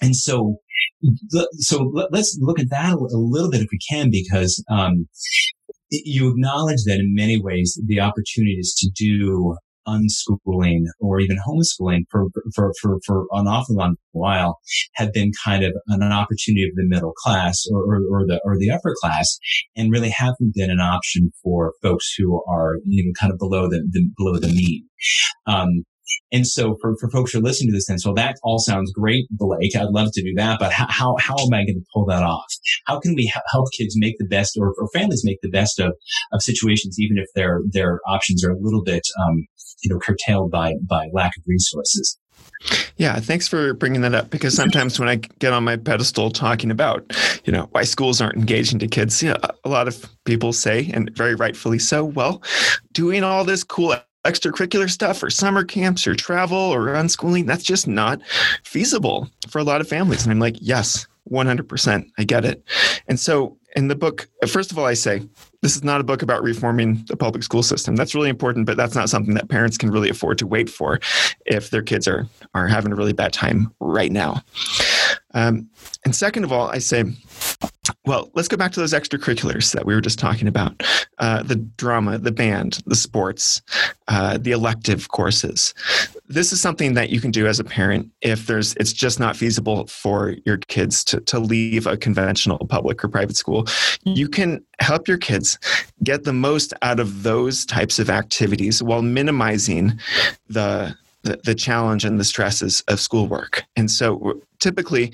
And 0.00 0.14
so, 0.14 0.56
so 1.58 1.92
let's 2.10 2.38
look 2.40 2.58
at 2.58 2.70
that 2.70 2.92
a 2.92 3.16
little 3.16 3.50
bit 3.50 3.62
if 3.62 3.68
we 3.70 3.78
can, 3.90 4.10
because, 4.10 4.62
um, 4.70 5.08
you 5.90 6.30
acknowledge 6.30 6.82
that 6.86 6.98
in 6.98 7.14
many 7.14 7.40
ways 7.40 7.80
the 7.86 8.00
opportunities 8.00 8.74
to 8.76 8.90
do 8.96 9.56
unschooling 9.86 10.84
or 10.98 11.20
even 11.20 11.36
homeschooling 11.46 12.00
for, 12.10 12.26
for, 12.54 12.72
for, 12.80 12.98
for 13.06 13.26
an 13.32 13.46
awful 13.46 13.76
long 13.76 13.96
while 14.12 14.58
have 14.94 15.12
been 15.12 15.30
kind 15.44 15.64
of 15.64 15.72
an 15.88 16.02
opportunity 16.02 16.64
of 16.64 16.74
the 16.74 16.86
middle 16.86 17.12
class 17.12 17.64
or, 17.70 17.82
or, 17.82 18.00
or, 18.10 18.26
the, 18.26 18.40
or 18.44 18.56
the 18.58 18.70
upper 18.70 18.94
class 19.00 19.38
and 19.76 19.92
really 19.92 20.10
haven't 20.10 20.54
been 20.54 20.70
an 20.70 20.80
option 20.80 21.30
for 21.42 21.74
folks 21.82 22.14
who 22.16 22.42
are, 22.48 22.76
you 22.86 23.04
know, 23.04 23.12
kind 23.20 23.32
of 23.32 23.38
below 23.38 23.68
the, 23.68 23.86
the 23.90 24.08
below 24.16 24.38
the 24.38 24.48
mean. 24.48 24.84
Um, 25.46 25.84
and 26.32 26.46
so 26.46 26.76
for, 26.80 26.96
for 26.98 27.10
folks 27.10 27.32
who 27.32 27.38
are 27.38 27.42
listening 27.42 27.70
to 27.70 27.76
this, 27.76 27.86
then, 27.86 27.98
so 27.98 28.12
that 28.14 28.36
all 28.42 28.58
sounds 28.58 28.92
great, 28.92 29.26
Blake. 29.30 29.76
I'd 29.76 29.90
love 29.90 30.08
to 30.12 30.22
do 30.22 30.34
that, 30.36 30.58
but 30.58 30.72
how, 30.72 30.86
how, 30.88 31.16
how 31.18 31.34
am 31.38 31.52
I 31.52 31.64
going 31.64 31.80
to 31.80 31.86
pull 31.92 32.06
that 32.06 32.22
off? 32.22 32.46
How 32.86 33.00
can 33.00 33.14
we 33.14 33.32
help 33.52 33.68
kids 33.76 33.94
make 33.96 34.16
the 34.18 34.26
best 34.26 34.56
or, 34.58 34.74
or 34.78 34.88
families 34.92 35.22
make 35.24 35.40
the 35.42 35.50
best 35.50 35.78
of, 35.80 35.92
of 36.32 36.42
situations, 36.42 36.96
even 36.98 37.18
if 37.18 37.26
their, 37.34 37.60
their 37.70 38.00
options 38.06 38.44
are 38.44 38.50
a 38.50 38.58
little 38.58 38.82
bit, 38.82 39.06
um, 39.24 39.46
you 39.82 39.90
know, 39.90 39.98
curtailed 39.98 40.50
by, 40.50 40.74
by 40.88 41.08
lack 41.12 41.36
of 41.36 41.44
resources? 41.46 42.18
Yeah, 42.96 43.18
thanks 43.20 43.46
for 43.46 43.74
bringing 43.74 44.00
that 44.02 44.14
up 44.14 44.30
because 44.30 44.54
sometimes 44.54 44.98
when 44.98 45.08
I 45.08 45.16
get 45.16 45.52
on 45.52 45.64
my 45.64 45.76
pedestal 45.76 46.30
talking 46.30 46.70
about, 46.70 47.12
you 47.44 47.52
know, 47.52 47.68
why 47.72 47.82
schools 47.82 48.20
aren't 48.20 48.36
engaging 48.36 48.78
to 48.78 48.88
kids, 48.88 49.22
yeah, 49.22 49.36
a 49.64 49.68
lot 49.68 49.88
of 49.88 50.08
people 50.24 50.52
say, 50.52 50.90
and 50.94 51.14
very 51.14 51.34
rightfully 51.34 51.78
so, 51.78 52.04
well, 52.04 52.42
doing 52.92 53.22
all 53.22 53.44
this 53.44 53.64
cool 53.64 53.94
extracurricular 54.24 54.90
stuff 54.90 55.22
or 55.22 55.30
summer 55.30 55.64
camps 55.64 56.06
or 56.06 56.14
travel 56.14 56.58
or 56.58 56.86
unschooling, 56.88 57.46
that's 57.46 57.64
just 57.64 57.86
not 57.86 58.20
feasible 58.64 59.28
for 59.48 59.58
a 59.58 59.64
lot 59.64 59.80
of 59.80 59.88
families. 59.88 60.24
And 60.24 60.32
I'm 60.32 60.38
like, 60.38 60.56
yes, 60.60 61.06
100%. 61.30 62.10
I 62.18 62.24
get 62.24 62.44
it. 62.44 62.62
And 63.08 63.18
so 63.18 63.56
in 63.76 63.88
the 63.88 63.94
book, 63.94 64.28
first 64.46 64.70
of 64.70 64.78
all, 64.78 64.86
I 64.86 64.94
say 64.94 65.22
this 65.62 65.76
is 65.76 65.82
not 65.82 66.00
a 66.00 66.04
book 66.04 66.22
about 66.22 66.42
reforming 66.42 67.04
the 67.08 67.16
public 67.16 67.42
school 67.42 67.62
system. 67.62 67.96
That's 67.96 68.14
really 68.14 68.28
important, 68.28 68.66
but 68.66 68.76
that's 68.76 68.94
not 68.94 69.08
something 69.08 69.34
that 69.34 69.48
parents 69.48 69.76
can 69.76 69.90
really 69.90 70.10
afford 70.10 70.38
to 70.38 70.46
wait 70.46 70.70
for 70.70 71.00
if 71.46 71.70
their 71.70 71.82
kids 71.82 72.06
are, 72.06 72.26
are 72.54 72.68
having 72.68 72.92
a 72.92 72.96
really 72.96 73.12
bad 73.12 73.32
time 73.32 73.72
right 73.80 74.12
now. 74.12 74.42
Um, 75.34 75.68
and 76.04 76.14
second 76.14 76.44
of 76.44 76.52
all, 76.52 76.68
I 76.68 76.78
say, 76.78 77.04
well, 78.06 78.30
let's 78.34 78.48
go 78.48 78.56
back 78.56 78.72
to 78.72 78.80
those 78.80 78.92
extracurriculars 78.92 79.72
that 79.72 79.84
we 79.84 79.94
were 79.94 80.00
just 80.00 80.18
talking 80.18 80.48
about 80.48 80.82
uh, 81.18 81.42
the 81.42 81.56
drama, 81.56 82.18
the 82.18 82.32
band, 82.32 82.82
the 82.86 82.94
sports, 82.94 83.62
uh, 84.08 84.38
the 84.38 84.52
elective 84.52 85.08
courses. 85.08 85.74
This 86.28 86.52
is 86.52 86.60
something 86.60 86.94
that 86.94 87.10
you 87.10 87.20
can 87.20 87.30
do 87.30 87.46
as 87.46 87.60
a 87.60 87.64
parent 87.64 88.10
if 88.20 88.46
there's 88.46 88.74
it's 88.74 88.92
just 88.92 89.20
not 89.20 89.36
feasible 89.36 89.86
for 89.86 90.36
your 90.46 90.58
kids 90.58 91.04
to, 91.04 91.20
to 91.20 91.38
leave 91.38 91.86
a 91.86 91.96
conventional 91.96 92.58
public 92.66 93.04
or 93.04 93.08
private 93.08 93.36
school. 93.36 93.66
You 94.04 94.28
can 94.28 94.64
help 94.80 95.08
your 95.08 95.18
kids 95.18 95.58
get 96.02 96.24
the 96.24 96.32
most 96.32 96.72
out 96.82 97.00
of 97.00 97.22
those 97.22 97.66
types 97.66 97.98
of 97.98 98.08
activities 98.08 98.82
while 98.82 99.02
minimizing 99.02 99.98
the 100.48 100.94
the, 101.24 101.40
the 101.42 101.54
challenge 101.54 102.04
and 102.04 102.20
the 102.20 102.24
stresses 102.24 102.82
of 102.88 103.00
schoolwork. 103.00 103.64
And 103.76 103.90
so 103.90 104.40
typically, 104.60 105.12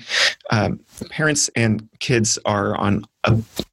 um, 0.51 0.79
parents 1.09 1.49
and 1.55 1.87
kids 1.99 2.37
are 2.45 2.77
on 2.77 3.05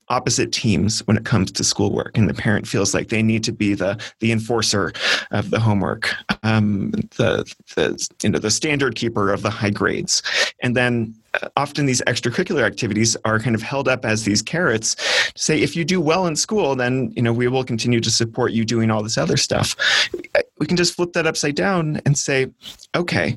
opposite 0.08 0.52
teams 0.52 1.00
when 1.06 1.16
it 1.16 1.24
comes 1.24 1.50
to 1.52 1.64
schoolwork, 1.64 2.16
and 2.16 2.28
the 2.28 2.34
parent 2.34 2.66
feels 2.66 2.94
like 2.94 3.08
they 3.08 3.22
need 3.22 3.44
to 3.44 3.52
be 3.52 3.74
the 3.74 3.98
the 4.20 4.32
enforcer 4.32 4.92
of 5.30 5.50
the 5.50 5.60
homework, 5.60 6.14
um, 6.42 6.90
the 7.16 7.44
the 7.74 8.08
you 8.22 8.30
know 8.30 8.38
the 8.38 8.50
standard 8.50 8.94
keeper 8.94 9.32
of 9.32 9.42
the 9.42 9.50
high 9.50 9.70
grades, 9.70 10.22
and 10.62 10.76
then 10.76 11.14
often 11.56 11.86
these 11.86 12.02
extracurricular 12.02 12.62
activities 12.62 13.16
are 13.24 13.38
kind 13.38 13.54
of 13.54 13.62
held 13.62 13.88
up 13.88 14.04
as 14.04 14.24
these 14.24 14.42
carrots. 14.42 14.94
To 15.34 15.42
say 15.42 15.60
if 15.60 15.76
you 15.76 15.84
do 15.84 16.00
well 16.00 16.26
in 16.26 16.36
school 16.36 16.74
then 16.76 17.12
you 17.14 17.22
know 17.22 17.32
we 17.32 17.48
will 17.48 17.64
continue 17.64 18.00
to 18.00 18.10
support 18.10 18.52
you 18.52 18.64
doing 18.64 18.90
all 18.90 19.02
this 19.02 19.18
other 19.18 19.36
stuff. 19.36 19.76
We 20.58 20.66
can 20.66 20.76
just 20.76 20.94
flip 20.94 21.12
that 21.12 21.26
upside 21.26 21.54
down 21.54 22.00
and 22.04 22.16
say 22.16 22.48
okay 22.94 23.36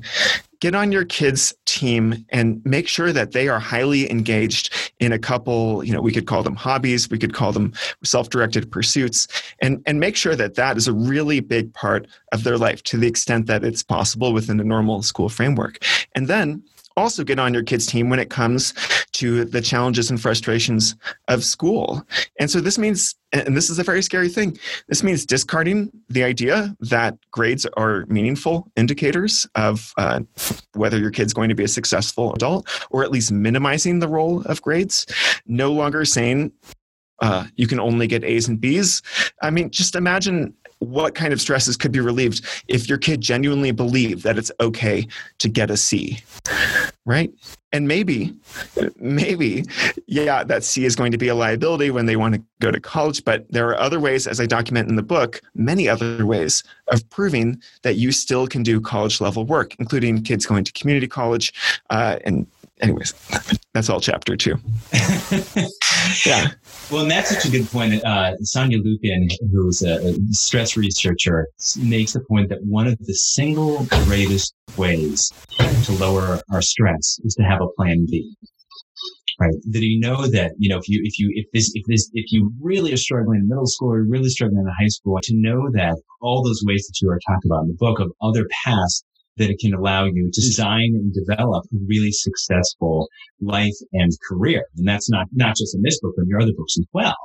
get 0.60 0.74
on 0.76 0.92
your 0.92 1.04
kids 1.04 1.52
team 1.64 2.24
and 2.28 2.64
make 2.64 2.86
sure 2.86 3.12
that 3.12 3.32
they 3.32 3.48
are 3.48 3.58
highly 3.58 4.08
engaged 4.08 4.92
in 5.00 5.12
a 5.12 5.18
couple 5.18 5.82
you 5.84 5.92
know 5.92 6.00
we 6.00 6.12
could 6.12 6.26
call 6.26 6.42
them 6.42 6.54
hobbies 6.54 7.10
we 7.10 7.18
could 7.18 7.34
call 7.34 7.50
them 7.50 7.72
self-directed 8.04 8.70
pursuits 8.70 9.26
and 9.60 9.82
and 9.86 9.98
make 9.98 10.16
sure 10.16 10.36
that 10.36 10.54
that 10.54 10.76
is 10.76 10.86
a 10.86 10.92
really 10.92 11.40
big 11.40 11.72
part 11.74 12.06
of 12.32 12.44
their 12.44 12.58
life 12.58 12.82
to 12.84 12.96
the 12.96 13.06
extent 13.06 13.46
that 13.46 13.64
it's 13.64 13.82
possible 13.82 14.32
within 14.32 14.60
a 14.60 14.64
normal 14.64 15.02
school 15.02 15.28
framework. 15.28 15.84
And 16.14 16.28
then 16.28 16.62
also 16.96 17.24
get 17.24 17.38
on 17.38 17.54
your 17.54 17.62
kids' 17.62 17.86
team 17.86 18.08
when 18.10 18.18
it 18.18 18.30
comes 18.30 18.74
to 19.12 19.44
the 19.44 19.60
challenges 19.60 20.10
and 20.10 20.20
frustrations 20.20 20.96
of 21.28 21.44
school. 21.44 22.06
And 22.40 22.50
so 22.50 22.60
this 22.60 22.78
means, 22.78 23.14
and 23.32 23.56
this 23.56 23.70
is 23.70 23.78
a 23.78 23.84
very 23.84 24.02
scary 24.02 24.28
thing, 24.28 24.58
this 24.88 25.02
means 25.02 25.26
discarding 25.26 25.90
the 26.08 26.24
idea 26.24 26.74
that 26.80 27.16
grades 27.30 27.66
are 27.76 28.06
meaningful 28.06 28.70
indicators 28.76 29.46
of 29.54 29.92
uh, 29.96 30.20
whether 30.74 30.98
your 30.98 31.10
kid's 31.10 31.32
going 31.32 31.48
to 31.48 31.54
be 31.54 31.64
a 31.64 31.68
successful 31.68 32.32
adult, 32.34 32.68
or 32.90 33.02
at 33.02 33.10
least 33.10 33.32
minimizing 33.32 33.98
the 33.98 34.08
role 34.08 34.42
of 34.42 34.62
grades. 34.62 35.06
No 35.46 35.72
longer 35.72 36.04
saying, 36.04 36.52
uh, 37.20 37.46
you 37.54 37.66
can 37.66 37.78
only 37.78 38.06
get 38.06 38.24
A's 38.24 38.48
and 38.48 38.60
B's. 38.60 39.00
I 39.42 39.50
mean, 39.50 39.70
just 39.70 39.94
imagine 39.94 40.54
what 40.80 41.14
kind 41.14 41.32
of 41.32 41.40
stresses 41.40 41.76
could 41.76 41.92
be 41.92 42.00
relieved 42.00 42.44
if 42.66 42.88
your 42.88 42.98
kid 42.98 43.20
genuinely 43.20 43.70
believed 43.70 44.24
that 44.24 44.36
it's 44.36 44.50
okay 44.58 45.06
to 45.38 45.48
get 45.48 45.70
a 45.70 45.76
C, 45.76 46.18
right? 47.04 47.32
And 47.72 47.88
maybe, 47.88 48.34
maybe, 48.96 49.64
yeah, 50.06 50.44
that 50.44 50.62
C 50.62 50.84
is 50.84 50.94
going 50.94 51.12
to 51.12 51.18
be 51.18 51.28
a 51.28 51.34
liability 51.34 51.90
when 51.90 52.06
they 52.06 52.16
want 52.16 52.34
to 52.34 52.42
go 52.60 52.70
to 52.70 52.80
college. 52.80 53.24
But 53.24 53.50
there 53.50 53.68
are 53.68 53.78
other 53.78 53.98
ways, 53.98 54.26
as 54.26 54.40
I 54.40 54.46
document 54.46 54.88
in 54.88 54.96
the 54.96 55.02
book, 55.02 55.40
many 55.54 55.88
other 55.88 56.26
ways 56.26 56.62
of 56.88 57.08
proving 57.10 57.60
that 57.82 57.96
you 57.96 58.12
still 58.12 58.46
can 58.46 58.62
do 58.62 58.80
college 58.80 59.20
level 59.20 59.44
work, 59.44 59.74
including 59.78 60.22
kids 60.22 60.46
going 60.46 60.64
to 60.64 60.72
community 60.72 61.08
college 61.08 61.52
uh, 61.90 62.18
and 62.24 62.46
anyways, 62.82 63.14
that's 63.72 63.88
all 63.88 64.00
chapter 64.00 64.36
two. 64.36 64.58
yeah. 66.26 66.48
Well, 66.90 67.02
and 67.02 67.10
that's 67.10 67.30
such 67.30 67.44
a 67.44 67.50
good 67.50 67.68
point. 67.70 68.04
Uh, 68.04 68.36
Sonia 68.38 68.78
Lupien, 68.78 69.30
who's 69.52 69.82
a, 69.82 70.14
stress 70.30 70.76
researcher, 70.76 71.48
makes 71.78 72.12
the 72.12 72.20
point 72.20 72.48
that 72.50 72.58
one 72.64 72.86
of 72.86 72.98
the 72.98 73.14
single 73.14 73.86
greatest 74.04 74.54
ways 74.76 75.32
to 75.84 75.92
lower 75.92 76.40
our 76.50 76.62
stress 76.62 77.18
is 77.24 77.34
to 77.34 77.42
have 77.42 77.60
a 77.60 77.68
plan 77.76 78.06
B. 78.10 78.34
Right. 79.40 79.54
That 79.70 79.82
you 79.82 79.98
know 79.98 80.26
that, 80.28 80.52
you 80.58 80.68
know, 80.68 80.78
if 80.78 80.88
you, 80.88 81.00
if 81.02 81.18
you, 81.18 81.32
if 81.34 81.46
this, 81.52 81.72
if 81.74 81.84
this, 81.86 82.10
if 82.12 82.30
you 82.30 82.52
really 82.60 82.92
are 82.92 82.98
struggling 82.98 83.40
in 83.40 83.48
middle 83.48 83.66
school 83.66 83.92
or 83.92 84.04
really 84.04 84.28
struggling 84.28 84.60
in 84.60 84.66
high 84.78 84.88
school, 84.88 85.18
to 85.22 85.34
know 85.34 85.70
that 85.72 85.96
all 86.20 86.44
those 86.44 86.62
ways 86.64 86.86
that 86.86 87.00
you 87.00 87.10
are 87.10 87.18
talking 87.26 87.50
about 87.50 87.62
in 87.62 87.68
the 87.68 87.76
book 87.78 87.98
of 87.98 88.12
other 88.20 88.46
paths 88.64 89.02
that 89.38 89.50
it 89.50 89.58
can 89.60 89.74
allow 89.74 90.04
you 90.04 90.30
to 90.32 90.40
design 90.40 90.92
and 90.94 91.12
develop 91.12 91.64
a 91.72 91.76
really 91.86 92.12
successful 92.12 93.08
life 93.40 93.76
and 93.92 94.10
career. 94.28 94.64
And 94.76 94.86
that's 94.86 95.10
not, 95.10 95.26
not 95.32 95.56
just 95.56 95.74
in 95.74 95.82
this 95.82 95.98
book, 96.00 96.12
but 96.16 96.22
in 96.24 96.28
your 96.28 96.40
other 96.42 96.52
books 96.56 96.76
as 96.78 96.86
well. 96.92 97.16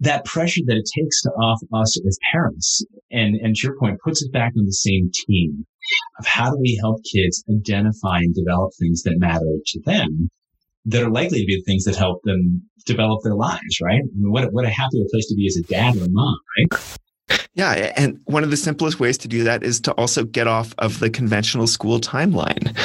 that 0.00 0.24
pressure 0.24 0.60
that 0.66 0.76
it 0.76 0.88
takes 0.98 1.22
off 1.38 1.60
us 1.72 1.98
as 2.06 2.18
parents, 2.32 2.84
and, 3.10 3.36
and 3.36 3.56
to 3.56 3.68
your 3.68 3.78
point, 3.78 3.98
puts 4.04 4.22
us 4.22 4.28
back 4.32 4.52
on 4.56 4.64
the 4.66 4.72
same 4.72 5.10
team 5.26 5.66
of 6.18 6.26
how 6.26 6.50
do 6.50 6.58
we 6.60 6.78
help 6.80 7.00
kids 7.12 7.44
identify 7.50 8.18
and 8.18 8.34
develop 8.34 8.72
things 8.78 9.02
that 9.02 9.18
matter 9.18 9.58
to 9.66 9.80
them 9.84 10.30
that 10.86 11.02
are 11.02 11.10
likely 11.10 11.40
to 11.40 11.46
be 11.46 11.56
the 11.56 11.62
things 11.62 11.84
that 11.84 11.96
help 11.96 12.22
them 12.24 12.62
develop 12.84 13.20
their 13.22 13.34
lives, 13.34 13.80
right? 13.82 14.00
I 14.00 14.16
mean, 14.16 14.30
what, 14.30 14.52
what 14.52 14.66
a 14.66 14.70
happier 14.70 15.04
place 15.10 15.26
to 15.28 15.34
be 15.34 15.46
as 15.46 15.56
a 15.56 15.62
dad 15.62 15.96
or 15.96 16.04
a 16.04 16.10
mom, 16.10 16.36
right? 16.58 16.98
Yeah, 17.54 17.92
and 17.96 18.20
one 18.24 18.42
of 18.42 18.50
the 18.50 18.56
simplest 18.56 18.98
ways 18.98 19.16
to 19.18 19.28
do 19.28 19.44
that 19.44 19.62
is 19.62 19.80
to 19.82 19.92
also 19.92 20.24
get 20.24 20.46
off 20.46 20.74
of 20.78 20.98
the 20.98 21.08
conventional 21.08 21.66
school 21.66 22.00
timeline. 22.00 22.76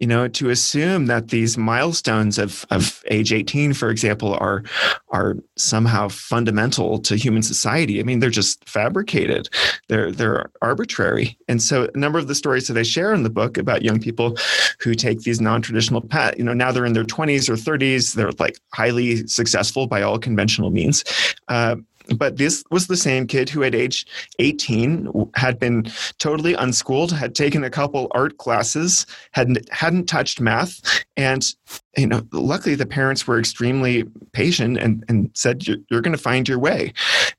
You 0.00 0.06
know, 0.06 0.28
to 0.28 0.50
assume 0.50 1.06
that 1.06 1.28
these 1.28 1.58
milestones 1.58 2.38
of, 2.38 2.64
of 2.70 3.02
age 3.10 3.32
18, 3.32 3.72
for 3.72 3.90
example, 3.90 4.34
are 4.34 4.62
are 5.10 5.36
somehow 5.56 6.08
fundamental 6.08 6.98
to 7.00 7.16
human 7.16 7.42
society. 7.42 7.98
I 7.98 8.02
mean, 8.02 8.20
they're 8.20 8.30
just 8.30 8.68
fabricated. 8.68 9.48
They're 9.88 10.12
they're 10.12 10.50
arbitrary. 10.62 11.36
And 11.48 11.62
so 11.62 11.88
a 11.92 11.98
number 11.98 12.18
of 12.18 12.28
the 12.28 12.34
stories 12.34 12.68
that 12.68 12.76
I 12.76 12.82
share 12.82 13.14
in 13.14 13.22
the 13.22 13.30
book 13.30 13.56
about 13.56 13.82
young 13.82 13.98
people 13.98 14.36
who 14.78 14.94
take 14.94 15.22
these 15.22 15.40
non-traditional 15.40 16.02
paths, 16.02 16.38
you 16.38 16.44
know, 16.44 16.54
now 16.54 16.70
they're 16.70 16.84
in 16.84 16.92
their 16.92 17.04
20s 17.04 17.48
or 17.48 17.54
30s, 17.54 18.14
they're 18.14 18.30
like 18.38 18.58
highly 18.74 19.26
successful 19.26 19.86
by 19.86 20.02
all 20.02 20.18
conventional 20.18 20.70
means. 20.70 21.02
Uh, 21.48 21.76
but 22.16 22.36
this 22.36 22.64
was 22.70 22.86
the 22.86 22.96
same 22.96 23.26
kid 23.26 23.48
who, 23.48 23.62
at 23.62 23.74
age 23.74 24.06
18, 24.38 25.30
had 25.34 25.58
been 25.58 25.90
totally 26.18 26.54
unschooled, 26.54 27.12
had 27.12 27.34
taken 27.34 27.64
a 27.64 27.70
couple 27.70 28.08
art 28.12 28.38
classes, 28.38 29.06
hadn't 29.32 29.68
hadn't 29.72 30.06
touched 30.06 30.40
math, 30.40 31.04
and 31.16 31.54
you 31.96 32.06
know, 32.06 32.22
luckily 32.32 32.74
the 32.74 32.86
parents 32.86 33.26
were 33.26 33.38
extremely 33.38 34.04
patient 34.32 34.78
and 34.78 35.04
and 35.08 35.30
said, 35.34 35.66
"You're, 35.66 35.78
you're 35.90 36.00
going 36.00 36.16
to 36.16 36.22
find 36.22 36.48
your 36.48 36.58
way," 36.58 36.92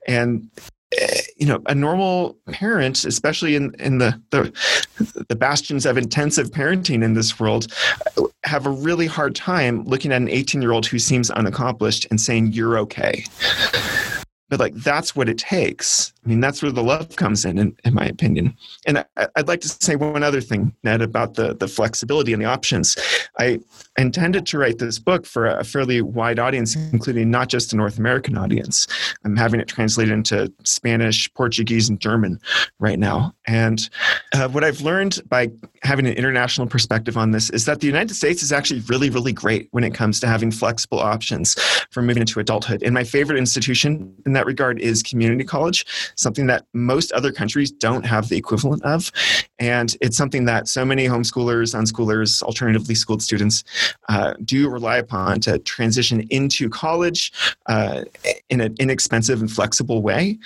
and 0.07 0.49
eh, 0.97 1.22
you 1.38 1.47
know 1.47 1.61
a 1.67 1.76
normal 1.76 2.38
parent 2.51 3.05
especially 3.05 3.55
in 3.55 3.74
in 3.80 3.97
the, 3.97 4.22
the 4.32 4.51
the 5.30 5.36
bastions 5.36 5.86
of 5.86 5.97
intensive 5.97 6.51
parenting 6.51 7.03
in 7.03 7.13
this 7.13 7.39
world 7.39 7.67
have 8.43 8.65
a 8.65 8.70
really 8.70 9.05
hard 9.05 9.36
time 9.36 9.84
looking 9.86 10.11
at 10.11 10.22
an 10.22 10.30
18 10.30 10.61
year 10.61 10.72
old 10.72 10.86
who 10.86 10.99
seems 10.99 11.30
unaccomplished 11.32 12.05
and 12.09 12.20
saying 12.20 12.51
you're 12.51 12.78
okay 12.78 13.24
but 14.49 14.59
like 14.59 14.73
that's 14.75 15.15
what 15.15 15.29
it 15.29 15.37
takes 15.37 16.13
mean 16.30 16.39
that's 16.39 16.61
where 16.61 16.71
the 16.71 16.84
love 16.84 17.15
comes 17.15 17.45
in 17.45 17.57
in, 17.57 17.75
in 17.84 17.93
my 17.93 18.05
opinion. 18.05 18.55
And 18.86 19.05
I, 19.17 19.27
would 19.38 19.47
like 19.47 19.61
to 19.61 19.69
say 19.69 19.95
one 19.95 20.23
other 20.23 20.41
thing 20.41 20.73
ned 20.84 21.01
about 21.01 21.36
the 21.36 21.55
the 21.55 21.67
flexibility 21.67 22.34
and 22.34 22.41
the 22.41 22.47
options. 22.47 22.97
I 23.38 23.59
intended 23.97 24.45
to 24.47 24.57
write 24.57 24.77
this 24.77 24.99
book 24.99 25.25
for 25.25 25.47
a 25.47 25.63
fairly 25.63 26.01
wide 26.01 26.39
audience 26.39 26.75
including 26.75 27.30
not 27.30 27.49
just 27.49 27.73
a 27.73 27.75
north 27.75 27.97
american 27.97 28.38
audience. 28.38 28.88
I'm 29.25 29.36
having 29.36 29.59
it 29.59 29.67
translated 29.67 30.13
into 30.13 30.51
spanish 30.63 31.32
portuguese 31.34 31.89
and 31.89 31.99
german 31.99 32.39
right 32.80 32.99
now. 32.99 33.34
And 33.47 33.89
uh, 34.34 34.47
what 34.49 34.63
i've 34.63 34.82
learned 34.82 35.19
by 35.27 35.49
having 35.84 36.07
an 36.07 36.13
international 36.13 36.67
perspective 36.67 37.17
on 37.17 37.32
this 37.32 37.49
is 37.49 37.65
that 37.65 37.80
the 37.80 37.88
united 37.88 38.13
states 38.13 38.43
is 38.43 38.51
actually 38.51 38.82
really 38.82 39.09
really 39.09 39.34
great 39.34 39.67
when 39.71 39.84
it 39.84 39.93
comes 39.93 40.19
to 40.19 40.27
having 40.27 40.51
flexible 40.51 40.99
options 40.99 41.55
for 41.91 42.01
moving 42.01 42.21
into 42.21 42.39
adulthood. 42.39 42.84
And 42.84 42.93
my 42.93 43.03
favorite 43.03 43.38
institution 43.38 44.13
in 44.25 44.34
that 44.34 44.45
regard 44.45 44.80
is 44.80 45.01
community 45.01 45.43
college, 45.43 45.86
something 46.20 46.47
that 46.47 46.65
most 46.74 47.11
other 47.13 47.32
countries 47.32 47.72
don't 47.72 48.05
have 48.05 48.30
the 48.30 48.38
equivalent 48.38 48.84
of. 48.84 49.11
And 49.60 49.95
it's 50.01 50.16
something 50.16 50.45
that 50.45 50.68
so 50.68 50.86
many 50.86 51.05
homeschoolers, 51.05 51.76
unschoolers, 51.76 52.41
alternatively 52.41 52.95
schooled 52.95 53.22
students 53.22 53.64
uh, 54.07 54.34
do 54.45 54.70
rely 54.70 54.97
upon 54.97 55.41
to 55.41 55.60
transition 55.60 56.26
into 56.30 56.70
college 56.70 57.34
uh, 57.66 58.03
in 58.49 58.62
an 58.62 58.76
inexpensive 58.80 59.41
and 59.41 59.51
flexible 59.51 60.01
way. 60.01 60.38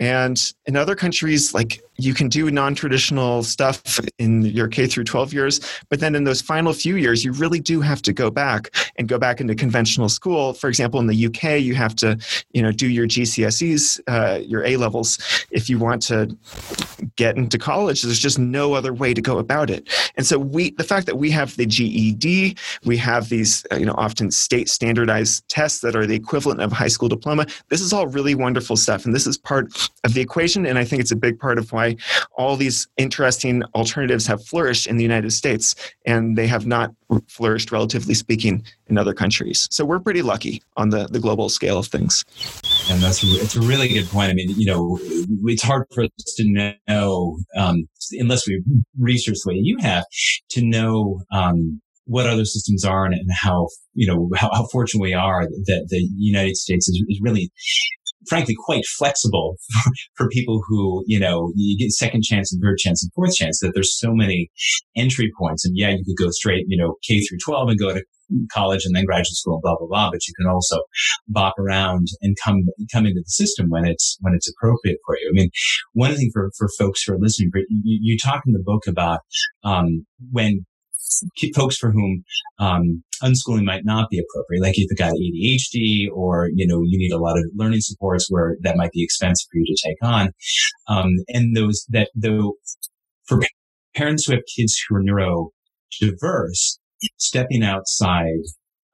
And 0.00 0.40
in 0.66 0.76
other 0.76 0.96
countries, 0.96 1.54
like 1.54 1.80
you 1.96 2.14
can 2.14 2.28
do 2.28 2.50
non-traditional 2.50 3.44
stuff 3.44 4.00
in 4.18 4.42
your 4.42 4.66
K 4.66 4.86
through 4.86 5.04
12 5.04 5.32
years, 5.32 5.60
but 5.90 6.00
then 6.00 6.16
in 6.16 6.24
those 6.24 6.40
final 6.40 6.72
few 6.72 6.96
years, 6.96 7.24
you 7.24 7.32
really 7.32 7.60
do 7.60 7.80
have 7.80 8.02
to 8.02 8.12
go 8.12 8.28
back 8.28 8.70
and 8.96 9.08
go 9.08 9.18
back 9.18 9.40
into 9.40 9.54
conventional 9.54 10.08
school. 10.08 10.54
For 10.54 10.68
example, 10.68 10.98
in 10.98 11.06
the 11.06 11.26
UK, 11.26 11.60
you 11.60 11.74
have 11.76 11.94
to, 11.96 12.18
you 12.52 12.62
know, 12.62 12.72
do 12.72 12.88
your 12.88 13.06
GCSEs, 13.06 14.00
uh, 14.08 14.40
your 14.40 14.64
A 14.64 14.76
levels, 14.76 15.18
if 15.52 15.70
you 15.70 15.78
want 15.78 16.02
to 16.02 16.36
get 17.16 17.36
into 17.36 17.58
college. 17.58 18.02
There's 18.02 18.18
just 18.18 18.38
no 18.52 18.72
other 18.74 18.94
way 18.94 19.12
to 19.12 19.20
go 19.20 19.38
about 19.38 19.68
it. 19.68 19.88
And 20.16 20.26
so 20.26 20.38
we, 20.38 20.70
the 20.70 20.84
fact 20.84 21.06
that 21.06 21.16
we 21.16 21.30
have 21.30 21.56
the 21.56 21.66
GED, 21.66 22.56
we 22.84 22.96
have 22.96 23.28
these, 23.28 23.66
uh, 23.70 23.76
you 23.76 23.86
know, 23.86 23.94
often 23.98 24.30
state 24.30 24.68
standardized 24.68 25.46
tests 25.48 25.80
that 25.80 25.94
are 25.94 26.06
the 26.06 26.14
equivalent 26.14 26.62
of 26.62 26.72
high 26.72 26.88
school 26.88 27.08
diploma. 27.08 27.46
This 27.68 27.82
is 27.82 27.92
all 27.92 28.06
really 28.06 28.34
wonderful 28.34 28.76
stuff, 28.76 29.04
and 29.04 29.14
this 29.14 29.26
is 29.26 29.36
part 29.36 29.66
of 30.04 30.14
the 30.14 30.22
equation. 30.22 30.64
And 30.64 30.78
I 30.78 30.84
think 30.84 31.00
it's 31.00 31.12
a 31.12 31.16
big 31.16 31.38
part 31.38 31.58
of 31.58 31.70
why 31.72 31.82
why 31.82 31.96
all 32.36 32.56
these 32.56 32.88
interesting 32.96 33.62
alternatives 33.74 34.26
have 34.26 34.44
flourished 34.44 34.86
in 34.86 34.96
the 34.96 35.02
United 35.02 35.32
States 35.32 35.74
and 36.06 36.36
they 36.38 36.46
have 36.46 36.66
not 36.66 36.92
flourished, 37.28 37.72
relatively 37.72 38.14
speaking, 38.14 38.64
in 38.86 38.98
other 38.98 39.14
countries. 39.14 39.68
So 39.70 39.84
we're 39.84 40.00
pretty 40.00 40.22
lucky 40.22 40.62
on 40.76 40.90
the, 40.90 41.06
the 41.06 41.20
global 41.20 41.48
scale 41.48 41.78
of 41.78 41.86
things. 41.86 42.24
And 42.90 43.00
that's 43.02 43.22
it's 43.22 43.56
a 43.56 43.60
really 43.60 43.88
good 43.88 44.08
point. 44.08 44.30
I 44.30 44.34
mean, 44.34 44.50
you 44.50 44.66
know, 44.66 44.98
it's 45.44 45.62
hard 45.62 45.86
for 45.94 46.04
us 46.04 46.34
to 46.36 46.76
know 46.88 47.38
um, 47.56 47.84
unless 48.12 48.46
we 48.46 48.62
research 48.98 49.36
the 49.44 49.52
way 49.52 49.60
you 49.62 49.78
have 49.80 50.04
to 50.50 50.62
know 50.62 51.20
um, 51.32 51.80
what 52.06 52.26
other 52.26 52.44
systems 52.44 52.84
are 52.84 53.04
and, 53.04 53.14
and 53.14 53.30
how 53.32 53.68
you 53.94 54.06
know 54.06 54.28
how, 54.36 54.50
how, 54.52 54.66
fortunate 54.72 55.02
we 55.02 55.14
are 55.14 55.42
that 55.42 55.86
the 55.88 56.08
United 56.16 56.56
States 56.56 56.88
is, 56.88 57.02
is 57.08 57.20
really 57.22 57.50
frankly 58.28 58.54
quite 58.64 58.84
flexible 58.98 59.56
for, 60.16 60.28
people 60.32 60.62
who 60.66 61.04
you 61.06 61.18
know 61.18 61.52
you 61.56 61.76
get 61.78 61.90
second 61.90 62.22
chance 62.22 62.52
and 62.52 62.62
third 62.62 62.78
chance 62.78 63.02
and 63.02 63.12
fourth 63.12 63.34
chance 63.34 63.58
that 63.60 63.72
there's 63.74 63.98
so 63.98 64.14
many 64.14 64.50
entry 64.96 65.30
points. 65.38 65.64
And 65.64 65.76
yeah 65.76 65.90
you 65.90 66.04
could 66.04 66.24
go 66.24 66.30
straight 66.30 66.64
you 66.68 66.78
know 66.78 66.94
k 67.06 67.20
through 67.20 67.38
12 67.44 67.68
and 67.68 67.78
go 67.78 67.92
to 67.92 68.02
college 68.50 68.84
and 68.86 68.96
then 68.96 69.04
graduate 69.04 69.34
school 69.34 69.54
and 69.54 69.62
blah 69.62 69.76
blah 69.76 69.88
blah. 69.88 70.10
But 70.10 70.26
you 70.26 70.34
can 70.38 70.50
also 70.50 70.78
bop 71.28 71.58
around 71.58 72.06
and 72.22 72.36
come 72.42 72.62
come 72.92 73.04
into 73.04 73.20
the 73.20 73.28
system 73.30 73.66
when 73.68 73.84
it's 73.84 74.16
when 74.20 74.34
it's 74.34 74.50
appropriate 74.50 74.98
for 75.04 75.16
you. 75.18 75.30
I 75.30 75.34
mean 75.34 75.50
one 75.92 76.14
thing 76.14 76.30
for 76.32 76.50
for 76.56 76.68
folks 76.78 77.02
who 77.02 77.14
are 77.14 77.18
listening 77.18 77.50
you, 77.68 77.98
you 78.00 78.18
talk 78.18 78.42
in 78.46 78.52
the 78.52 78.62
book 78.64 78.86
about 78.86 79.20
um, 79.64 80.06
when 80.30 80.64
folks 81.54 81.76
for 81.76 81.90
whom 81.90 82.24
um, 82.58 83.02
unschooling 83.22 83.64
might 83.64 83.84
not 83.84 84.08
be 84.10 84.18
appropriate, 84.18 84.62
like 84.62 84.78
if 84.78 84.86
you've 84.90 84.98
got 84.98 85.12
ADHD 85.12 86.08
or 86.14 86.50
you 86.54 86.66
know 86.66 86.82
you 86.84 86.98
need 86.98 87.12
a 87.12 87.18
lot 87.18 87.38
of 87.38 87.44
learning 87.54 87.80
supports 87.80 88.26
where 88.28 88.56
that 88.62 88.76
might 88.76 88.92
be 88.92 89.02
expensive 89.02 89.48
for 89.50 89.58
you 89.58 89.64
to 89.66 89.88
take 89.88 89.98
on, 90.02 90.32
um, 90.88 91.10
and 91.28 91.56
those 91.56 91.86
that 91.90 92.10
though 92.14 92.54
for 93.24 93.40
parents 93.94 94.26
who 94.26 94.32
have 94.32 94.42
kids 94.56 94.80
who 94.88 94.96
are 94.96 95.02
neurodiverse, 95.02 96.78
stepping 97.18 97.62
outside 97.62 98.42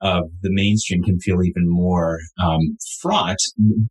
of 0.01 0.25
the 0.41 0.51
mainstream 0.51 1.03
can 1.03 1.19
feel 1.19 1.43
even 1.43 1.69
more 1.69 2.19
um, 2.41 2.77
fraught, 3.01 3.37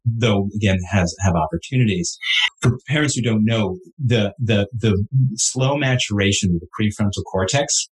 though 0.05 0.49
again 0.57 0.79
has 0.91 1.15
have 1.21 1.35
opportunities. 1.35 2.17
For 2.61 2.79
parents 2.89 3.15
who 3.15 3.23
don't 3.23 3.45
know, 3.45 3.79
the 3.99 4.35
the 4.39 4.69
the 4.77 5.07
slow 5.37 5.77
maturation 5.77 6.55
of 6.55 6.61
the 6.61 6.69
prefrontal 6.79 7.25
cortex 7.31 7.89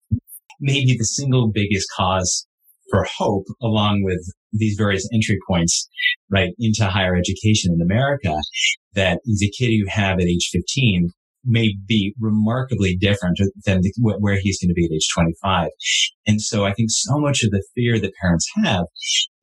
may 0.59 0.85
be 0.85 0.95
the 0.97 1.05
single 1.05 1.51
biggest 1.51 1.87
cause 1.95 2.47
for 2.89 3.05
hope 3.17 3.45
along 3.61 4.03
with 4.03 4.21
these 4.53 4.75
various 4.77 5.07
entry 5.13 5.37
points 5.47 5.89
right 6.31 6.53
into 6.57 6.85
higher 6.85 7.15
education 7.15 7.73
in 7.73 7.81
America 7.81 8.35
that 8.93 9.19
the 9.25 9.51
kid 9.57 9.67
you 9.67 9.85
have 9.89 10.19
at 10.19 10.25
age 10.25 10.49
15 10.51 11.11
may 11.47 11.75
be 11.87 12.13
remarkably 12.19 12.95
different 12.95 13.39
than 13.65 13.81
the, 13.81 13.91
where 14.19 14.37
he's 14.39 14.59
going 14.59 14.69
to 14.69 14.73
be 14.73 14.85
at 14.85 14.91
age 14.91 15.07
25. 15.13 15.69
And 16.27 16.41
so 16.41 16.65
I 16.65 16.73
think 16.73 16.89
so 16.91 17.17
much 17.17 17.43
of 17.43 17.51
the 17.51 17.65
fear 17.73 17.99
that 17.99 18.13
parents 18.21 18.47
have 18.63 18.85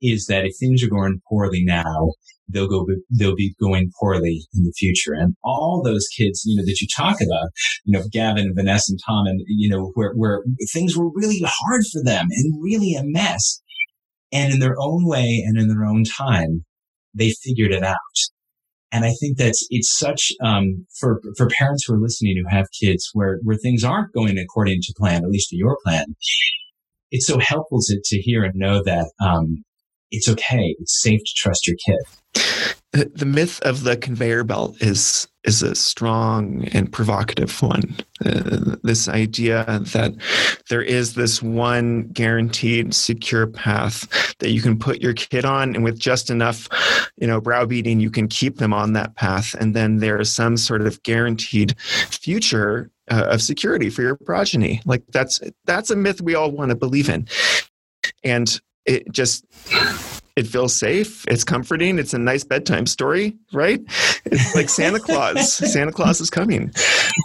is 0.01 0.27
that 0.27 0.45
if 0.45 0.53
things 0.59 0.83
are 0.83 0.89
going 0.89 1.19
poorly 1.27 1.63
now, 1.65 2.11
they'll 2.47 2.67
go 2.67 2.85
they'll 3.09 3.35
be 3.35 3.55
going 3.59 3.89
poorly 3.99 4.45
in 4.53 4.63
the 4.63 4.73
future. 4.77 5.13
And 5.13 5.35
all 5.43 5.81
those 5.83 6.07
kids 6.15 6.43
you 6.45 6.55
know 6.55 6.65
that 6.65 6.79
you 6.79 6.87
talk 6.95 7.15
about 7.15 7.49
you 7.85 7.97
know 7.97 8.05
gavin 8.11 8.53
vanessa 8.55 8.91
and 8.91 8.99
tom 9.05 9.25
and 9.25 9.41
you 9.47 9.67
know 9.67 9.91
where, 9.95 10.13
where 10.13 10.43
things 10.71 10.95
were 10.95 11.09
really 11.13 11.41
hard 11.43 11.81
for 11.91 12.03
them 12.03 12.27
and 12.29 12.63
really 12.63 12.93
a 12.93 13.01
mess. 13.03 13.61
And 14.31 14.53
in 14.53 14.59
their 14.59 14.75
own 14.79 15.07
way 15.07 15.43
and 15.45 15.57
in 15.57 15.67
their 15.67 15.85
own 15.85 16.03
time 16.03 16.65
they 17.15 17.31
figured 17.43 17.71
it 17.71 17.83
out 17.83 17.97
and 18.91 19.05
I 19.05 19.13
think 19.19 19.37
that's 19.37 19.65
it's 19.69 19.97
such 19.97 20.31
um, 20.43 20.85
for 20.99 21.21
for 21.37 21.47
parents 21.47 21.85
who 21.85 21.95
are 21.95 21.99
listening 21.99 22.37
who 22.37 22.55
have 22.55 22.67
kids 22.79 23.09
where 23.13 23.39
where 23.43 23.57
things 23.57 23.83
aren't 23.83 24.13
going 24.13 24.37
according 24.37 24.81
to 24.83 24.93
plan, 24.97 25.23
at 25.23 25.29
least 25.29 25.49
to 25.49 25.57
your 25.57 25.77
plan. 25.83 26.15
It's 27.11 27.27
so 27.27 27.39
helpful 27.39 27.79
to, 27.81 28.01
to 28.03 28.21
hear 28.21 28.43
and 28.43 28.55
know 28.55 28.83
that 28.83 29.11
um, 29.21 29.63
it's 30.11 30.27
okay. 30.29 30.75
It's 30.79 31.01
safe 31.01 31.19
to 31.19 31.33
trust 31.35 31.67
your 31.67 31.77
kid. 31.85 33.11
The 33.13 33.25
myth 33.25 33.59
of 33.61 33.83
the 33.83 33.97
conveyor 33.97 34.45
belt 34.45 34.81
is 34.81 35.27
is 35.45 35.61
a 35.61 35.75
strong 35.75 36.67
and 36.73 36.91
provocative 36.91 37.61
one. 37.61 37.95
Uh, 38.25 38.75
this 38.83 39.07
idea 39.07 39.63
that 39.65 40.13
there 40.69 40.81
is 40.81 41.13
this 41.13 41.41
one 41.41 42.07
guaranteed 42.09 42.93
secure 42.93 43.47
path 43.47 44.35
that 44.39 44.51
you 44.51 44.61
can 44.61 44.77
put 44.77 45.01
your 45.01 45.13
kid 45.13 45.45
on, 45.45 45.75
and 45.75 45.83
with 45.83 45.99
just 45.99 46.29
enough, 46.29 46.67
you 47.17 47.27
know, 47.27 47.39
browbeating, 47.39 47.99
you 47.99 48.09
can 48.09 48.27
keep 48.27 48.57
them 48.57 48.73
on 48.73 48.93
that 48.93 49.15
path, 49.15 49.53
and 49.55 49.75
then 49.75 49.97
there 49.97 50.19
is 50.19 50.31
some 50.31 50.57
sort 50.57 50.81
of 50.81 51.01
guaranteed 51.03 51.79
future 51.79 52.91
uh, 53.11 53.25
of 53.29 53.41
security 53.41 53.89
for 53.89 54.01
your 54.01 54.15
progeny. 54.15 54.81
Like 54.85 55.03
that's 55.11 55.39
that's 55.65 55.91
a 55.91 55.95
myth 55.95 56.21
we 56.21 56.35
all 56.35 56.51
want 56.51 56.69
to 56.69 56.75
believe 56.75 57.09
in, 57.09 57.27
and 58.23 58.59
it 58.85 59.11
just 59.11 59.45
it 60.35 60.47
feels 60.47 60.75
safe. 60.75 61.25
It's 61.27 61.43
comforting. 61.43 61.97
It's 61.97 62.13
a 62.13 62.19
nice 62.19 62.43
bedtime 62.43 62.85
story, 62.85 63.37
right? 63.53 63.81
It's 64.25 64.55
like 64.55 64.69
Santa 64.69 64.99
Claus. 64.99 65.53
Santa 65.73 65.91
Claus 65.91 66.19
is 66.19 66.29
coming. 66.29 66.73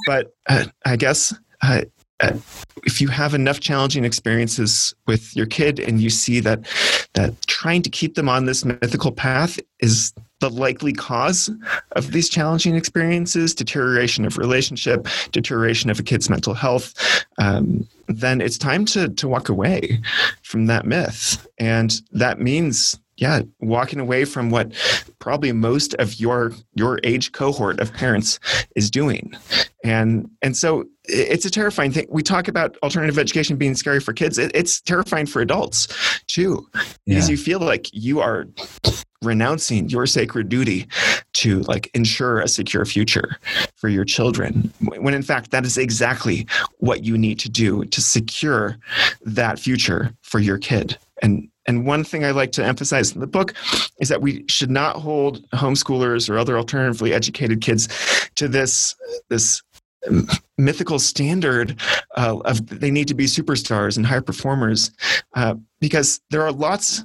But 0.07 0.33
uh, 0.49 0.67
I 0.85 0.97
guess 0.97 1.35
uh, 1.63 1.83
uh, 2.21 2.37
if 2.85 3.01
you 3.01 3.09
have 3.09 3.35
enough 3.35 3.61
challenging 3.61 4.05
experiences 4.05 4.95
with 5.07 5.35
your 5.35 5.47
kid 5.47 5.81
and 5.81 6.01
you 6.01 6.11
see 6.11 6.41
that 6.41 6.67
that 7.15 7.35
trying 7.47 7.83
to 7.83 7.91
keep 7.91 8.15
them 8.15 8.29
on 8.29 8.45
this 8.45 8.65
mythical 8.65 9.11
path 9.11 9.59
is 9.81 10.13
the 10.41 10.51
likely 10.51 10.93
cause 10.93 11.51
of 11.93 12.13
these 12.13 12.29
challenging 12.29 12.75
experiences 12.75 13.55
deterioration 13.55 14.25
of 14.25 14.39
relationship 14.39 15.07
deterioration 15.33 15.91
of 15.91 15.99
a 15.99 16.03
kid's 16.03 16.29
mental 16.29 16.55
health 16.55 16.95
um, 17.39 17.87
then 18.19 18.41
it's 18.41 18.59
time 18.59 18.85
to 18.85 19.09
to 19.09 19.29
walk 19.29 19.49
away 19.49 20.01
from 20.43 20.67
that 20.67 20.87
myth. 20.87 21.47
And 21.59 22.01
that 22.13 22.41
means 22.41 22.99
yeah 23.17 23.43
walking 23.61 24.01
away 24.01 24.25
from 24.25 24.51
what 24.51 24.73
probably 25.19 25.53
most 25.53 25.95
of 25.95 26.19
your 26.19 26.53
your 26.75 27.01
age 27.05 27.33
cohort 27.33 27.81
of 27.81 27.93
parents 27.93 28.39
is 28.77 28.91
doing. 28.91 29.33
And 29.85 30.29
and 30.43 30.57
so 30.57 30.85
it's 31.05 31.45
a 31.45 31.51
terrifying 31.51 31.93
thing. 31.93 32.07
We 32.11 32.23
talk 32.23 32.49
about 32.49 32.77
alternative 32.83 33.19
education 33.19 33.57
being 33.57 33.75
scary 33.75 34.01
for 34.01 34.13
kids. 34.13 34.39
It, 34.39 34.51
it's 34.55 34.81
terrifying 34.81 35.27
for 35.27 35.41
adults 35.41 35.89
too 36.27 36.69
because 37.07 37.29
you 37.29 37.37
feel 37.37 37.61
like 37.61 37.93
you 37.93 38.21
are 38.21 38.47
renouncing 39.23 39.89
your 39.89 40.07
sacred 40.07 40.49
duty 40.49 40.87
to 41.35 41.61
like 41.61 41.91
ensure 41.95 42.41
a 42.41 42.49
secure 42.49 42.85
future 42.85 43.37
for 43.77 43.89
your 43.89 44.05
children 44.05 44.73
when 44.81 45.15
in 45.15 45.23
fact 45.23 45.51
that 45.51 45.65
is 45.65 45.77
exactly 45.77 46.47
what 46.79 47.05
you 47.05 47.19
need 47.19 47.39
to 47.39 47.49
do 47.49 47.85
to 47.87 48.01
secure 48.01 48.79
that 49.23 49.59
future 49.59 50.15
for 50.23 50.39
your 50.39 50.59
kid. 50.59 50.97
And 51.23 51.49
and 51.67 51.87
one 51.87 52.03
thing 52.05 52.25
I 52.25 52.31
like 52.31 52.53
to 52.53 52.65
emphasize 52.65 53.13
in 53.13 53.21
the 53.21 53.27
book 53.27 53.55
is 54.01 54.09
that 54.09 54.23
we 54.23 54.45
should 54.49 54.71
not 54.71 54.97
hold 54.97 55.49
homeschoolers 55.51 56.29
or 56.29 56.39
other 56.39 56.57
alternatively 56.57 57.13
educated 57.13 57.61
kids 57.61 57.89
to 58.37 58.49
this 58.49 58.95
this 59.29 59.63
mythical 60.57 60.99
standard 60.99 61.79
uh, 62.17 62.39
of 62.45 62.67
they 62.81 62.91
need 62.91 63.09
to 63.09 63.15
be 63.15 63.27
superstars 63.27 63.97
and 63.97 64.07
high 64.07 64.21
performers 64.21 64.91
uh, 65.35 65.55
because 65.81 66.21
there 66.31 66.43
are 66.43 66.53
lots 66.53 67.05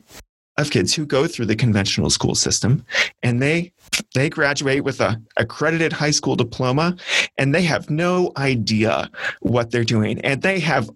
of 0.58 0.72
kids 0.72 0.94
who 0.94 1.06
go 1.06 1.28
through 1.28 1.46
the 1.46 1.56
conventional 1.56 2.10
school 2.10 2.36
system 2.36 2.86
and 3.24 3.42
they 3.42 3.72
they 4.14 4.30
graduate 4.30 4.84
with 4.84 5.02
a 5.02 5.22
accredited 5.38 5.92
high 5.92 6.12
school 6.12 6.36
diploma 6.36 6.96
and 7.38 7.54
they 7.54 7.62
have 7.64 7.90
no 7.90 8.32
idea 8.38 9.10
what 9.42 9.72
they're 9.72 9.84
doing 9.84 10.20
and 10.22 10.42
they 10.42 10.60
have 10.60 10.90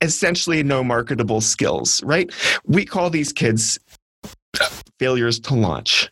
essentially 0.00 0.62
no 0.62 0.84
marketable 0.84 1.40
skills, 1.40 2.02
right? 2.04 2.30
We 2.64 2.84
call 2.84 3.10
these 3.10 3.32
kids 3.32 3.78
failures 4.98 5.40
to 5.40 5.54
launch. 5.54 6.10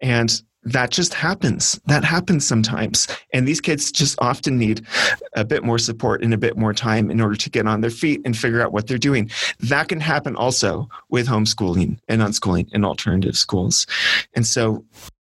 And 0.00 0.42
that 0.64 0.90
just 0.90 1.14
happens. 1.14 1.78
That 1.86 2.04
happens 2.04 2.46
sometimes. 2.46 3.06
And 3.32 3.46
these 3.46 3.60
kids 3.60 3.92
just 3.92 4.16
often 4.20 4.58
need 4.58 4.86
a 5.34 5.44
bit 5.44 5.62
more 5.62 5.78
support 5.78 6.22
and 6.22 6.32
a 6.32 6.38
bit 6.38 6.56
more 6.56 6.72
time 6.72 7.10
in 7.10 7.20
order 7.20 7.36
to 7.36 7.50
get 7.50 7.66
on 7.66 7.80
their 7.80 7.90
feet 7.90 8.20
and 8.24 8.36
figure 8.36 8.62
out 8.62 8.72
what 8.72 8.86
they're 8.86 8.98
doing. 8.98 9.30
That 9.60 9.88
can 9.88 10.00
happen 10.00 10.36
also 10.36 10.88
with 11.10 11.26
homeschooling 11.26 11.98
and 12.08 12.22
unschooling 12.22 12.68
and 12.72 12.84
alternative 12.84 13.36
schools. 13.36 13.86
And 14.34 14.46
so 14.46 14.84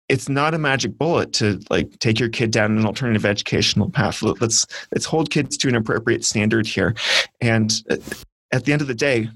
it's 0.08 0.28
not 0.28 0.54
a 0.54 0.58
magic 0.58 0.96
bullet 0.96 1.32
to 1.34 1.60
like 1.70 1.98
take 1.98 2.18
your 2.18 2.30
kid 2.30 2.50
down 2.50 2.76
an 2.76 2.86
alternative 2.86 3.26
educational 3.26 3.90
path. 3.90 4.22
Let's 4.22 4.66
let's 4.92 5.04
hold 5.04 5.30
kids 5.30 5.56
to 5.58 5.68
an 5.68 5.74
appropriate 5.74 6.24
standard 6.24 6.66
here. 6.66 6.94
And 7.40 7.72
uh, 7.90 7.96
at 8.52 8.64
the 8.64 8.72
end 8.72 8.82
of 8.82 8.88
the 8.88 8.94
day, 8.94 9.28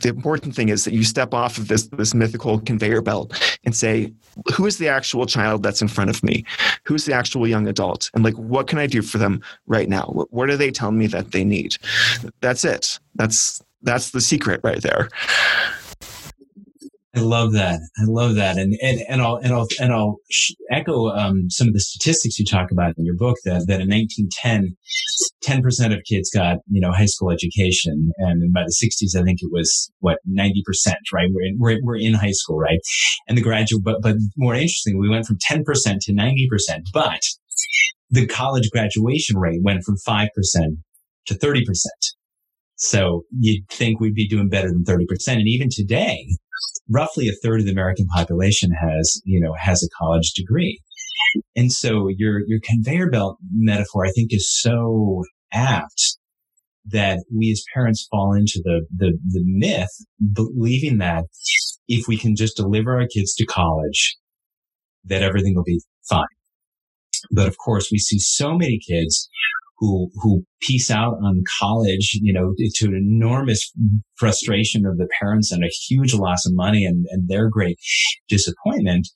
the 0.00 0.08
important 0.08 0.54
thing 0.54 0.68
is 0.68 0.84
that 0.84 0.94
you 0.94 1.02
step 1.02 1.34
off 1.34 1.58
of 1.58 1.68
this 1.68 1.88
this 1.88 2.14
mythical 2.14 2.60
conveyor 2.60 3.02
belt 3.02 3.58
and 3.64 3.74
say, 3.74 4.12
who 4.54 4.66
is 4.66 4.78
the 4.78 4.88
actual 4.88 5.26
child 5.26 5.62
that's 5.62 5.82
in 5.82 5.88
front 5.88 6.10
of 6.10 6.22
me? 6.22 6.44
Who's 6.84 7.04
the 7.04 7.14
actual 7.14 7.48
young 7.48 7.66
adult? 7.66 8.10
And 8.14 8.22
like, 8.24 8.34
what 8.34 8.68
can 8.68 8.78
I 8.78 8.86
do 8.86 9.02
for 9.02 9.18
them 9.18 9.42
right 9.66 9.88
now? 9.88 10.04
What, 10.12 10.32
what 10.32 10.50
are 10.50 10.56
they 10.56 10.70
telling 10.70 10.98
me 10.98 11.08
that 11.08 11.32
they 11.32 11.44
need? 11.44 11.76
That's 12.40 12.64
it. 12.64 13.00
That's 13.16 13.60
that's 13.82 14.10
the 14.10 14.20
secret 14.20 14.60
right 14.62 14.82
there. 14.82 15.08
I 17.16 17.20
love 17.20 17.52
that. 17.52 17.80
I 17.98 18.04
love 18.04 18.36
that. 18.36 18.58
And, 18.58 18.76
and, 18.82 19.00
and 19.08 19.20
I'll, 19.20 19.36
and 19.36 19.52
I'll, 19.52 19.66
and 19.80 19.92
I'll 19.92 20.18
echo, 20.70 21.08
um, 21.08 21.50
some 21.50 21.66
of 21.66 21.74
the 21.74 21.80
statistics 21.80 22.38
you 22.38 22.44
talk 22.44 22.70
about 22.70 22.96
in 22.96 23.04
your 23.04 23.16
book 23.16 23.36
that, 23.44 23.66
that 23.66 23.80
in 23.80 23.88
1910, 23.88 24.76
10% 25.44 25.92
of 25.92 26.00
kids 26.08 26.30
got, 26.34 26.56
you 26.68 26.80
know, 26.80 26.92
high 26.92 27.06
school 27.06 27.30
education. 27.30 28.10
And 28.18 28.52
by 28.52 28.62
the 28.62 28.74
60s, 28.74 29.18
I 29.18 29.24
think 29.24 29.38
it 29.40 29.50
was 29.52 29.90
what, 30.00 30.18
90%, 30.28 30.52
right? 31.12 31.28
We're 31.32 31.42
in, 31.42 31.56
we're, 31.58 31.78
we're 31.82 31.96
in 31.96 32.14
high 32.14 32.32
school, 32.32 32.58
right? 32.58 32.80
And 33.28 33.38
the 33.38 33.42
graduate, 33.42 33.84
but, 33.84 34.02
but 34.02 34.16
more 34.36 34.54
interesting, 34.54 34.98
we 34.98 35.08
went 35.08 35.26
from 35.26 35.38
10% 35.50 35.64
to 36.00 36.12
90%, 36.12 36.48
but 36.92 37.20
the 38.10 38.26
college 38.26 38.70
graduation 38.70 39.38
rate 39.38 39.60
went 39.62 39.84
from 39.84 39.96
5% 40.06 40.28
to 41.26 41.34
30%. 41.34 41.62
So 42.76 43.22
you'd 43.38 43.68
think 43.70 44.00
we'd 44.00 44.14
be 44.14 44.28
doing 44.28 44.48
better 44.48 44.68
than 44.68 44.84
30%. 44.84 45.04
And 45.28 45.48
even 45.48 45.68
today, 45.70 46.26
roughly 46.88 47.28
a 47.28 47.32
third 47.42 47.60
of 47.60 47.66
the 47.66 47.72
American 47.72 48.06
population 48.14 48.70
has, 48.70 49.20
you 49.24 49.40
know, 49.40 49.54
has 49.58 49.82
a 49.82 49.88
college 49.98 50.32
degree. 50.32 50.80
And 51.56 51.72
so 51.72 52.08
your, 52.08 52.40
your 52.46 52.60
conveyor 52.62 53.10
belt 53.10 53.38
metaphor, 53.52 54.06
I 54.06 54.10
think 54.10 54.32
is 54.32 54.50
so 54.60 55.22
apt 55.52 56.18
that 56.86 57.18
we 57.34 57.50
as 57.50 57.64
parents 57.74 58.06
fall 58.10 58.32
into 58.32 58.60
the, 58.64 58.86
the, 58.94 59.18
the 59.28 59.42
myth, 59.44 59.90
believing 60.32 60.98
that 60.98 61.24
if 61.86 62.06
we 62.08 62.16
can 62.16 62.34
just 62.34 62.56
deliver 62.56 62.98
our 62.98 63.06
kids 63.06 63.34
to 63.34 63.46
college, 63.46 64.16
that 65.04 65.22
everything 65.22 65.54
will 65.54 65.64
be 65.64 65.80
fine. 66.08 66.24
But 67.30 67.48
of 67.48 67.56
course, 67.58 67.90
we 67.90 67.98
see 67.98 68.18
so 68.18 68.56
many 68.56 68.78
kids 68.78 69.28
who 69.78 70.10
who 70.20 70.42
piece 70.60 70.90
out 70.90 71.14
on 71.22 71.42
college, 71.60 72.18
you 72.20 72.32
know, 72.32 72.52
to 72.74 72.86
an 72.86 72.94
enormous 72.94 73.72
frustration 74.16 74.84
of 74.84 74.96
the 74.96 75.08
parents 75.20 75.52
and 75.52 75.64
a 75.64 75.70
huge 75.88 76.14
loss 76.14 76.44
of 76.46 76.52
money 76.54 76.84
and, 76.84 77.06
and 77.10 77.28
their 77.28 77.48
great 77.48 77.78
disappointment. 78.28 79.08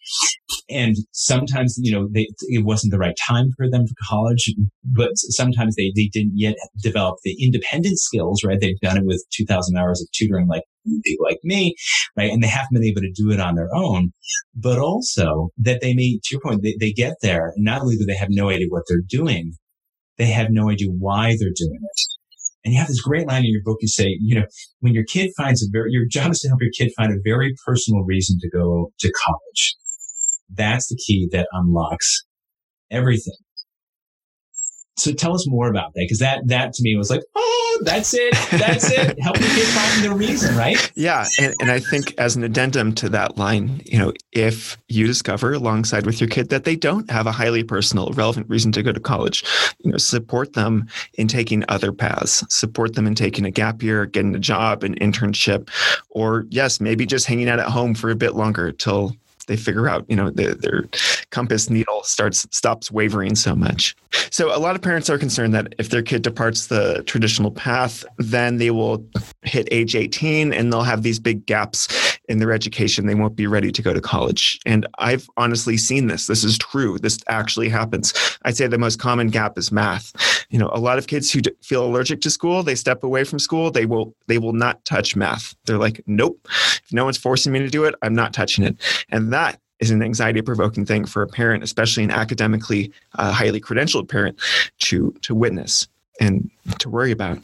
And 0.70 0.96
sometimes, 1.10 1.76
you 1.78 1.92
know, 1.92 2.08
they, 2.12 2.28
it 2.42 2.64
wasn't 2.64 2.92
the 2.92 2.98
right 2.98 3.16
time 3.26 3.50
for 3.56 3.68
them 3.68 3.86
for 3.86 3.94
college, 4.08 4.52
but 4.84 5.10
sometimes 5.14 5.74
they, 5.74 5.92
they 5.96 6.08
didn't 6.12 6.34
yet 6.36 6.54
develop 6.80 7.16
the 7.24 7.36
independent 7.42 7.98
skills, 7.98 8.42
right? 8.44 8.60
They've 8.60 8.78
done 8.80 8.98
it 8.98 9.04
with 9.04 9.24
2000 9.32 9.76
hours 9.76 10.00
of 10.00 10.08
tutoring 10.12 10.46
like 10.46 10.62
people 11.04 11.26
like 11.28 11.40
me, 11.42 11.74
right? 12.16 12.30
And 12.30 12.42
they 12.42 12.48
haven't 12.48 12.72
been 12.72 12.84
able 12.84 13.00
to 13.00 13.12
do 13.12 13.30
it 13.30 13.40
on 13.40 13.56
their 13.56 13.74
own, 13.74 14.12
but 14.54 14.78
also 14.78 15.50
that 15.58 15.80
they 15.80 15.94
may, 15.94 16.20
to 16.22 16.34
your 16.34 16.40
point, 16.40 16.62
they, 16.62 16.76
they 16.78 16.92
get 16.92 17.14
there. 17.22 17.52
And 17.56 17.64
not 17.64 17.82
only 17.82 17.96
do 17.96 18.04
they 18.04 18.16
have 18.16 18.30
no 18.30 18.48
idea 18.48 18.66
what 18.68 18.84
they're 18.88 19.02
doing, 19.06 19.54
they 20.22 20.30
have 20.30 20.48
no 20.50 20.70
idea 20.70 20.88
why 20.88 21.36
they're 21.38 21.50
doing 21.54 21.80
it. 21.82 22.00
And 22.64 22.72
you 22.72 22.78
have 22.78 22.86
this 22.86 23.00
great 23.00 23.26
line 23.26 23.44
in 23.44 23.50
your 23.50 23.62
book. 23.64 23.78
You 23.80 23.88
say, 23.88 24.16
you 24.20 24.36
know, 24.36 24.46
when 24.78 24.94
your 24.94 25.02
kid 25.04 25.32
finds 25.36 25.64
a 25.64 25.66
very, 25.72 25.90
your 25.90 26.04
job 26.08 26.30
is 26.30 26.38
to 26.40 26.48
help 26.48 26.60
your 26.62 26.70
kid 26.78 26.92
find 26.96 27.12
a 27.12 27.20
very 27.24 27.54
personal 27.66 28.04
reason 28.04 28.38
to 28.40 28.48
go 28.48 28.92
to 29.00 29.12
college. 29.24 29.76
That's 30.48 30.86
the 30.86 30.96
key 30.96 31.28
that 31.32 31.48
unlocks 31.52 32.22
everything. 32.88 33.34
So 34.96 35.12
tell 35.12 35.34
us 35.34 35.48
more 35.48 35.68
about 35.68 35.94
that. 35.94 36.06
Cause 36.08 36.18
that, 36.18 36.46
that 36.48 36.74
to 36.74 36.82
me 36.82 36.96
was 36.96 37.10
like, 37.10 37.22
oh, 37.34 37.82
that's 37.84 38.12
it. 38.14 38.34
That's 38.50 38.90
it. 38.90 39.18
Help 39.22 39.40
me 39.40 39.46
kid 39.46 39.66
find 39.68 40.04
the 40.04 40.14
reason, 40.14 40.54
right? 40.56 40.92
Yeah. 40.94 41.26
And, 41.40 41.54
and 41.60 41.70
I 41.70 41.80
think 41.80 42.14
as 42.18 42.36
an 42.36 42.44
addendum 42.44 42.94
to 42.96 43.08
that 43.08 43.38
line, 43.38 43.80
you 43.86 43.98
know, 43.98 44.12
if 44.32 44.76
you 44.88 45.06
discover 45.06 45.54
alongside 45.54 46.04
with 46.04 46.20
your 46.20 46.28
kid 46.28 46.50
that 46.50 46.64
they 46.64 46.76
don't 46.76 47.10
have 47.10 47.26
a 47.26 47.32
highly 47.32 47.64
personal, 47.64 48.10
relevant 48.10 48.48
reason 48.48 48.70
to 48.72 48.82
go 48.82 48.92
to 48.92 49.00
college, 49.00 49.44
you 49.78 49.90
know, 49.90 49.98
support 49.98 50.52
them 50.52 50.86
in 51.14 51.26
taking 51.26 51.64
other 51.68 51.92
paths, 51.92 52.44
support 52.54 52.94
them 52.94 53.06
in 53.06 53.14
taking 53.14 53.44
a 53.44 53.50
gap 53.50 53.82
year, 53.82 54.06
getting 54.06 54.34
a 54.34 54.40
job, 54.40 54.84
an 54.84 54.94
internship, 54.96 55.68
or 56.10 56.46
yes, 56.50 56.80
maybe 56.80 57.06
just 57.06 57.26
hanging 57.26 57.48
out 57.48 57.58
at 57.58 57.68
home 57.68 57.94
for 57.94 58.10
a 58.10 58.16
bit 58.16 58.34
longer 58.34 58.72
till 58.72 59.16
they 59.46 59.56
figure 59.56 59.88
out, 59.88 60.04
you 60.08 60.16
know, 60.16 60.30
the, 60.30 60.54
their 60.54 60.84
compass 61.32 61.68
needle 61.68 62.02
starts 62.04 62.46
stops 62.50 62.92
wavering 62.92 63.34
so 63.34 63.56
much. 63.56 63.96
So 64.30 64.56
a 64.56 64.60
lot 64.60 64.76
of 64.76 64.82
parents 64.82 65.10
are 65.10 65.18
concerned 65.18 65.54
that 65.54 65.74
if 65.78 65.88
their 65.88 66.02
kid 66.02 66.22
departs 66.22 66.68
the 66.68 67.02
traditional 67.06 67.50
path, 67.50 68.04
then 68.18 68.58
they 68.58 68.70
will 68.70 69.04
hit 69.42 69.66
age 69.70 69.96
18 69.96 70.52
and 70.52 70.72
they'll 70.72 70.82
have 70.82 71.02
these 71.02 71.18
big 71.18 71.44
gaps 71.46 71.88
in 72.28 72.38
their 72.38 72.52
education, 72.52 73.06
they 73.06 73.14
won't 73.14 73.36
be 73.36 73.46
ready 73.46 73.72
to 73.72 73.82
go 73.82 73.92
to 73.92 74.00
college. 74.00 74.58
And 74.64 74.86
I've 74.98 75.28
honestly 75.36 75.76
seen 75.76 76.06
this. 76.06 76.26
This 76.26 76.44
is 76.44 76.56
true. 76.56 76.98
This 76.98 77.18
actually 77.28 77.68
happens. 77.68 78.14
I'd 78.44 78.56
say 78.56 78.66
the 78.66 78.78
most 78.78 78.98
common 78.98 79.28
gap 79.28 79.58
is 79.58 79.72
math. 79.72 80.12
You 80.50 80.58
know, 80.58 80.70
a 80.72 80.78
lot 80.78 80.98
of 80.98 81.06
kids 81.06 81.32
who 81.32 81.40
feel 81.62 81.84
allergic 81.84 82.20
to 82.22 82.30
school, 82.30 82.62
they 82.62 82.74
step 82.74 83.02
away 83.02 83.24
from 83.24 83.38
school. 83.38 83.70
They 83.70 83.86
will 83.86 84.14
they 84.28 84.38
will 84.38 84.52
not 84.52 84.84
touch 84.84 85.16
math. 85.16 85.54
They're 85.66 85.78
like, 85.78 86.02
nope. 86.06 86.38
If 86.44 86.92
no 86.92 87.04
one's 87.04 87.18
forcing 87.18 87.52
me 87.52 87.58
to 87.60 87.68
do 87.68 87.84
it, 87.84 87.94
I'm 88.02 88.14
not 88.14 88.32
touching 88.32 88.64
it. 88.64 88.76
And 89.10 89.32
that 89.32 89.60
is 89.82 89.90
an 89.90 90.02
anxiety 90.02 90.40
provoking 90.40 90.86
thing 90.86 91.04
for 91.04 91.22
a 91.22 91.26
parent, 91.26 91.64
especially 91.64 92.04
an 92.04 92.10
academically 92.10 92.92
uh, 93.16 93.32
highly 93.32 93.60
credentialed 93.60 94.08
parent, 94.08 94.40
to 94.78 95.12
to 95.22 95.34
witness 95.34 95.88
and 96.20 96.48
to 96.78 96.88
worry 96.88 97.10
about. 97.10 97.38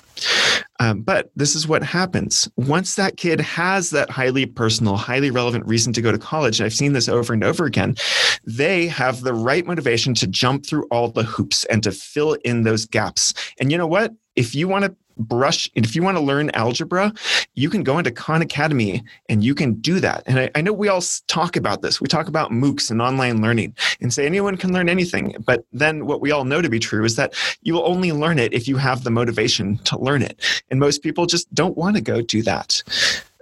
Um, 0.78 1.01
but 1.01 1.30
this 1.34 1.57
is 1.57 1.66
what 1.66 1.82
happens 1.82 2.49
once 2.57 2.95
that 2.95 3.16
kid 3.16 3.41
has 3.41 3.91
that 3.91 4.09
highly 4.09 4.47
personal, 4.47 4.97
highly 4.97 5.30
relevant 5.30 5.66
reason 5.66 5.93
to 5.95 6.01
go 6.01 6.12
to 6.12 6.18
college. 6.18 6.61
And 6.61 6.66
I've 6.66 6.74
seen 6.74 6.93
this 6.93 7.09
over 7.09 7.32
and 7.32 7.43
over 7.43 7.64
again. 7.64 7.97
They 8.45 8.86
have 8.86 9.22
the 9.22 9.34
right 9.34 9.66
motivation 9.66 10.14
to 10.14 10.28
jump 10.28 10.64
through 10.64 10.86
all 10.93 11.09
the 11.09 11.24
hoops 11.24 11.64
and 11.64 11.82
to 11.82 11.91
fill 11.91 12.34
in 12.45 12.62
those 12.62 12.86
gaps. 12.86 13.34
And 13.59 13.72
you 13.72 13.78
know 13.78 13.89
what? 13.89 14.12
If 14.36 14.55
you 14.55 14.68
want 14.68 14.84
to 14.84 14.95
brush 15.19 15.69
if 15.75 15.95
you 15.97 16.03
want 16.03 16.16
to 16.16 16.23
learn 16.23 16.51
algebra 16.51 17.12
you 17.55 17.69
can 17.69 17.83
go 17.83 17.99
into 17.99 18.11
khan 18.11 18.43
academy 18.43 19.03
and 19.29 19.45
you 19.45 19.55
can 19.55 19.75
do 19.75 20.01
that. 20.01 20.23
And 20.27 20.39
I, 20.39 20.51
I, 20.55 20.61
know 20.61 20.73
we 20.73 20.89
all 20.89 21.03
talk 21.27 21.57
about 21.57 21.83
this. 21.83 22.01
We 22.01 22.07
talk 22.07 22.29
about 22.29 22.51
moocs 22.51 22.91
and 22.91 23.03
online 23.03 23.43
learning 23.43 23.75
and 24.01 24.12
say 24.12 24.27
anyone 24.27 24.57
can 24.57 24.73
learn 24.73 24.89
anything 24.89 25.35
but 25.45 25.64
then 25.73 26.07
what 26.07 26.21
we 26.21 26.31
all 26.31 26.45
know 26.45 26.62
to 26.62 26.69
be 26.69 26.79
true 26.79 27.05
is 27.05 27.16
that 27.16 27.35
you 27.62 27.75
will 27.75 27.87
only 27.87 28.12
learn 28.12 28.39
it 28.39 28.53
if 28.53 28.69
you 28.69 28.77
have 28.77 29.05
the 29.05 29.11
motivation 29.11 29.79
to 29.79 29.99
learn 29.99 30.23
it. 30.23 30.41
And 30.71 30.79
most 30.81 31.03
people 31.03 31.27
just 31.27 31.53
don't 31.55 31.77
want 31.77 31.97
to 31.97 32.03
go 32.03 32.21
do 32.21 32.43
that 32.43 32.83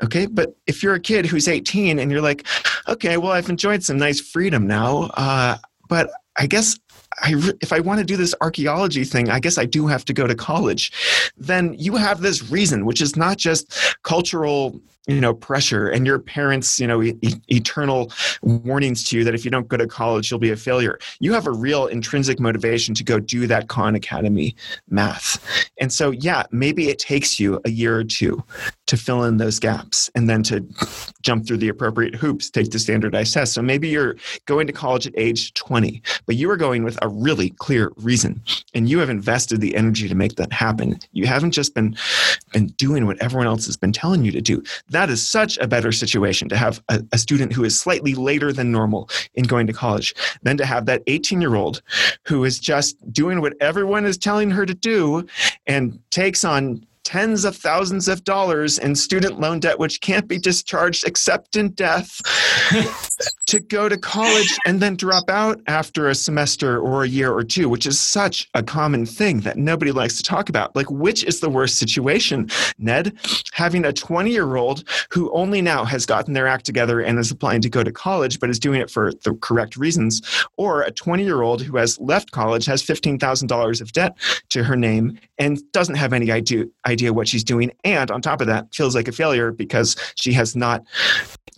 okay? 0.02 0.26
But 0.26 0.54
if 0.66 0.82
you're 0.82 0.94
a 0.94 1.00
kid 1.00 1.24
who's 1.24 1.48
18 1.48 1.98
and 1.98 2.10
you're 2.10 2.20
like 2.20 2.46
okay 2.88 3.16
well 3.16 3.32
i've 3.32 3.48
enjoyed 3.48 3.82
some 3.82 3.98
nice 3.98 4.20
freedom 4.20 4.66
now 4.66 5.10
uh, 5.14 5.56
but 5.88 6.10
i 6.36 6.46
guess 6.46 6.78
I, 7.18 7.34
if 7.60 7.72
I 7.72 7.80
want 7.80 7.98
to 7.98 8.04
do 8.04 8.16
this 8.16 8.34
archaeology 8.40 9.04
thing, 9.04 9.30
I 9.30 9.40
guess 9.40 9.58
I 9.58 9.64
do 9.64 9.86
have 9.86 10.04
to 10.06 10.12
go 10.12 10.26
to 10.26 10.34
college. 10.34 10.92
Then 11.36 11.74
you 11.78 11.96
have 11.96 12.20
this 12.20 12.50
reason, 12.50 12.84
which 12.84 13.00
is 13.00 13.16
not 13.16 13.38
just 13.38 13.96
cultural 14.02 14.80
you 15.06 15.20
know 15.20 15.34
pressure 15.34 15.88
and 15.88 16.06
your 16.06 16.18
parents 16.18 16.78
you 16.80 16.86
know 16.86 17.02
e- 17.02 17.16
eternal 17.48 18.12
warnings 18.42 19.04
to 19.04 19.16
you 19.16 19.24
that 19.24 19.34
if 19.34 19.44
you 19.44 19.50
don't 19.50 19.68
go 19.68 19.76
to 19.76 19.86
college 19.86 20.30
you'll 20.30 20.40
be 20.40 20.50
a 20.50 20.56
failure. 20.56 20.98
You 21.20 21.32
have 21.32 21.46
a 21.46 21.52
real 21.52 21.86
intrinsic 21.86 22.40
motivation 22.40 22.94
to 22.94 23.04
go 23.04 23.18
do 23.18 23.46
that 23.46 23.68
khan 23.68 23.94
academy 23.94 24.56
math. 24.88 25.70
And 25.80 25.92
so 25.92 26.10
yeah 26.10 26.44
maybe 26.50 26.88
it 26.88 26.98
takes 26.98 27.38
you 27.38 27.60
a 27.64 27.70
year 27.70 27.96
or 27.96 28.04
two 28.04 28.42
to 28.86 28.96
fill 28.96 29.24
in 29.24 29.36
those 29.36 29.58
gaps 29.58 30.10
and 30.14 30.28
then 30.28 30.42
to 30.44 30.64
jump 31.22 31.46
through 31.46 31.58
the 31.58 31.68
appropriate 31.68 32.14
hoops 32.14 32.50
take 32.50 32.70
the 32.70 32.78
standardized 32.78 33.34
test. 33.34 33.54
So 33.54 33.62
maybe 33.62 33.88
you're 33.88 34.16
going 34.46 34.66
to 34.66 34.72
college 34.72 35.06
at 35.06 35.14
age 35.16 35.54
20 35.54 36.02
but 36.26 36.36
you 36.36 36.50
are 36.50 36.56
going 36.56 36.82
with 36.84 36.98
a 37.02 37.08
really 37.08 37.50
clear 37.50 37.92
reason 37.96 38.42
and 38.74 38.88
you 38.88 38.98
have 38.98 39.10
invested 39.10 39.60
the 39.60 39.76
energy 39.76 40.08
to 40.08 40.14
make 40.14 40.36
that 40.36 40.52
happen. 40.52 40.98
You 41.12 41.26
haven't 41.26 41.52
just 41.52 41.74
been 41.74 41.96
been 42.52 42.66
doing 42.78 43.06
what 43.06 43.20
everyone 43.22 43.46
else 43.46 43.66
has 43.66 43.76
been 43.76 43.92
telling 43.92 44.24
you 44.24 44.32
to 44.32 44.40
do 44.40 44.62
that 44.96 45.10
is 45.10 45.26
such 45.26 45.58
a 45.58 45.68
better 45.68 45.92
situation 45.92 46.48
to 46.48 46.56
have 46.56 46.82
a, 46.88 47.04
a 47.12 47.18
student 47.18 47.52
who 47.52 47.64
is 47.64 47.78
slightly 47.78 48.14
later 48.14 48.52
than 48.52 48.72
normal 48.72 49.10
in 49.34 49.44
going 49.44 49.66
to 49.66 49.72
college 49.72 50.14
than 50.42 50.56
to 50.56 50.64
have 50.64 50.86
that 50.86 51.02
18 51.06 51.40
year 51.40 51.54
old 51.54 51.82
who 52.26 52.44
is 52.44 52.58
just 52.58 52.96
doing 53.12 53.42
what 53.42 53.52
everyone 53.60 54.06
is 54.06 54.16
telling 54.16 54.50
her 54.50 54.64
to 54.64 54.74
do 54.74 55.26
and 55.66 55.98
takes 56.10 56.44
on 56.44 56.84
tens 57.06 57.44
of 57.44 57.54
thousands 57.54 58.08
of 58.08 58.24
dollars 58.24 58.78
in 58.78 58.92
student 58.96 59.38
loan 59.38 59.60
debt, 59.60 59.78
which 59.78 60.00
can't 60.00 60.26
be 60.26 60.38
discharged 60.38 61.06
except 61.06 61.54
in 61.54 61.70
death, 61.70 62.20
to 63.46 63.60
go 63.60 63.88
to 63.88 63.96
college 63.96 64.58
and 64.66 64.82
then 64.82 64.96
drop 64.96 65.30
out 65.30 65.60
after 65.68 66.08
a 66.08 66.16
semester 66.16 66.80
or 66.80 67.04
a 67.04 67.08
year 67.08 67.32
or 67.32 67.44
two, 67.44 67.68
which 67.68 67.86
is 67.86 67.96
such 67.96 68.48
a 68.54 68.62
common 68.62 69.06
thing 69.06 69.38
that 69.42 69.56
nobody 69.56 69.92
likes 69.92 70.16
to 70.16 70.24
talk 70.24 70.48
about. 70.48 70.74
Like, 70.74 70.90
which 70.90 71.22
is 71.22 71.38
the 71.38 71.48
worst 71.48 71.78
situation, 71.78 72.50
Ned? 72.76 73.16
Having 73.52 73.84
a 73.84 73.92
20 73.92 74.32
year 74.32 74.56
old 74.56 74.82
who 75.10 75.30
only 75.30 75.62
now 75.62 75.84
has 75.84 76.06
gotten 76.06 76.34
their 76.34 76.48
act 76.48 76.66
together 76.66 77.00
and 77.00 77.20
is 77.20 77.30
applying 77.30 77.60
to 77.60 77.70
go 77.70 77.84
to 77.84 77.92
college, 77.92 78.40
but 78.40 78.50
is 78.50 78.58
doing 78.58 78.80
it 78.80 78.90
for 78.90 79.12
the 79.22 79.34
correct 79.34 79.76
reasons, 79.76 80.22
or 80.56 80.82
a 80.82 80.90
20 80.90 81.22
year 81.22 81.42
old 81.42 81.62
who 81.62 81.76
has 81.76 82.00
left 82.00 82.32
college, 82.32 82.66
has 82.66 82.82
$15,000 82.82 83.80
of 83.80 83.92
debt 83.92 84.16
to 84.48 84.64
her 84.64 84.76
name, 84.76 85.20
and 85.38 85.60
doesn't 85.72 85.96
have 85.96 86.12
any 86.12 86.30
idea 86.30 86.64
idea 86.86 87.12
what 87.12 87.28
she's 87.28 87.44
doing. 87.44 87.70
And 87.84 88.10
on 88.10 88.22
top 88.22 88.40
of 88.40 88.46
that 88.46 88.74
feels 88.74 88.94
like 88.94 89.08
a 89.08 89.12
failure 89.12 89.52
because 89.52 89.96
she 90.16 90.32
has 90.32 90.56
not 90.56 90.84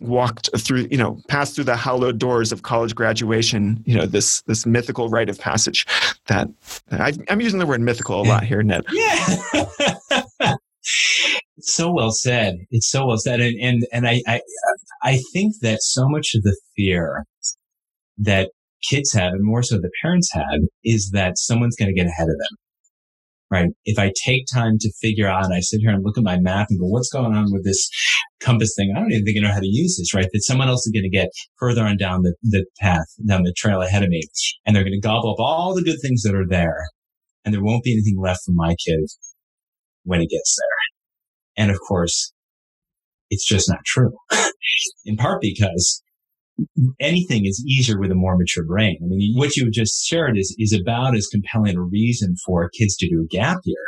walked 0.01 0.49
through 0.57 0.87
you 0.91 0.97
know 0.97 1.21
passed 1.29 1.55
through 1.55 1.65
the 1.65 1.77
hallowed 1.77 2.19
doors 2.19 2.53
of 2.53 2.63
college 2.63 2.95
graduation 2.95 3.83
you 3.85 3.97
know 3.97 4.07
this 4.07 4.43
this 4.43 4.65
mythical 4.65 5.09
rite 5.09 5.29
of 5.29 5.39
passage 5.41 5.87
that 6.27 6.49
I, 6.93 7.15
am 7.29 7.41
using 7.41 7.59
the 7.59 7.67
word 7.67 7.81
mythical 7.81 8.21
a 8.21 8.25
lot 8.25 8.45
here 8.45 8.63
ned. 8.63 8.85
Yeah. 8.93 9.39
So 11.61 11.93
well 11.93 12.13
said. 12.13 12.55
It's 12.71 12.89
so 12.89 13.07
well 13.07 13.19
said. 13.19 13.41
And 13.41 13.57
and, 13.61 13.87
and 13.93 14.09
I, 14.09 14.23
I 14.27 14.41
i 15.03 15.19
think 15.33 15.55
that 15.61 15.83
so 15.83 16.09
much 16.09 16.35
of 16.35 16.43
the 16.43 16.57
fear 16.77 17.25
that 18.17 18.51
kids 18.89 19.13
have 19.13 19.33
and 19.33 19.45
more 19.45 19.63
so 19.63 19.77
the 19.77 19.91
parents 20.03 20.31
have 20.33 20.61
is 20.85 21.11
that 21.13 21.37
someone's 21.37 21.77
going 21.77 21.89
to 21.89 21.95
get 21.95 22.07
ahead 22.07 22.29
of 22.29 22.37
them 22.39 22.59
right? 23.51 23.69
If 23.85 23.99
I 23.99 24.13
take 24.25 24.45
time 24.53 24.77
to 24.81 24.93
figure 25.01 25.27
out, 25.27 25.53
I 25.53 25.61
sit 25.61 25.81
here 25.81 25.91
and 25.91 26.05
look 26.05 26.19
at 26.19 26.25
my 26.25 26.39
map 26.39 26.67
and 26.71 26.79
go, 26.79 26.87
what's 26.87 27.11
going 27.11 27.35
on 27.35 27.53
with 27.53 27.65
this 27.65 27.89
compass 28.41 28.75
thing? 28.77 28.93
I 28.95 29.01
don't 29.01 29.13
even 29.13 29.25
think 29.25 29.39
I 29.39 29.41
know 29.41 29.55
how 29.55 29.61
to 29.61 29.67
use 29.67 29.97
this, 29.97 30.15
right? 30.15 30.29
That 30.33 30.43
someone 30.43 30.69
else 30.69 30.87
is 30.87 30.93
going 30.93 31.11
to 31.11 31.17
get 31.17 31.29
further 31.59 31.85
on 31.85 31.97
down 31.97 32.23
the, 32.23 32.35
the 32.43 32.67
path, 32.81 33.07
down 33.27 33.45
the 33.45 33.55
trail 33.57 33.81
ahead 33.81 34.03
of 34.03 34.11
me. 34.11 34.23
And 34.67 34.75
they're 34.75 34.85
going 34.85 35.01
to 35.01 35.01
gobble 35.01 35.33
up 35.33 35.41
all 35.41 35.75
the 35.75 35.83
good 35.83 36.01
things 36.03 36.23
that 36.23 36.35
are 36.35 36.47
there. 36.47 36.85
And 37.45 37.55
there 37.55 37.63
won't 37.63 37.85
be 37.85 37.93
anything 37.93 38.21
left 38.21 38.41
for 38.45 38.53
my 38.53 38.75
kid 38.87 39.01
when 40.05 40.21
it 40.21 40.31
gets 40.31 40.57
there. 40.59 41.65
And 41.65 41.71
of 41.71 41.79
course, 41.87 42.33
it's 43.31 43.47
just 43.47 43.69
not 43.69 43.85
true. 43.85 44.13
In 45.05 45.17
part 45.17 45.41
because 45.41 46.03
anything 47.01 47.47
is 47.47 47.65
easier 47.67 47.99
with 47.99 48.11
a 48.11 48.17
more 48.17 48.37
mature 48.37 48.65
brain. 48.65 48.99
I 49.03 49.07
mean, 49.07 49.35
what 49.37 49.57
you 49.57 49.71
just 49.71 50.05
shared 50.07 50.37
is, 50.37 50.55
is 50.59 50.73
about 50.73 51.17
as 51.17 51.29
compelling 51.29 51.77
a 51.77 51.83
reason 51.83 52.35
for 52.45 52.69
kids 52.71 52.97
to 52.97 53.09
do 53.09 53.23
a 53.23 53.27
gap 53.27 53.59
year, 53.65 53.85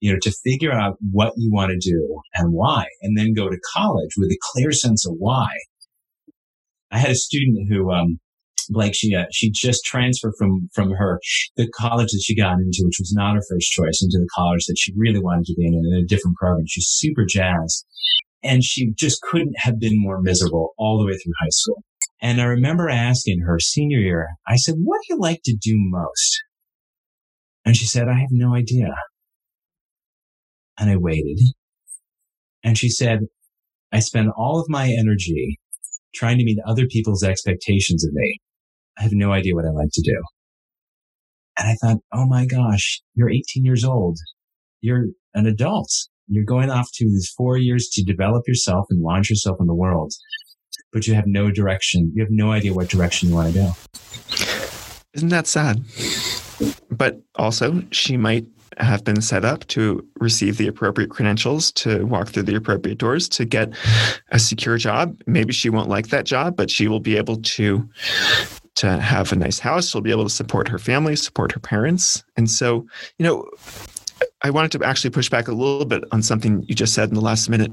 you 0.00 0.12
know, 0.12 0.18
to 0.22 0.32
figure 0.44 0.72
out 0.72 0.96
what 1.10 1.32
you 1.36 1.50
want 1.52 1.70
to 1.70 1.78
do 1.78 2.20
and 2.34 2.52
why, 2.52 2.86
and 3.02 3.16
then 3.16 3.34
go 3.34 3.48
to 3.48 3.58
college 3.74 4.10
with 4.16 4.30
a 4.30 4.38
clear 4.52 4.72
sense 4.72 5.06
of 5.06 5.14
why. 5.18 5.48
I 6.90 6.98
had 6.98 7.10
a 7.10 7.14
student 7.14 7.68
who, 7.70 7.92
um, 7.92 8.18
Blake, 8.68 8.94
she 8.94 9.14
uh, 9.14 9.24
she 9.32 9.50
just 9.50 9.84
transferred 9.84 10.34
from 10.38 10.68
from 10.72 10.92
her 10.92 11.20
the 11.56 11.68
college 11.70 12.10
that 12.12 12.22
she 12.24 12.36
got 12.36 12.58
into, 12.58 12.82
which 12.84 12.98
was 13.00 13.12
not 13.12 13.34
her 13.34 13.42
first 13.48 13.70
choice, 13.70 14.00
into 14.02 14.18
the 14.18 14.28
college 14.34 14.64
that 14.66 14.76
she 14.78 14.92
really 14.96 15.18
wanted 15.20 15.46
to 15.46 15.54
be 15.56 15.66
in, 15.66 15.74
in 15.74 16.02
a 16.04 16.06
different 16.06 16.36
program. 16.36 16.66
She's 16.68 16.86
super 16.88 17.24
jazzed, 17.28 17.84
and 18.44 18.62
she 18.62 18.92
just 18.96 19.22
couldn't 19.22 19.54
have 19.58 19.80
been 19.80 20.00
more 20.00 20.20
miserable 20.20 20.74
all 20.78 20.98
the 20.98 21.06
way 21.06 21.16
through 21.16 21.32
high 21.40 21.48
school. 21.50 21.82
And 22.22 22.40
I 22.40 22.44
remember 22.44 22.88
asking 22.90 23.40
her 23.46 23.58
senior 23.58 23.98
year, 23.98 24.28
I 24.46 24.56
said, 24.56 24.74
what 24.82 25.00
do 25.00 25.14
you 25.14 25.20
like 25.20 25.40
to 25.44 25.56
do 25.56 25.74
most? 25.76 26.42
And 27.64 27.76
she 27.76 27.86
said, 27.86 28.08
I 28.08 28.18
have 28.18 28.30
no 28.30 28.54
idea. 28.54 28.94
And 30.78 30.90
I 30.90 30.96
waited. 30.96 31.38
And 32.62 32.76
she 32.76 32.90
said, 32.90 33.20
I 33.92 34.00
spend 34.00 34.30
all 34.36 34.60
of 34.60 34.66
my 34.68 34.88
energy 34.88 35.58
trying 36.14 36.38
to 36.38 36.44
meet 36.44 36.58
other 36.66 36.86
people's 36.86 37.22
expectations 37.22 38.04
of 38.04 38.12
me. 38.12 38.38
I 38.98 39.02
have 39.02 39.12
no 39.12 39.32
idea 39.32 39.54
what 39.54 39.64
I 39.64 39.70
like 39.70 39.90
to 39.92 40.02
do. 40.02 40.22
And 41.58 41.68
I 41.68 41.74
thought, 41.80 41.98
oh 42.12 42.26
my 42.26 42.46
gosh, 42.46 43.00
you're 43.14 43.30
18 43.30 43.64
years 43.64 43.84
old. 43.84 44.18
You're 44.80 45.06
an 45.34 45.46
adult. 45.46 45.90
You're 46.26 46.44
going 46.44 46.70
off 46.70 46.88
to 46.94 47.04
these 47.04 47.32
four 47.36 47.56
years 47.56 47.88
to 47.92 48.04
develop 48.04 48.44
yourself 48.46 48.86
and 48.90 49.02
launch 49.02 49.30
yourself 49.30 49.56
in 49.60 49.66
the 49.66 49.74
world 49.74 50.12
but 50.92 51.06
you 51.06 51.14
have 51.14 51.26
no 51.26 51.50
direction. 51.50 52.12
You 52.14 52.22
have 52.22 52.30
no 52.30 52.52
idea 52.52 52.72
what 52.72 52.88
direction 52.88 53.28
you 53.28 53.34
want 53.34 53.52
to 53.52 53.58
go. 53.58 53.72
Isn't 55.14 55.28
that 55.30 55.46
sad? 55.46 55.82
But 56.90 57.20
also, 57.36 57.82
she 57.90 58.16
might 58.16 58.46
have 58.78 59.04
been 59.04 59.20
set 59.20 59.44
up 59.44 59.66
to 59.68 60.06
receive 60.20 60.56
the 60.56 60.66
appropriate 60.66 61.10
credentials, 61.10 61.72
to 61.72 62.04
walk 62.06 62.28
through 62.28 62.44
the 62.44 62.54
appropriate 62.54 62.98
doors, 62.98 63.28
to 63.28 63.44
get 63.44 63.72
a 64.30 64.38
secure 64.38 64.78
job. 64.78 65.20
Maybe 65.26 65.52
she 65.52 65.70
won't 65.70 65.88
like 65.88 66.08
that 66.08 66.24
job, 66.24 66.56
but 66.56 66.70
she 66.70 66.88
will 66.88 67.00
be 67.00 67.16
able 67.16 67.36
to 67.36 67.88
to 68.76 68.98
have 68.98 69.32
a 69.32 69.36
nice 69.36 69.58
house. 69.58 69.90
She'll 69.90 70.00
be 70.00 70.12
able 70.12 70.24
to 70.24 70.30
support 70.30 70.68
her 70.68 70.78
family, 70.78 71.16
support 71.16 71.52
her 71.52 71.60
parents. 71.60 72.24
And 72.36 72.48
so, 72.48 72.86
you 73.18 73.26
know, 73.26 73.44
I 74.42 74.50
wanted 74.50 74.72
to 74.72 74.84
actually 74.84 75.10
push 75.10 75.28
back 75.28 75.48
a 75.48 75.52
little 75.52 75.84
bit 75.84 76.04
on 76.12 76.22
something 76.22 76.62
you 76.66 76.74
just 76.74 76.94
said 76.94 77.08
in 77.08 77.14
the 77.14 77.20
last 77.20 77.48
minute, 77.48 77.72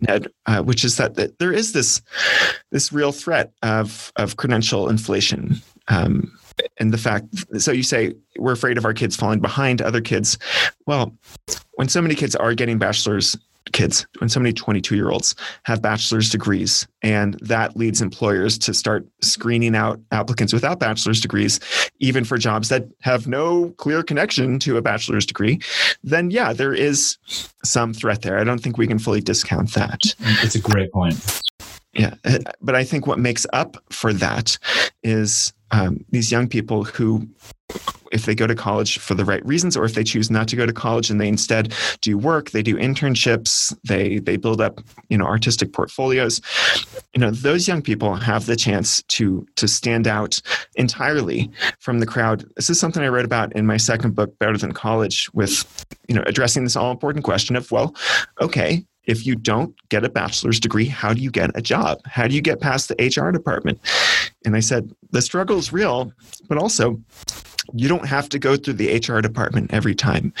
Ned, 0.00 0.28
uh, 0.46 0.62
which 0.62 0.84
is 0.84 0.96
that, 0.96 1.14
that, 1.14 1.38
there 1.38 1.52
is 1.52 1.72
this 1.72 2.02
this 2.70 2.92
real 2.92 3.12
threat 3.12 3.52
of 3.62 4.12
of 4.16 4.36
credential 4.36 4.88
inflation. 4.88 5.60
Um, 5.88 6.36
and 6.78 6.92
the 6.92 6.98
fact, 6.98 7.26
so 7.60 7.72
you 7.72 7.82
say 7.82 8.14
we're 8.38 8.52
afraid 8.52 8.78
of 8.78 8.84
our 8.84 8.94
kids 8.94 9.16
falling 9.16 9.40
behind 9.40 9.82
other 9.82 10.00
kids. 10.00 10.38
Well, 10.86 11.16
when 11.74 11.88
so 11.88 12.00
many 12.00 12.14
kids 12.14 12.36
are 12.36 12.54
getting 12.54 12.78
bachelor's 12.78 13.36
kids, 13.72 14.06
when 14.18 14.28
so 14.28 14.40
many 14.40 14.52
22 14.52 14.94
year 14.94 15.10
olds 15.10 15.34
have 15.64 15.82
bachelor's 15.82 16.30
degrees. 16.30 16.86
And 17.02 17.34
that 17.40 17.76
leads 17.76 18.00
employers 18.00 18.58
to 18.58 18.74
start 18.74 19.06
screening 19.20 19.74
out 19.74 20.00
applicants 20.10 20.52
without 20.52 20.78
bachelor's 20.78 21.20
degrees, 21.20 21.60
even 21.98 22.24
for 22.24 22.38
jobs 22.38 22.68
that 22.68 22.84
have 23.00 23.26
no 23.26 23.70
clear 23.76 24.02
connection 24.02 24.58
to 24.60 24.76
a 24.76 24.82
bachelor's 24.82 25.26
degree. 25.26 25.60
Then, 26.02 26.30
yeah, 26.30 26.52
there 26.52 26.74
is 26.74 27.18
some 27.64 27.92
threat 27.92 28.22
there. 28.22 28.38
I 28.38 28.44
don't 28.44 28.62
think 28.62 28.78
we 28.78 28.86
can 28.86 28.98
fully 28.98 29.20
discount 29.20 29.74
that. 29.74 30.00
It's 30.42 30.54
a 30.54 30.60
great 30.60 30.92
point. 30.92 31.42
Yeah. 31.94 32.14
But 32.60 32.74
I 32.74 32.84
think 32.84 33.06
what 33.06 33.18
makes 33.18 33.46
up 33.52 33.76
for 33.90 34.12
that 34.14 34.58
is 35.02 35.52
um, 35.70 36.04
these 36.10 36.30
young 36.30 36.48
people 36.48 36.84
who 36.84 37.28
if 38.12 38.26
they 38.26 38.34
go 38.34 38.46
to 38.46 38.54
college 38.54 38.98
for 38.98 39.14
the 39.14 39.24
right 39.24 39.44
reasons 39.44 39.76
or 39.76 39.84
if 39.84 39.94
they 39.94 40.04
choose 40.04 40.30
not 40.30 40.46
to 40.48 40.56
go 40.56 40.64
to 40.64 40.72
college 40.72 41.10
and 41.10 41.20
they 41.20 41.28
instead 41.28 41.74
do 42.00 42.16
work 42.16 42.50
they 42.50 42.62
do 42.62 42.76
internships 42.76 43.76
they 43.84 44.18
they 44.20 44.36
build 44.36 44.60
up 44.60 44.80
you 45.08 45.18
know 45.18 45.26
artistic 45.26 45.72
portfolios 45.72 46.40
you 47.14 47.20
know 47.20 47.30
those 47.30 47.66
young 47.66 47.82
people 47.82 48.14
have 48.14 48.46
the 48.46 48.56
chance 48.56 49.02
to 49.04 49.46
to 49.56 49.66
stand 49.66 50.06
out 50.06 50.40
entirely 50.76 51.50
from 51.80 51.98
the 51.98 52.06
crowd 52.06 52.44
this 52.56 52.70
is 52.70 52.78
something 52.78 53.02
i 53.02 53.08
wrote 53.08 53.24
about 53.24 53.52
in 53.54 53.66
my 53.66 53.76
second 53.76 54.14
book 54.14 54.38
better 54.38 54.56
than 54.56 54.72
college 54.72 55.28
with 55.34 55.84
you 56.08 56.14
know 56.14 56.22
addressing 56.26 56.64
this 56.64 56.76
all 56.76 56.90
important 56.90 57.24
question 57.24 57.56
of 57.56 57.70
well 57.72 57.94
okay 58.40 58.84
if 59.06 59.26
you 59.26 59.34
don't 59.34 59.74
get 59.90 60.02
a 60.02 60.08
bachelor's 60.08 60.58
degree, 60.58 60.86
how 60.86 61.12
do 61.12 61.20
you 61.20 61.30
get 61.30 61.50
a 61.54 61.60
job? 61.60 62.00
How 62.06 62.26
do 62.26 62.34
you 62.34 62.40
get 62.40 62.60
past 62.60 62.88
the 62.88 62.94
HR 62.94 63.30
department? 63.30 63.78
And 64.44 64.56
I 64.56 64.60
said, 64.60 64.90
the 65.10 65.22
struggle 65.22 65.58
is 65.58 65.72
real, 65.72 66.10
but 66.48 66.58
also 66.58 66.98
you 67.74 67.88
don't 67.88 68.06
have 68.06 68.28
to 68.30 68.38
go 68.38 68.56
through 68.56 68.74
the 68.74 68.96
HR 68.96 69.20
department 69.20 69.72
every 69.72 69.94
time. 69.94 70.32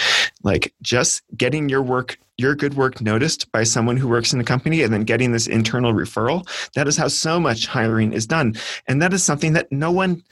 Like 0.42 0.72
just 0.82 1.22
getting 1.36 1.68
your 1.68 1.82
work, 1.82 2.16
your 2.38 2.54
good 2.54 2.74
work 2.74 3.00
noticed 3.00 3.50
by 3.50 3.64
someone 3.64 3.96
who 3.96 4.08
works 4.08 4.32
in 4.32 4.38
the 4.38 4.44
company 4.44 4.82
and 4.82 4.92
then 4.92 5.02
getting 5.02 5.32
this 5.32 5.46
internal 5.46 5.92
referral, 5.92 6.46
that 6.74 6.86
is 6.86 6.96
how 6.96 7.08
so 7.08 7.40
much 7.40 7.66
hiring 7.66 8.12
is 8.12 8.26
done. 8.26 8.54
And 8.86 9.02
that 9.02 9.12
is 9.12 9.24
something 9.24 9.52
that 9.54 9.70
no 9.72 9.90
one 9.90 10.22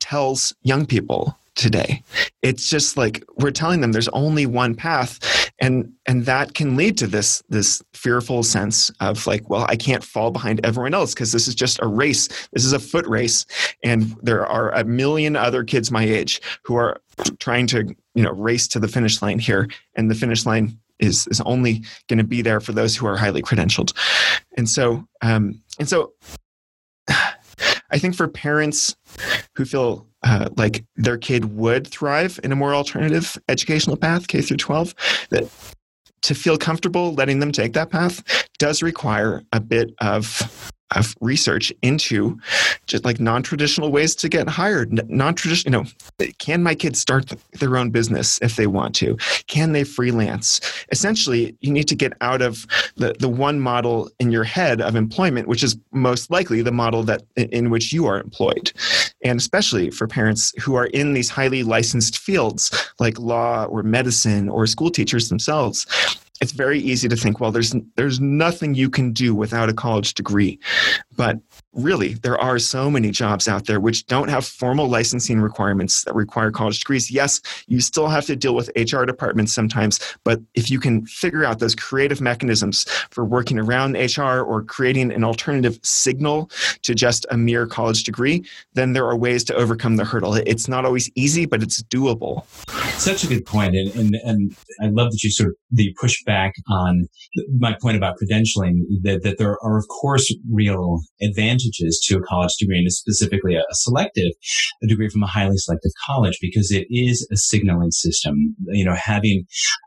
tells 0.00 0.54
young 0.62 0.86
people 0.86 1.36
today. 1.58 2.02
It's 2.40 2.70
just 2.70 2.96
like 2.96 3.22
we're 3.36 3.50
telling 3.50 3.80
them 3.80 3.92
there's 3.92 4.08
only 4.08 4.46
one 4.46 4.74
path 4.74 5.50
and 5.58 5.92
and 6.06 6.24
that 6.24 6.54
can 6.54 6.76
lead 6.76 6.96
to 6.98 7.06
this 7.06 7.42
this 7.48 7.82
fearful 7.92 8.44
sense 8.44 8.90
of 9.00 9.26
like 9.26 9.50
well 9.50 9.66
I 9.68 9.76
can't 9.76 10.04
fall 10.04 10.30
behind 10.30 10.64
everyone 10.64 10.94
else 10.94 11.12
because 11.12 11.32
this 11.32 11.48
is 11.48 11.54
just 11.54 11.80
a 11.82 11.86
race. 11.86 12.28
This 12.52 12.64
is 12.64 12.72
a 12.72 12.78
foot 12.78 13.06
race 13.06 13.44
and 13.82 14.16
there 14.22 14.46
are 14.46 14.70
a 14.72 14.84
million 14.84 15.34
other 15.36 15.64
kids 15.64 15.90
my 15.90 16.04
age 16.04 16.40
who 16.62 16.76
are 16.76 17.00
trying 17.40 17.66
to, 17.66 17.94
you 18.14 18.22
know, 18.22 18.32
race 18.32 18.68
to 18.68 18.78
the 18.78 18.88
finish 18.88 19.20
line 19.20 19.40
here 19.40 19.68
and 19.96 20.08
the 20.10 20.14
finish 20.14 20.46
line 20.46 20.78
is 21.00 21.26
is 21.26 21.40
only 21.40 21.82
going 22.08 22.18
to 22.18 22.24
be 22.24 22.40
there 22.40 22.60
for 22.60 22.72
those 22.72 22.96
who 22.96 23.06
are 23.06 23.16
highly 23.16 23.42
credentialed. 23.42 23.92
And 24.56 24.68
so 24.68 25.06
um 25.22 25.60
and 25.80 25.88
so 25.88 26.12
I 27.90 27.98
think 27.98 28.14
for 28.14 28.28
parents 28.28 28.94
who 29.56 29.64
feel 29.64 30.07
uh, 30.22 30.48
like 30.56 30.84
their 30.96 31.16
kid 31.16 31.56
would 31.56 31.86
thrive 31.86 32.40
in 32.42 32.52
a 32.52 32.56
more 32.56 32.74
alternative 32.74 33.36
educational 33.48 33.96
path, 33.96 34.28
K 34.28 34.40
through 34.40 34.56
12, 34.56 34.94
that 35.30 35.48
to 36.22 36.34
feel 36.34 36.58
comfortable 36.58 37.14
letting 37.14 37.38
them 37.38 37.52
take 37.52 37.72
that 37.74 37.90
path 37.90 38.48
does 38.58 38.82
require 38.82 39.42
a 39.52 39.60
bit 39.60 39.94
of 40.00 40.72
of 40.92 41.14
research 41.20 41.72
into 41.82 42.38
just 42.86 43.04
like 43.04 43.20
non-traditional 43.20 43.90
ways 43.90 44.14
to 44.16 44.28
get 44.28 44.48
hired. 44.48 45.08
Non-traditional 45.08 45.58
you 45.72 45.84
know 45.84 46.28
can 46.38 46.62
my 46.62 46.74
kids 46.74 47.00
start 47.00 47.32
their 47.52 47.76
own 47.76 47.90
business 47.90 48.38
if 48.42 48.56
they 48.56 48.66
want 48.66 48.94
to? 48.96 49.16
Can 49.46 49.72
they 49.72 49.84
freelance? 49.84 50.60
Essentially 50.90 51.56
you 51.60 51.72
need 51.72 51.88
to 51.88 51.94
get 51.94 52.12
out 52.20 52.42
of 52.42 52.66
the, 52.96 53.14
the 53.18 53.28
one 53.28 53.60
model 53.60 54.10
in 54.18 54.30
your 54.30 54.44
head 54.44 54.80
of 54.80 54.96
employment 54.96 55.48
which 55.48 55.62
is 55.62 55.76
most 55.92 56.30
likely 56.30 56.62
the 56.62 56.72
model 56.72 57.02
that 57.04 57.22
in 57.36 57.70
which 57.70 57.92
you 57.92 58.06
are 58.06 58.20
employed. 58.20 58.72
And 59.24 59.38
especially 59.38 59.90
for 59.90 60.06
parents 60.06 60.52
who 60.60 60.74
are 60.74 60.86
in 60.86 61.12
these 61.12 61.28
highly 61.28 61.62
licensed 61.62 62.18
fields 62.18 62.92
like 62.98 63.18
law 63.18 63.64
or 63.64 63.82
medicine 63.82 64.48
or 64.48 64.66
school 64.66 64.90
teachers 64.90 65.28
themselves 65.28 65.86
it's 66.40 66.52
very 66.52 66.78
easy 66.78 67.08
to 67.08 67.16
think, 67.16 67.40
well, 67.40 67.50
there's 67.50 67.74
there's 67.96 68.20
nothing 68.20 68.74
you 68.74 68.90
can 68.90 69.12
do 69.12 69.34
without 69.34 69.68
a 69.68 69.74
college 69.74 70.14
degree. 70.14 70.58
But 71.16 71.38
really, 71.74 72.14
there 72.14 72.38
are 72.38 72.58
so 72.58 72.90
many 72.90 73.10
jobs 73.10 73.46
out 73.46 73.66
there 73.66 73.80
which 73.80 74.06
don't 74.06 74.28
have 74.28 74.46
formal 74.46 74.88
licensing 74.88 75.40
requirements 75.40 76.04
that 76.04 76.14
require 76.14 76.50
college 76.50 76.80
degrees. 76.80 77.10
Yes, 77.10 77.40
you 77.66 77.80
still 77.80 78.08
have 78.08 78.26
to 78.26 78.36
deal 78.36 78.54
with 78.54 78.70
HR 78.76 79.04
departments 79.04 79.52
sometimes, 79.52 80.00
but 80.24 80.40
if 80.54 80.70
you 80.70 80.80
can 80.80 81.04
figure 81.06 81.44
out 81.44 81.58
those 81.58 81.74
creative 81.74 82.20
mechanisms 82.20 82.84
for 83.10 83.24
working 83.24 83.58
around 83.58 83.94
HR 83.94 84.40
or 84.40 84.62
creating 84.64 85.12
an 85.12 85.24
alternative 85.24 85.78
signal 85.82 86.50
to 86.82 86.94
just 86.94 87.26
a 87.30 87.36
mere 87.36 87.66
college 87.66 88.02
degree, 88.02 88.44
then 88.74 88.92
there 88.92 89.06
are 89.06 89.16
ways 89.16 89.44
to 89.44 89.54
overcome 89.54 89.96
the 89.96 90.04
hurdle. 90.04 90.34
It's 90.34 90.68
not 90.68 90.84
always 90.84 91.10
easy, 91.14 91.46
but 91.46 91.62
it's 91.62 91.82
doable. 91.84 92.46
Such 92.98 93.24
a 93.24 93.26
good 93.26 93.44
point, 93.46 93.76
and 93.76 93.94
and, 93.94 94.14
and 94.24 94.56
I 94.82 94.86
love 94.86 95.12
that 95.12 95.22
you 95.22 95.30
sort 95.30 95.50
of 95.50 95.54
the 95.70 95.94
push 96.00 96.22
back 96.24 96.54
on 96.68 97.06
my 97.58 97.76
point 97.80 97.96
about 97.96 98.16
credentialing. 98.20 98.80
That 99.02 99.22
that 99.22 99.38
there 99.38 99.56
are 99.62 99.78
of 99.78 99.86
course 99.88 100.34
real 100.50 101.00
advantages 101.20 101.57
to 101.58 102.16
a 102.16 102.22
college 102.22 102.54
degree, 102.58 102.78
and 102.78 102.92
specifically 102.92 103.54
a, 103.54 103.62
selective 103.72 104.32
a 104.82 104.86
degree 104.86 105.08
from 105.08 105.22
a 105.22 105.26
highly 105.26 105.56
selective 105.56 105.92
college, 106.06 106.38
because 106.40 106.70
it 106.70 106.86
is 106.90 107.26
a 107.32 107.36
signaling 107.36 107.90
system. 107.90 108.54
You 108.66 108.84
know, 108.84 108.94
having 108.94 109.44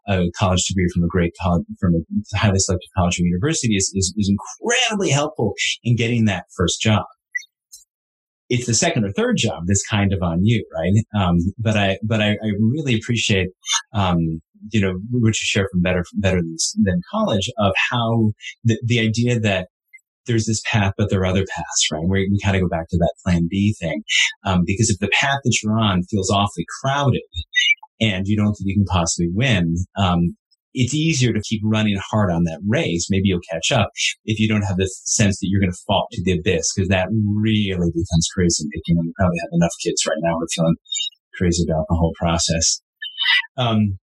a 0.07 0.29
college 0.37 0.65
degree 0.65 0.87
from 0.93 1.03
a 1.03 1.07
great 1.07 1.33
college, 1.41 1.65
from 1.79 1.95
a 1.95 2.37
highly 2.37 2.59
selective 2.59 2.89
college 2.95 3.19
or 3.19 3.23
university 3.23 3.75
is, 3.75 3.91
is, 3.95 4.13
is 4.17 4.31
incredibly 4.31 5.09
helpful 5.09 5.53
in 5.83 5.95
getting 5.95 6.25
that 6.25 6.45
first 6.55 6.81
job 6.81 7.05
it's 8.51 8.67
the 8.67 8.73
second 8.73 9.05
or 9.05 9.11
third 9.13 9.37
job 9.37 9.63
that's 9.65 9.87
kind 9.87 10.11
of 10.11 10.21
on 10.21 10.43
you, 10.43 10.63
right? 10.75 11.23
Um, 11.23 11.37
but 11.57 11.77
I, 11.77 11.97
but 12.03 12.21
I, 12.21 12.31
I 12.31 12.51
really 12.59 12.95
appreciate, 12.95 13.47
um, 13.93 14.41
you 14.71 14.81
know, 14.81 14.93
what 15.09 15.29
you 15.29 15.33
share 15.33 15.69
from 15.71 15.81
better, 15.81 16.03
better 16.15 16.41
than, 16.41 16.57
than 16.83 17.01
college 17.09 17.49
of 17.57 17.71
how 17.89 18.33
the, 18.65 18.77
the 18.85 18.99
idea 18.99 19.39
that 19.39 19.69
there's 20.27 20.45
this 20.45 20.61
path, 20.65 20.93
but 20.97 21.09
there 21.09 21.21
are 21.21 21.25
other 21.25 21.45
paths, 21.45 21.87
right? 21.91 22.03
We 22.07 22.39
kind 22.43 22.55
of 22.55 22.61
go 22.61 22.69
back 22.69 22.89
to 22.89 22.97
that 22.97 23.13
plan 23.23 23.47
B 23.49 23.75
thing. 23.79 24.03
Um, 24.45 24.63
because 24.65 24.89
if 24.89 24.99
the 24.99 25.09
path 25.19 25.39
that 25.43 25.57
you're 25.63 25.79
on 25.79 26.03
feels 26.03 26.29
awfully 26.29 26.65
crowded 26.81 27.21
and 27.99 28.27
you 28.27 28.37
don't 28.37 28.53
think 28.53 28.67
you 28.67 28.75
can 28.75 28.85
possibly 28.85 29.29
win, 29.33 29.75
um, 29.97 30.35
it's 30.73 30.93
easier 30.93 31.33
to 31.33 31.41
keep 31.41 31.61
running 31.65 31.97
hard 32.09 32.31
on 32.31 32.43
that 32.45 32.61
race. 32.65 33.07
Maybe 33.09 33.27
you'll 33.27 33.41
catch 33.49 33.71
up 33.71 33.89
if 34.25 34.39
you 34.39 34.47
don't 34.47 34.61
have 34.61 34.77
the 34.77 34.87
sense 34.87 35.39
that 35.39 35.47
you're 35.49 35.59
going 35.59 35.71
to 35.71 35.83
fall 35.85 36.07
to 36.11 36.23
the 36.23 36.39
abyss 36.39 36.73
because 36.73 36.87
that 36.89 37.09
really 37.11 37.91
becomes 37.91 38.29
crazy 38.33 38.65
making. 38.73 38.97
And 38.97 39.07
you 39.07 39.13
probably 39.17 39.37
have 39.41 39.49
enough 39.53 39.73
kids 39.83 40.05
right 40.07 40.17
now 40.21 40.33
who 40.33 40.43
are 40.43 40.53
feeling 40.55 40.75
crazy 41.35 41.65
about 41.67 41.85
the 41.89 41.95
whole 41.95 42.13
process. 42.17 42.81
Um, 43.57 43.99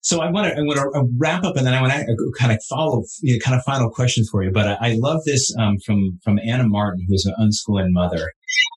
so 0.00 0.20
I 0.20 0.30
want 0.30 0.46
to 0.46 0.58
I 0.58 0.62
want 0.62 0.78
to 0.78 1.08
wrap 1.18 1.44
up, 1.44 1.56
and 1.56 1.66
then 1.66 1.74
I 1.74 1.80
want 1.80 1.92
to 1.92 2.32
kind 2.38 2.52
of 2.52 2.58
follow 2.68 3.02
you 3.20 3.34
know, 3.34 3.40
kind 3.44 3.56
of 3.56 3.64
final 3.64 3.90
questions 3.90 4.28
for 4.30 4.42
you. 4.42 4.50
But 4.50 4.68
I, 4.68 4.90
I 4.90 4.96
love 4.98 5.20
this 5.24 5.54
um, 5.58 5.76
from 5.84 6.18
from 6.22 6.38
Anna 6.38 6.68
Martin, 6.68 7.04
who's 7.08 7.26
an 7.26 7.34
unschooling 7.40 7.88
mother, 7.90 8.30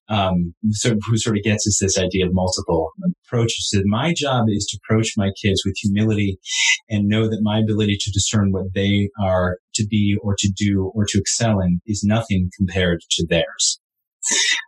um, 0.10 0.54
so 0.72 0.96
who 1.10 1.18
sort 1.18 1.38
of 1.38 1.44
gets 1.44 1.68
us 1.68 1.80
this 1.80 1.98
idea 1.98 2.26
of 2.26 2.34
multiple 2.34 2.92
approaches. 3.26 3.70
So 3.70 3.82
my 3.86 4.14
job 4.16 4.46
is 4.50 4.66
to 4.68 4.80
approach 4.84 5.14
my 5.16 5.32
kids 5.42 5.62
with 5.66 5.76
humility 5.78 6.38
and 6.90 7.08
know 7.08 7.30
that 7.30 7.40
my 7.42 7.60
ability 7.60 7.98
to 8.00 8.12
discern 8.12 8.52
what 8.52 8.74
they 8.74 9.10
are 9.22 9.58
to 9.76 9.86
be 9.88 10.18
or 10.22 10.36
to 10.40 10.52
do 10.56 10.92
or 10.96 11.06
to 11.08 11.20
excel 11.20 11.60
in 11.60 11.82
is 11.86 12.04
nothing 12.04 12.50
compared 12.58 13.00
to 13.12 13.26
theirs. 13.28 13.80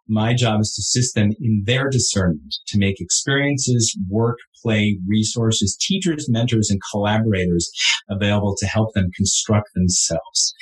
My 0.08 0.34
job 0.34 0.60
is 0.62 0.74
to 0.76 0.82
assist 0.82 1.16
them 1.16 1.32
in 1.40 1.64
their 1.66 1.90
discernment 1.90 2.56
to 2.68 2.78
make 2.78 3.00
experiences, 3.00 3.98
work, 4.10 4.38
play, 4.62 4.98
resources, 5.08 5.78
teachers, 5.80 6.28
mentors, 6.30 6.70
and 6.70 6.80
collaborators 6.92 7.72
available 8.10 8.56
to 8.60 8.66
help 8.66 8.94
them 8.94 9.12
construct 9.16 9.70
themselves, 9.74 10.54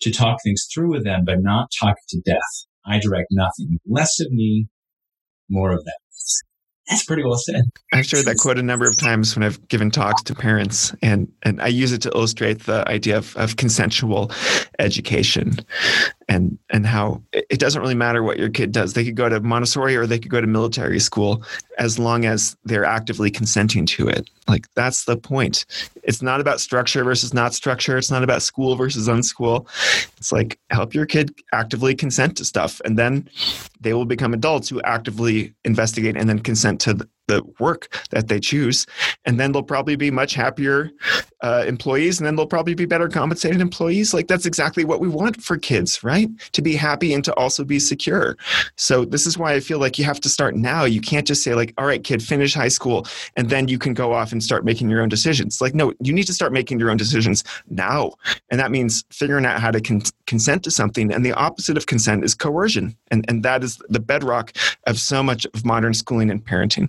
to 0.00 0.10
talk 0.10 0.38
things 0.42 0.66
through 0.72 0.90
with 0.90 1.04
them, 1.04 1.22
but 1.24 1.40
not 1.40 1.70
talk 1.78 1.96
to 2.08 2.20
death. 2.20 2.66
I 2.84 2.98
direct 2.98 3.28
nothing. 3.30 3.78
Less 3.86 4.18
of 4.20 4.30
me, 4.30 4.68
more 5.48 5.72
of 5.72 5.84
them. 5.84 5.94
That's 6.88 7.04
pretty 7.04 7.22
well 7.22 7.36
said. 7.36 7.64
I've 7.92 8.06
shared 8.06 8.24
that 8.24 8.38
quote 8.38 8.58
a 8.58 8.62
number 8.62 8.86
of 8.86 8.96
times 8.96 9.36
when 9.36 9.42
I've 9.42 9.66
given 9.68 9.90
talks 9.90 10.22
to 10.22 10.34
parents, 10.34 10.94
and, 11.02 11.30
and 11.42 11.60
I 11.60 11.66
use 11.66 11.92
it 11.92 12.00
to 12.02 12.10
illustrate 12.14 12.60
the 12.60 12.88
idea 12.88 13.18
of, 13.18 13.36
of 13.36 13.56
consensual 13.56 14.30
education 14.78 15.58
and 16.28 16.58
and 16.70 16.86
how 16.86 17.22
it 17.32 17.58
doesn't 17.58 17.80
really 17.80 17.94
matter 17.94 18.22
what 18.22 18.38
your 18.38 18.50
kid 18.50 18.70
does. 18.70 18.92
They 18.92 19.04
could 19.04 19.16
go 19.16 19.28
to 19.28 19.40
Montessori 19.40 19.96
or 19.96 20.06
they 20.06 20.18
could 20.18 20.30
go 20.30 20.40
to 20.40 20.46
military 20.46 21.00
school 21.00 21.42
as 21.78 21.98
long 21.98 22.24
as 22.26 22.56
they're 22.64 22.84
actively 22.84 23.30
consenting 23.30 23.86
to 23.86 24.08
it. 24.08 24.28
Like 24.46 24.66
that's 24.74 25.04
the 25.04 25.16
point. 25.16 25.64
It's 26.02 26.22
not 26.22 26.40
about 26.40 26.60
structure 26.60 27.02
versus 27.02 27.32
not 27.32 27.54
structure. 27.54 27.96
It's 27.96 28.10
not 28.10 28.22
about 28.22 28.42
school 28.42 28.76
versus 28.76 29.08
unschool. 29.08 29.66
It's 30.18 30.32
like 30.32 30.58
help 30.70 30.94
your 30.94 31.06
kid 31.06 31.34
actively 31.52 31.94
consent 31.94 32.36
to 32.38 32.44
stuff 32.44 32.80
and 32.84 32.98
then 32.98 33.28
they 33.80 33.94
will 33.94 34.06
become 34.06 34.34
adults 34.34 34.68
who 34.68 34.82
actively 34.82 35.54
investigate 35.64 36.16
and 36.16 36.28
then 36.28 36.40
consent 36.40 36.77
to 36.78 37.08
the 37.28 37.42
work 37.60 37.88
that 38.10 38.26
they 38.28 38.40
choose. 38.40 38.86
And 39.24 39.38
then 39.38 39.52
they'll 39.52 39.62
probably 39.62 39.96
be 39.96 40.10
much 40.10 40.34
happier 40.34 40.90
uh, 41.42 41.64
employees 41.68 42.18
and 42.18 42.26
then 42.26 42.34
they'll 42.34 42.46
probably 42.46 42.74
be 42.74 42.86
better 42.86 43.08
compensated 43.08 43.60
employees. 43.60 44.12
Like 44.12 44.26
that's 44.26 44.46
exactly 44.46 44.84
what 44.84 44.98
we 44.98 45.08
want 45.08 45.42
for 45.42 45.56
kids, 45.56 46.02
right? 46.02 46.28
To 46.52 46.62
be 46.62 46.74
happy 46.74 47.14
and 47.14 47.24
to 47.24 47.34
also 47.34 47.64
be 47.64 47.78
secure. 47.78 48.36
So 48.76 49.04
this 49.04 49.26
is 49.26 49.38
why 49.38 49.52
I 49.52 49.60
feel 49.60 49.78
like 49.78 49.98
you 49.98 50.04
have 50.04 50.20
to 50.20 50.28
start 50.28 50.56
now. 50.56 50.84
You 50.84 51.00
can't 51.00 51.26
just 51.26 51.44
say, 51.44 51.54
like, 51.54 51.74
all 51.78 51.86
right, 51.86 52.02
kid, 52.02 52.22
finish 52.22 52.54
high 52.54 52.68
school 52.68 53.06
and 53.36 53.50
then 53.50 53.68
you 53.68 53.78
can 53.78 53.94
go 53.94 54.12
off 54.12 54.32
and 54.32 54.42
start 54.42 54.64
making 54.64 54.90
your 54.90 55.00
own 55.00 55.08
decisions. 55.08 55.60
Like, 55.60 55.74
no, 55.74 55.92
you 56.00 56.12
need 56.12 56.26
to 56.26 56.32
start 56.32 56.52
making 56.52 56.80
your 56.80 56.90
own 56.90 56.96
decisions 56.96 57.44
now. 57.68 58.12
And 58.50 58.58
that 58.58 58.70
means 58.70 59.04
figuring 59.10 59.46
out 59.46 59.60
how 59.60 59.70
to 59.70 59.80
con- 59.80 60.02
consent 60.26 60.64
to 60.64 60.70
something. 60.70 61.12
And 61.12 61.24
the 61.24 61.32
opposite 61.32 61.76
of 61.76 61.86
consent 61.86 62.24
is 62.24 62.34
coercion. 62.34 62.96
And, 63.10 63.24
and 63.28 63.42
that 63.44 63.62
is 63.62 63.80
the 63.88 64.00
bedrock 64.00 64.52
of 64.86 64.98
so 64.98 65.22
much 65.22 65.46
of 65.54 65.64
modern 65.64 65.94
schooling 65.94 66.30
and 66.30 66.44
parenting. 66.44 66.88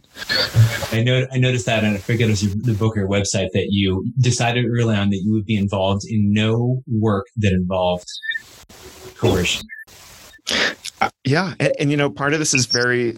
I 0.92 1.04
know 1.04 1.26
I 1.32 1.38
noticed 1.38 1.66
that, 1.66 1.84
and 1.84 1.96
I 1.96 2.00
forget 2.00 2.28
it 2.28 2.32
was 2.32 2.56
the 2.56 2.74
book 2.74 2.98
or 2.98 3.08
website 3.08 3.50
that 3.54 3.68
you 3.70 4.06
decided 4.20 4.66
early 4.66 4.96
on 4.96 5.10
that 5.10 5.22
you 5.24 5.32
would 5.34 5.46
be 5.46 5.56
involved 5.56 6.04
in 6.08 6.34
no 6.34 6.82
work 6.88 7.26
that 7.38 7.52
involved 7.52 8.08
coercion. 9.16 9.68
Uh, 11.02 11.10
yeah, 11.24 11.54
and, 11.60 11.74
and, 11.80 11.92
you 11.92 11.98
know, 11.98 12.10
part 12.10 12.34
of 12.34 12.40
this 12.40 12.54
is 12.54 12.66
very 12.66 13.18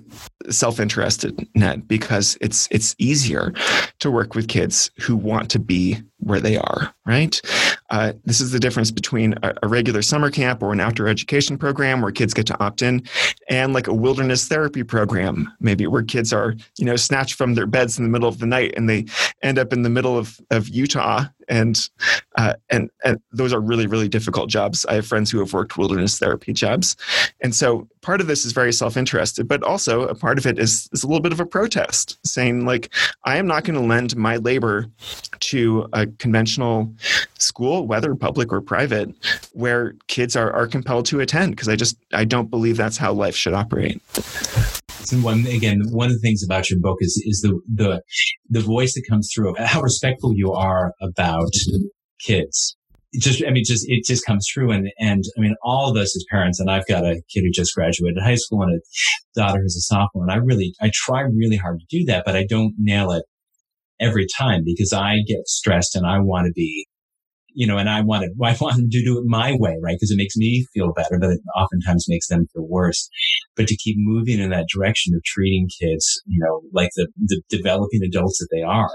self-interested, 0.49 1.47
Ned, 1.55 1.87
because 1.87 2.37
it's 2.39 2.67
it's 2.69 2.95
easier 2.99 3.53
to 3.99 4.11
work 4.11 4.35
with 4.35 4.47
kids 4.47 4.91
who 4.99 5.15
want 5.15 5.49
to 5.51 5.59
be 5.59 6.01
where 6.21 6.39
they 6.39 6.57
are, 6.57 6.93
right? 7.05 7.41
Uh, 7.89 8.13
this 8.23 8.39
is 8.39 8.51
the 8.51 8.59
difference 8.59 8.89
between 8.89 9.35
a, 9.43 9.53
a, 9.63 9.67
regular 9.67 10.01
summer 10.01 10.31
camp 10.31 10.63
or 10.63 10.71
an 10.71 10.79
outdoor 10.79 11.07
education 11.07 11.57
program 11.57 12.01
where 12.01 12.11
kids 12.11 12.33
get 12.33 12.47
to 12.47 12.63
opt 12.63 12.81
in, 12.81 13.03
and 13.49 13.73
like 13.73 13.87
a 13.87 13.93
wilderness 13.93 14.47
therapy 14.47 14.81
program, 14.83 15.51
maybe 15.59 15.85
where 15.85 16.03
kids 16.03 16.31
are, 16.31 16.55
you 16.77 16.85
know, 16.85 16.95
snatched 16.95 17.33
from 17.33 17.55
their 17.55 17.67
beds 17.67 17.97
in 17.97 18.05
the 18.05 18.09
middle 18.09 18.29
of 18.29 18.39
the 18.39 18.45
night 18.45 18.73
and 18.77 18.89
they 18.89 19.05
end 19.41 19.59
up 19.59 19.73
in 19.73 19.81
the 19.81 19.89
middle 19.89 20.17
of, 20.17 20.39
of 20.51 20.69
Utah, 20.69 21.25
and 21.51 21.89
uh, 22.37 22.53
and 22.69 22.89
and 23.03 23.19
those 23.31 23.53
are 23.53 23.59
really 23.59 23.85
really 23.85 24.07
difficult 24.07 24.49
jobs. 24.49 24.85
I 24.85 24.95
have 24.95 25.05
friends 25.05 25.29
who 25.29 25.39
have 25.39 25.53
worked 25.53 25.77
wilderness 25.77 26.17
therapy 26.17 26.53
jobs, 26.53 26.95
and 27.41 27.53
so 27.53 27.87
part 28.01 28.21
of 28.21 28.27
this 28.27 28.45
is 28.45 28.53
very 28.53 28.71
self-interested, 28.71 29.47
but 29.47 29.61
also 29.63 30.03
a 30.03 30.15
part 30.15 30.37
of 30.37 30.45
it 30.45 30.57
is 30.57 30.89
is 30.93 31.03
a 31.03 31.07
little 31.07 31.21
bit 31.21 31.33
of 31.33 31.39
a 31.39 31.45
protest, 31.45 32.17
saying 32.25 32.65
like, 32.65 32.89
I 33.25 33.37
am 33.37 33.47
not 33.47 33.65
going 33.65 33.79
to 33.79 33.85
lend 33.85 34.15
my 34.15 34.37
labor 34.37 34.87
to 35.41 35.89
a 35.93 36.05
conventional 36.19 36.93
school, 37.37 37.87
whether 37.87 38.15
public 38.15 38.51
or 38.51 38.61
private, 38.61 39.09
where 39.53 39.95
kids 40.07 40.35
are, 40.35 40.51
are 40.51 40.67
compelled 40.67 41.05
to 41.07 41.19
attend 41.19 41.51
because 41.51 41.69
I 41.69 41.75
just 41.75 41.97
I 42.13 42.25
don't 42.25 42.49
believe 42.49 42.77
that's 42.77 42.97
how 42.97 43.13
life 43.13 43.35
should 43.35 43.53
operate. 43.53 44.01
And 45.11 45.23
one 45.23 45.45
again, 45.47 45.81
one 45.91 46.07
of 46.07 46.13
the 46.13 46.19
things 46.19 46.43
about 46.43 46.69
your 46.69 46.79
book 46.79 46.97
is 47.01 47.21
is 47.25 47.41
the 47.41 47.59
the 47.73 48.01
the 48.49 48.61
voice 48.61 48.93
that 48.93 49.03
comes 49.09 49.31
through 49.33 49.55
how 49.57 49.81
respectful 49.81 50.33
you 50.35 50.51
are 50.53 50.93
about 51.01 51.51
kids. 52.25 52.77
It 53.13 53.21
just, 53.21 53.43
I 53.45 53.49
mean, 53.49 53.65
just 53.65 53.85
it 53.89 54.05
just 54.05 54.25
comes 54.25 54.47
through, 54.53 54.71
and 54.71 54.89
and 54.97 55.23
I 55.37 55.41
mean, 55.41 55.55
all 55.63 55.91
of 55.91 55.97
us 55.97 56.15
as 56.15 56.25
parents, 56.29 56.61
and 56.61 56.71
I've 56.71 56.87
got 56.87 57.03
a 57.03 57.21
kid 57.29 57.41
who 57.41 57.51
just 57.51 57.75
graduated 57.75 58.23
high 58.23 58.35
school 58.35 58.61
and 58.61 58.73
a 58.73 58.79
daughter 59.37 59.61
who's 59.61 59.75
a 59.75 59.81
sophomore, 59.81 60.23
and 60.23 60.31
I 60.31 60.35
really, 60.35 60.73
I 60.81 60.91
try 60.93 61.21
really 61.21 61.57
hard 61.57 61.81
to 61.81 61.85
do 61.89 62.05
that, 62.05 62.23
but 62.25 62.37
I 62.37 62.45
don't 62.45 62.73
nail 62.77 63.11
it 63.11 63.25
every 64.01 64.25
time 64.37 64.61
because 64.65 64.91
I 64.93 65.17
get 65.27 65.47
stressed 65.47 65.95
and 65.95 66.05
I 66.05 66.19
want 66.19 66.47
to 66.47 66.53
be, 66.53 66.87
you 67.53 67.67
know, 67.67 67.77
and 67.77 67.89
I 67.89 68.01
want 68.01 68.23
to, 68.23 68.31
I 68.43 68.57
want 68.59 68.77
them 68.77 68.89
to 68.89 69.03
do 69.03 69.19
it 69.19 69.25
my 69.25 69.55
way, 69.57 69.77
right? 69.81 69.95
Because 69.95 70.11
it 70.11 70.17
makes 70.17 70.35
me 70.35 70.65
feel 70.73 70.91
better, 70.93 71.17
but 71.19 71.29
it 71.29 71.39
oftentimes 71.55 72.05
makes 72.09 72.27
them 72.27 72.47
feel 72.53 72.67
worse. 72.67 73.09
But 73.55 73.67
to 73.67 73.77
keep 73.77 73.95
moving 73.99 74.39
in 74.39 74.49
that 74.49 74.67
direction 74.73 75.13
of 75.15 75.23
treating 75.23 75.69
kids, 75.79 76.21
you 76.25 76.39
know, 76.43 76.61
like 76.73 76.89
the, 76.95 77.07
the 77.17 77.41
developing 77.49 78.01
adults 78.03 78.39
that 78.39 78.49
they 78.51 78.63
are, 78.63 78.89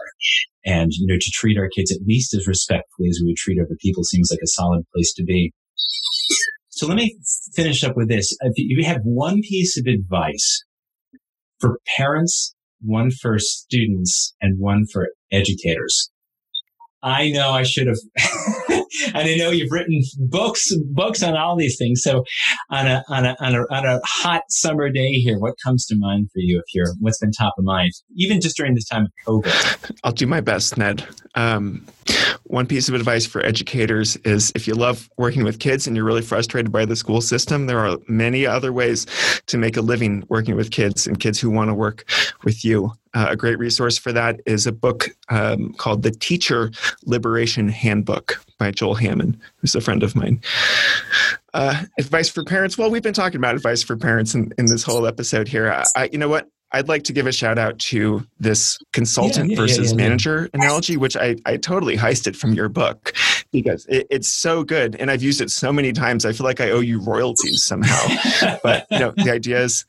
and 0.64 0.90
you 0.92 1.06
know, 1.06 1.16
to 1.18 1.30
treat 1.32 1.58
our 1.58 1.68
kids 1.68 1.92
at 1.92 2.06
least 2.06 2.34
as 2.34 2.46
respectfully 2.46 3.08
as 3.08 3.20
we 3.22 3.28
would 3.28 3.36
treat 3.36 3.60
other 3.60 3.76
people 3.80 4.02
seems 4.02 4.30
like 4.30 4.40
a 4.42 4.48
solid 4.48 4.84
place 4.92 5.12
to 5.14 5.24
be. 5.24 5.52
So 6.70 6.86
let 6.86 6.96
me 6.96 7.16
finish 7.54 7.84
up 7.84 7.96
with 7.96 8.08
this. 8.08 8.36
If 8.40 8.52
you 8.56 8.84
have 8.84 9.00
one 9.04 9.40
piece 9.40 9.78
of 9.78 9.86
advice 9.86 10.62
for 11.58 11.78
parents 11.96 12.55
one 12.86 13.10
for 13.10 13.38
students 13.38 14.34
and 14.40 14.58
one 14.58 14.84
for 14.92 15.08
educators. 15.32 16.10
I 17.02 17.30
know 17.30 17.50
I 17.50 17.62
should 17.62 17.86
have, 17.86 17.98
and 19.14 19.28
I 19.28 19.36
know 19.36 19.50
you've 19.50 19.70
written 19.70 20.00
books, 20.18 20.68
books 20.90 21.22
on 21.22 21.36
all 21.36 21.54
these 21.54 21.76
things. 21.78 22.02
So, 22.02 22.24
on 22.70 22.86
a 22.86 23.04
on 23.08 23.26
a 23.26 23.36
on 23.38 23.54
a 23.54 23.60
on 23.70 23.86
a 23.86 24.00
hot 24.04 24.42
summer 24.48 24.90
day 24.90 25.12
here, 25.12 25.38
what 25.38 25.54
comes 25.62 25.86
to 25.86 25.96
mind 25.96 26.30
for 26.32 26.40
you? 26.40 26.58
If 26.58 26.74
you're, 26.74 26.94
what's 26.98 27.18
been 27.18 27.30
top 27.30 27.54
of 27.58 27.64
mind, 27.64 27.92
even 28.16 28.40
just 28.40 28.56
during 28.56 28.74
this 28.74 28.86
time 28.86 29.04
of 29.04 29.12
COVID? 29.26 29.92
I'll 30.02 30.12
do 30.12 30.26
my 30.26 30.40
best, 30.40 30.78
Ned. 30.78 31.06
Um, 31.36 31.86
one 32.48 32.66
piece 32.66 32.88
of 32.88 32.94
advice 32.94 33.26
for 33.26 33.44
educators 33.44 34.16
is 34.18 34.52
if 34.54 34.66
you 34.66 34.74
love 34.74 35.08
working 35.16 35.44
with 35.44 35.58
kids 35.58 35.86
and 35.86 35.96
you're 35.96 36.04
really 36.04 36.22
frustrated 36.22 36.72
by 36.72 36.84
the 36.84 36.96
school 36.96 37.20
system, 37.20 37.66
there 37.66 37.78
are 37.78 37.98
many 38.08 38.46
other 38.46 38.72
ways 38.72 39.06
to 39.46 39.58
make 39.58 39.76
a 39.76 39.80
living 39.80 40.24
working 40.28 40.56
with 40.56 40.70
kids 40.70 41.06
and 41.06 41.20
kids 41.20 41.40
who 41.40 41.50
want 41.50 41.68
to 41.68 41.74
work 41.74 42.04
with 42.44 42.64
you. 42.64 42.92
Uh, 43.14 43.28
a 43.30 43.36
great 43.36 43.58
resource 43.58 43.96
for 43.96 44.12
that 44.12 44.40
is 44.46 44.66
a 44.66 44.72
book 44.72 45.08
um, 45.30 45.72
called 45.74 46.02
The 46.02 46.10
Teacher 46.10 46.70
Liberation 47.04 47.68
Handbook 47.68 48.44
by 48.58 48.70
Joel 48.70 48.94
Hammon, 48.94 49.40
who's 49.56 49.74
a 49.74 49.80
friend 49.80 50.02
of 50.02 50.14
mine. 50.14 50.40
Uh, 51.54 51.84
advice 51.98 52.28
for 52.28 52.44
parents. 52.44 52.76
Well, 52.76 52.90
we've 52.90 53.02
been 53.02 53.14
talking 53.14 53.38
about 53.38 53.54
advice 53.54 53.82
for 53.82 53.96
parents 53.96 54.34
in, 54.34 54.52
in 54.58 54.66
this 54.66 54.82
whole 54.82 55.06
episode 55.06 55.48
here. 55.48 55.72
I, 55.72 55.84
I, 55.96 56.08
you 56.12 56.18
know 56.18 56.28
what? 56.28 56.48
I'd 56.76 56.88
like 56.88 57.04
to 57.04 57.12
give 57.14 57.26
a 57.26 57.32
shout 57.32 57.58
out 57.58 57.78
to 57.78 58.26
this 58.38 58.78
consultant 58.92 59.48
yeah, 59.48 59.54
yeah, 59.54 59.62
versus 59.62 59.90
yeah, 59.92 59.96
manager 59.96 60.50
analogy, 60.52 60.98
which 60.98 61.16
I, 61.16 61.36
I 61.46 61.56
totally 61.56 61.96
heisted 61.96 62.36
from 62.36 62.52
your 62.52 62.68
book 62.68 63.14
because 63.50 63.86
it, 63.86 64.06
it's 64.10 64.28
so 64.28 64.62
good. 64.62 64.94
And 64.96 65.10
I've 65.10 65.22
used 65.22 65.40
it 65.40 65.50
so 65.50 65.72
many 65.72 65.94
times. 65.94 66.26
I 66.26 66.32
feel 66.32 66.44
like 66.44 66.60
I 66.60 66.70
owe 66.70 66.80
you 66.80 67.00
royalties 67.00 67.62
somehow. 67.62 68.58
but 68.62 68.86
you 68.90 68.98
know, 68.98 69.12
the 69.16 69.30
idea 69.30 69.62
is 69.62 69.86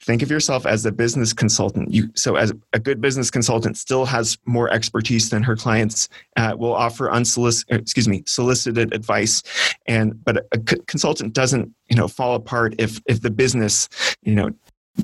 think 0.00 0.22
of 0.22 0.30
yourself 0.30 0.64
as 0.64 0.86
a 0.86 0.92
business 0.92 1.32
consultant. 1.32 1.92
You, 1.92 2.08
so 2.14 2.36
as 2.36 2.52
a 2.72 2.78
good 2.78 3.00
business 3.00 3.32
consultant 3.32 3.76
still 3.76 4.04
has 4.06 4.38
more 4.46 4.70
expertise 4.70 5.30
than 5.30 5.42
her 5.42 5.56
clients 5.56 6.08
uh, 6.36 6.54
will 6.56 6.72
offer 6.72 7.10
unsolicited, 7.10 7.80
excuse 7.80 8.06
me, 8.06 8.22
solicited 8.26 8.94
advice. 8.94 9.42
And, 9.86 10.22
but 10.24 10.36
a, 10.36 10.44
a 10.52 10.58
consultant 10.58 11.32
doesn't, 11.32 11.74
you 11.88 11.96
know, 11.96 12.06
fall 12.06 12.36
apart 12.36 12.76
if, 12.78 13.00
if 13.06 13.22
the 13.22 13.30
business, 13.30 13.88
you 14.22 14.36
know, 14.36 14.50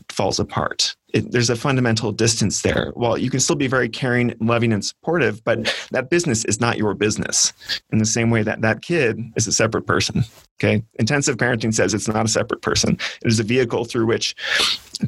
falls 0.09 0.39
apart. 0.39 0.97
It, 1.15 1.33
there's 1.33 1.49
a 1.49 1.57
fundamental 1.57 2.13
distance 2.13 2.63
there. 2.63 2.93
Well, 2.97 3.17
you 3.17 3.31
can 3.31 3.41
still 3.41 3.57
be 3.57 3.69
very 3.69 3.89
caring, 3.89 4.35
loving, 4.41 4.73
and 4.73 4.85
supportive, 4.85 5.43
but 5.45 5.73
that 5.93 6.11
business 6.11 6.45
is 6.45 6.61
not 6.61 6.77
your 6.77 6.93
business 6.93 7.53
in 7.91 7.99
the 7.99 8.05
same 8.05 8.31
way 8.31 8.43
that 8.43 8.61
that 8.63 8.83
kid 8.83 9.21
is 9.37 9.47
a 9.47 9.53
separate 9.53 9.87
person. 9.87 10.25
Okay. 10.61 10.85
Intensive 10.95 11.37
parenting 11.37 11.73
says 11.73 11.95
it's 11.95 12.09
not 12.09 12.27
a 12.27 12.29
separate 12.29 12.63
person, 12.63 12.99
it 13.23 13.29
is 13.29 13.41
a 13.41 13.45
vehicle 13.45 13.85
through 13.85 14.07
which 14.07 14.35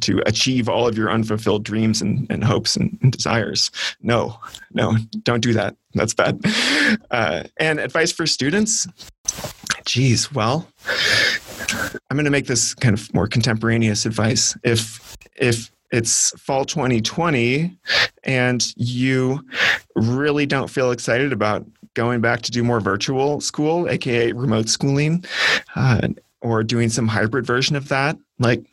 to 0.01 0.23
achieve 0.27 0.69
all 0.69 0.89
of 0.89 0.97
your 0.97 1.11
unfulfilled 1.11 1.65
dreams 1.65 2.01
and, 2.01 2.27
and 2.31 2.43
hopes 2.43 2.77
and, 2.77 2.99
and 3.03 3.13
desires. 3.13 3.71
No, 4.01 4.39
no, 4.73 4.97
don't 5.23 5.43
do 5.43 5.53
that. 5.53 5.77
That's 5.95 6.15
bad. 6.15 6.41
Uh, 7.11 7.45
and 7.59 7.81
advice 7.81 8.13
for 8.13 8.27
students 8.27 8.87
geez, 9.87 10.33
well, 10.33 10.69
I'm 12.11 12.17
going 12.17 12.25
to 12.25 12.31
make 12.31 12.47
this 12.47 12.75
kind 12.75 12.93
of 12.93 13.13
more 13.15 13.27
contemporaneous 13.27 14.05
advice. 14.05 14.57
If 14.63 15.17
if 15.37 15.71
it's 15.91 16.31
fall 16.41 16.65
2020 16.65 17.77
and 18.25 18.73
you 18.77 19.41
really 19.95 20.47
don't 20.47 20.69
feel 20.69 20.91
excited 20.91 21.33
about 21.33 21.65
going 21.95 22.21
back 22.21 22.43
to 22.43 22.51
do 22.51 22.63
more 22.63 22.81
virtual 22.81 23.41
school, 23.41 23.89
aka 23.89 24.33
remote 24.33 24.69
schooling, 24.69 25.25
uh, 25.75 26.09
or 26.43 26.63
doing 26.63 26.89
some 26.89 27.09
hybrid 27.09 27.47
version 27.47 27.75
of 27.77 27.89
that, 27.89 28.17
like 28.39 28.65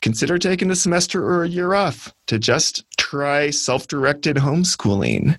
consider 0.00 0.38
taking 0.38 0.70
a 0.70 0.76
semester 0.76 1.24
or 1.24 1.44
a 1.44 1.48
year 1.48 1.74
off 1.74 2.14
to 2.26 2.38
just 2.38 2.84
try 2.96 3.50
self 3.50 3.86
directed 3.88 4.36
homeschooling. 4.36 5.38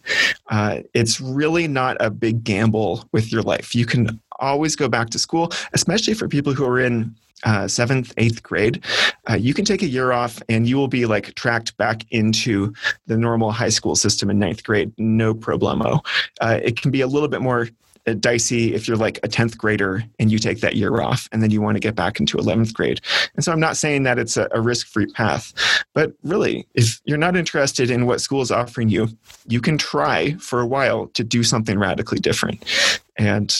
Uh, 0.50 0.80
it's 0.94 1.20
really 1.20 1.68
not 1.68 1.98
a 2.00 2.10
big 2.10 2.44
gamble 2.44 3.08
with 3.12 3.32
your 3.32 3.42
life. 3.42 3.74
You 3.74 3.86
can 3.86 4.20
always 4.40 4.76
go 4.76 4.88
back 4.88 5.10
to 5.12 5.20
school, 5.20 5.52
especially 5.74 6.14
for 6.14 6.28
people 6.28 6.54
who 6.54 6.66
are 6.66 6.80
in 6.80 7.16
uh, 7.44 7.68
seventh, 7.68 8.14
eighth 8.18 8.44
grade, 8.44 8.84
uh, 9.30 9.36
you 9.36 9.54
can 9.54 9.66
take 9.66 9.82
a 9.82 9.88
year 9.88 10.12
off 10.12 10.42
and 10.50 10.68
you 10.68 10.78
will 10.78 10.88
be 10.88 11.06
like 11.06 11.36
tracked 11.36 11.76
back 11.78 12.04
into 12.12 12.74
the 13.06 13.18
normal 13.18 13.52
high 13.52 13.70
school 13.70 13.96
system 13.96 14.30
in 14.30 14.40
ninth 14.40 14.64
grade, 14.64 14.92
no 14.98 15.34
problemo. 15.34 16.06
Uh, 16.42 16.60
it 16.64 16.82
can 16.82 16.92
be 16.92 17.02
a 17.02 17.08
little 17.08 17.30
bit 17.30 17.42
more 17.42 17.68
uh, 18.08 18.14
dicey 18.14 18.74
if 18.74 18.88
you're 18.88 18.98
like 18.98 19.18
a 19.24 19.28
10th 19.28 19.58
grader 19.58 20.04
and 20.18 20.32
you 20.32 20.40
take 20.40 20.62
that 20.62 20.76
year 20.76 21.02
off 21.02 21.28
and 21.32 21.44
then 21.44 21.52
you 21.52 21.62
want 21.62 21.76
to 21.76 21.80
get 21.80 21.94
back 21.94 22.20
into 22.20 22.38
11th 22.38 22.74
grade. 22.74 23.02
And 23.36 23.44
so 23.44 23.52
I'm 23.52 23.60
not 23.60 23.78
saying 23.78 24.04
that 24.04 24.18
it's 24.18 24.38
a, 24.38 24.48
a 24.52 24.62
risk 24.62 24.88
free 24.88 25.08
path, 25.08 25.54
but 25.94 26.14
really, 26.24 26.66
if 26.74 27.02
you're 27.06 27.18
not 27.18 27.36
interested 27.36 27.92
in 27.92 28.06
what 28.06 28.22
school 28.22 28.42
is 28.42 28.52
offering 28.52 28.90
you, 28.90 29.10
you 29.48 29.62
can 29.62 29.78
try 29.78 30.34
for 30.36 30.60
a 30.60 30.66
while 30.66 31.08
to 31.08 31.24
do 31.24 31.44
something 31.44 31.78
radically 31.78 32.20
different. 32.20 32.64
And 33.18 33.54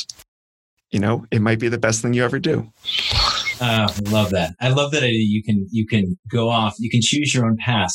you 0.92 1.00
know, 1.00 1.26
it 1.32 1.42
might 1.42 1.60
be 1.60 1.68
the 1.68 1.78
best 1.78 2.02
thing 2.02 2.14
you 2.14 2.24
ever 2.24 2.40
do. 2.40 2.72
Uh, 3.60 3.90
I 3.90 4.10
love 4.10 4.30
that. 4.32 4.54
I 4.62 4.70
love 4.70 4.92
that 4.92 5.04
idea 5.04 5.20
you 5.20 5.44
can 5.44 5.68
you 5.72 5.88
can 5.88 6.18
go 6.32 6.50
off. 6.50 6.76
You 6.80 6.90
can 6.90 7.02
choose 7.02 7.34
your 7.34 7.46
own 7.46 7.58
path, 7.58 7.94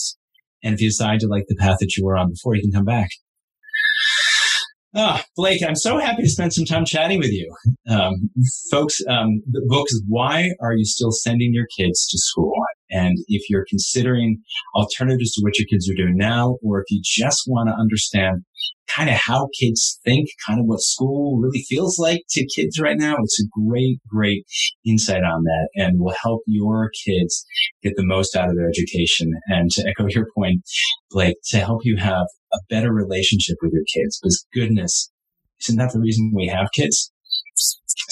And 0.63 0.75
if 0.75 0.81
you 0.81 0.89
decide 0.89 1.21
to 1.21 1.29
like 1.29 1.45
the 1.49 1.57
path 1.57 1.79
that 1.81 1.97
you 1.97 2.05
were 2.05 2.17
on 2.17 2.31
before, 2.31 2.57
you 2.57 2.63
can 2.63 2.73
come 2.73 2.85
back. 2.85 3.11
Ah, 4.95 5.25
Blake, 5.37 5.63
I'm 5.63 5.77
so 5.77 5.99
happy 5.99 6.23
to 6.23 6.29
spend 6.29 6.53
some 6.53 6.67
time 6.67 6.85
chatting 6.85 7.19
with 7.19 7.33
you. 7.33 7.55
Um, 7.89 8.31
folks, 8.71 9.01
um, 9.09 9.43
the 9.51 9.65
book 9.67 9.87
is 9.89 10.03
Why 10.07 10.51
Are 10.61 10.75
You 10.75 10.85
Still 10.85 11.13
Sending 11.13 11.55
Your 11.55 11.67
Kids 11.79 12.07
to 12.09 12.19
School? 12.19 12.53
And 12.93 13.17
if 13.29 13.49
you're 13.49 13.67
considering 13.69 14.43
alternatives 14.75 15.33
to 15.33 15.43
what 15.43 15.59
your 15.59 15.67
kids 15.71 15.89
are 15.91 15.97
doing 15.97 16.17
now, 16.17 16.59
or 16.63 16.81
if 16.81 16.85
you 16.91 17.01
just 17.03 17.45
want 17.47 17.69
to 17.69 17.75
understand 17.75 18.45
kind 18.89 19.09
of 19.09 19.17
how 19.17 19.49
kids 19.59 19.99
think, 20.05 20.29
kind 20.47 20.61
of 20.61 20.67
what 20.67 20.81
school 20.81 21.41
really 21.41 21.65
feels 21.69 21.99
like 21.99 22.23
to 22.31 22.47
kids 22.55 22.79
right 22.79 22.99
now, 22.99 23.17
it's 23.23 23.41
a 23.41 23.49
great, 23.67 23.99
great 24.09 24.45
insight 24.87 25.23
on 25.23 25.43
that 25.45 25.69
and 25.75 26.01
will 26.01 26.15
help 26.23 26.43
your 26.47 26.91
kids 27.05 27.45
get 27.83 27.95
the 27.97 28.05
most 28.05 28.37
out 28.37 28.51
of 28.51 28.57
their 28.57 28.69
education. 28.69 29.33
And 29.47 29.71
to 29.71 29.89
echo 29.89 30.07
your 30.09 30.27
point, 30.37 30.63
Blake, 31.11 31.37
to 31.51 31.59
help 31.59 31.81
you 31.85 31.97
have 31.97 32.27
a 32.53 32.59
better 32.69 32.93
relationship 32.93 33.57
with 33.63 33.73
your 33.73 33.85
kids. 33.95 34.19
Because 34.21 34.47
goodness, 34.53 35.11
isn't 35.63 35.79
that 35.79 35.93
the 35.93 36.01
reason 36.01 36.33
we 36.35 36.49
have 36.49 36.69
kids? 36.75 37.13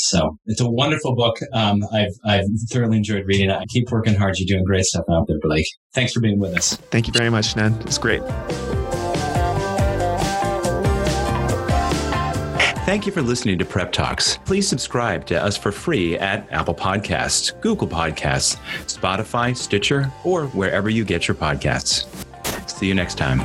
So 0.09 0.39
it's 0.47 0.61
a 0.61 0.71
wonderful 0.71 1.15
book. 1.15 1.37
Um, 1.53 1.83
I've 1.93 2.13
I've 2.25 2.47
thoroughly 2.71 2.97
enjoyed 2.97 3.25
reading 3.27 3.51
it. 3.51 3.55
I 3.55 3.65
keep 3.67 3.91
working 3.91 4.15
hard. 4.15 4.39
You're 4.39 4.57
doing 4.57 4.65
great 4.65 4.85
stuff 4.85 5.05
out 5.11 5.27
there, 5.29 5.39
Blake. 5.41 5.67
Thanks 5.95 6.13
for 6.13 6.21
being 6.21 6.39
with 6.39 6.57
us. 6.57 6.77
Thank 6.91 7.07
you 7.07 7.13
very 7.13 7.31
much, 7.31 7.57
Ned. 7.57 7.75
It's 7.83 7.99
great. 7.99 8.23
Thank 12.91 13.07
you 13.07 13.13
for 13.13 13.23
listening 13.23 13.57
to 13.59 13.65
Prep 13.65 13.93
Talks. 13.93 14.39
Please 14.45 14.67
subscribe 14.67 15.25
to 15.27 15.41
us 15.41 15.57
for 15.57 15.71
free 15.71 16.19
at 16.19 16.51
Apple 16.51 16.75
Podcasts, 16.75 17.59
Google 17.61 17.87
Podcasts, 17.87 18.57
Spotify, 18.87 19.57
Stitcher, 19.57 20.13
or 20.25 20.47
wherever 20.47 20.91
you 20.91 21.05
get 21.05 21.29
your 21.29 21.37
podcasts. 21.37 22.07
See 22.69 22.89
you 22.89 22.95
next 22.95 23.17
time. 23.17 23.39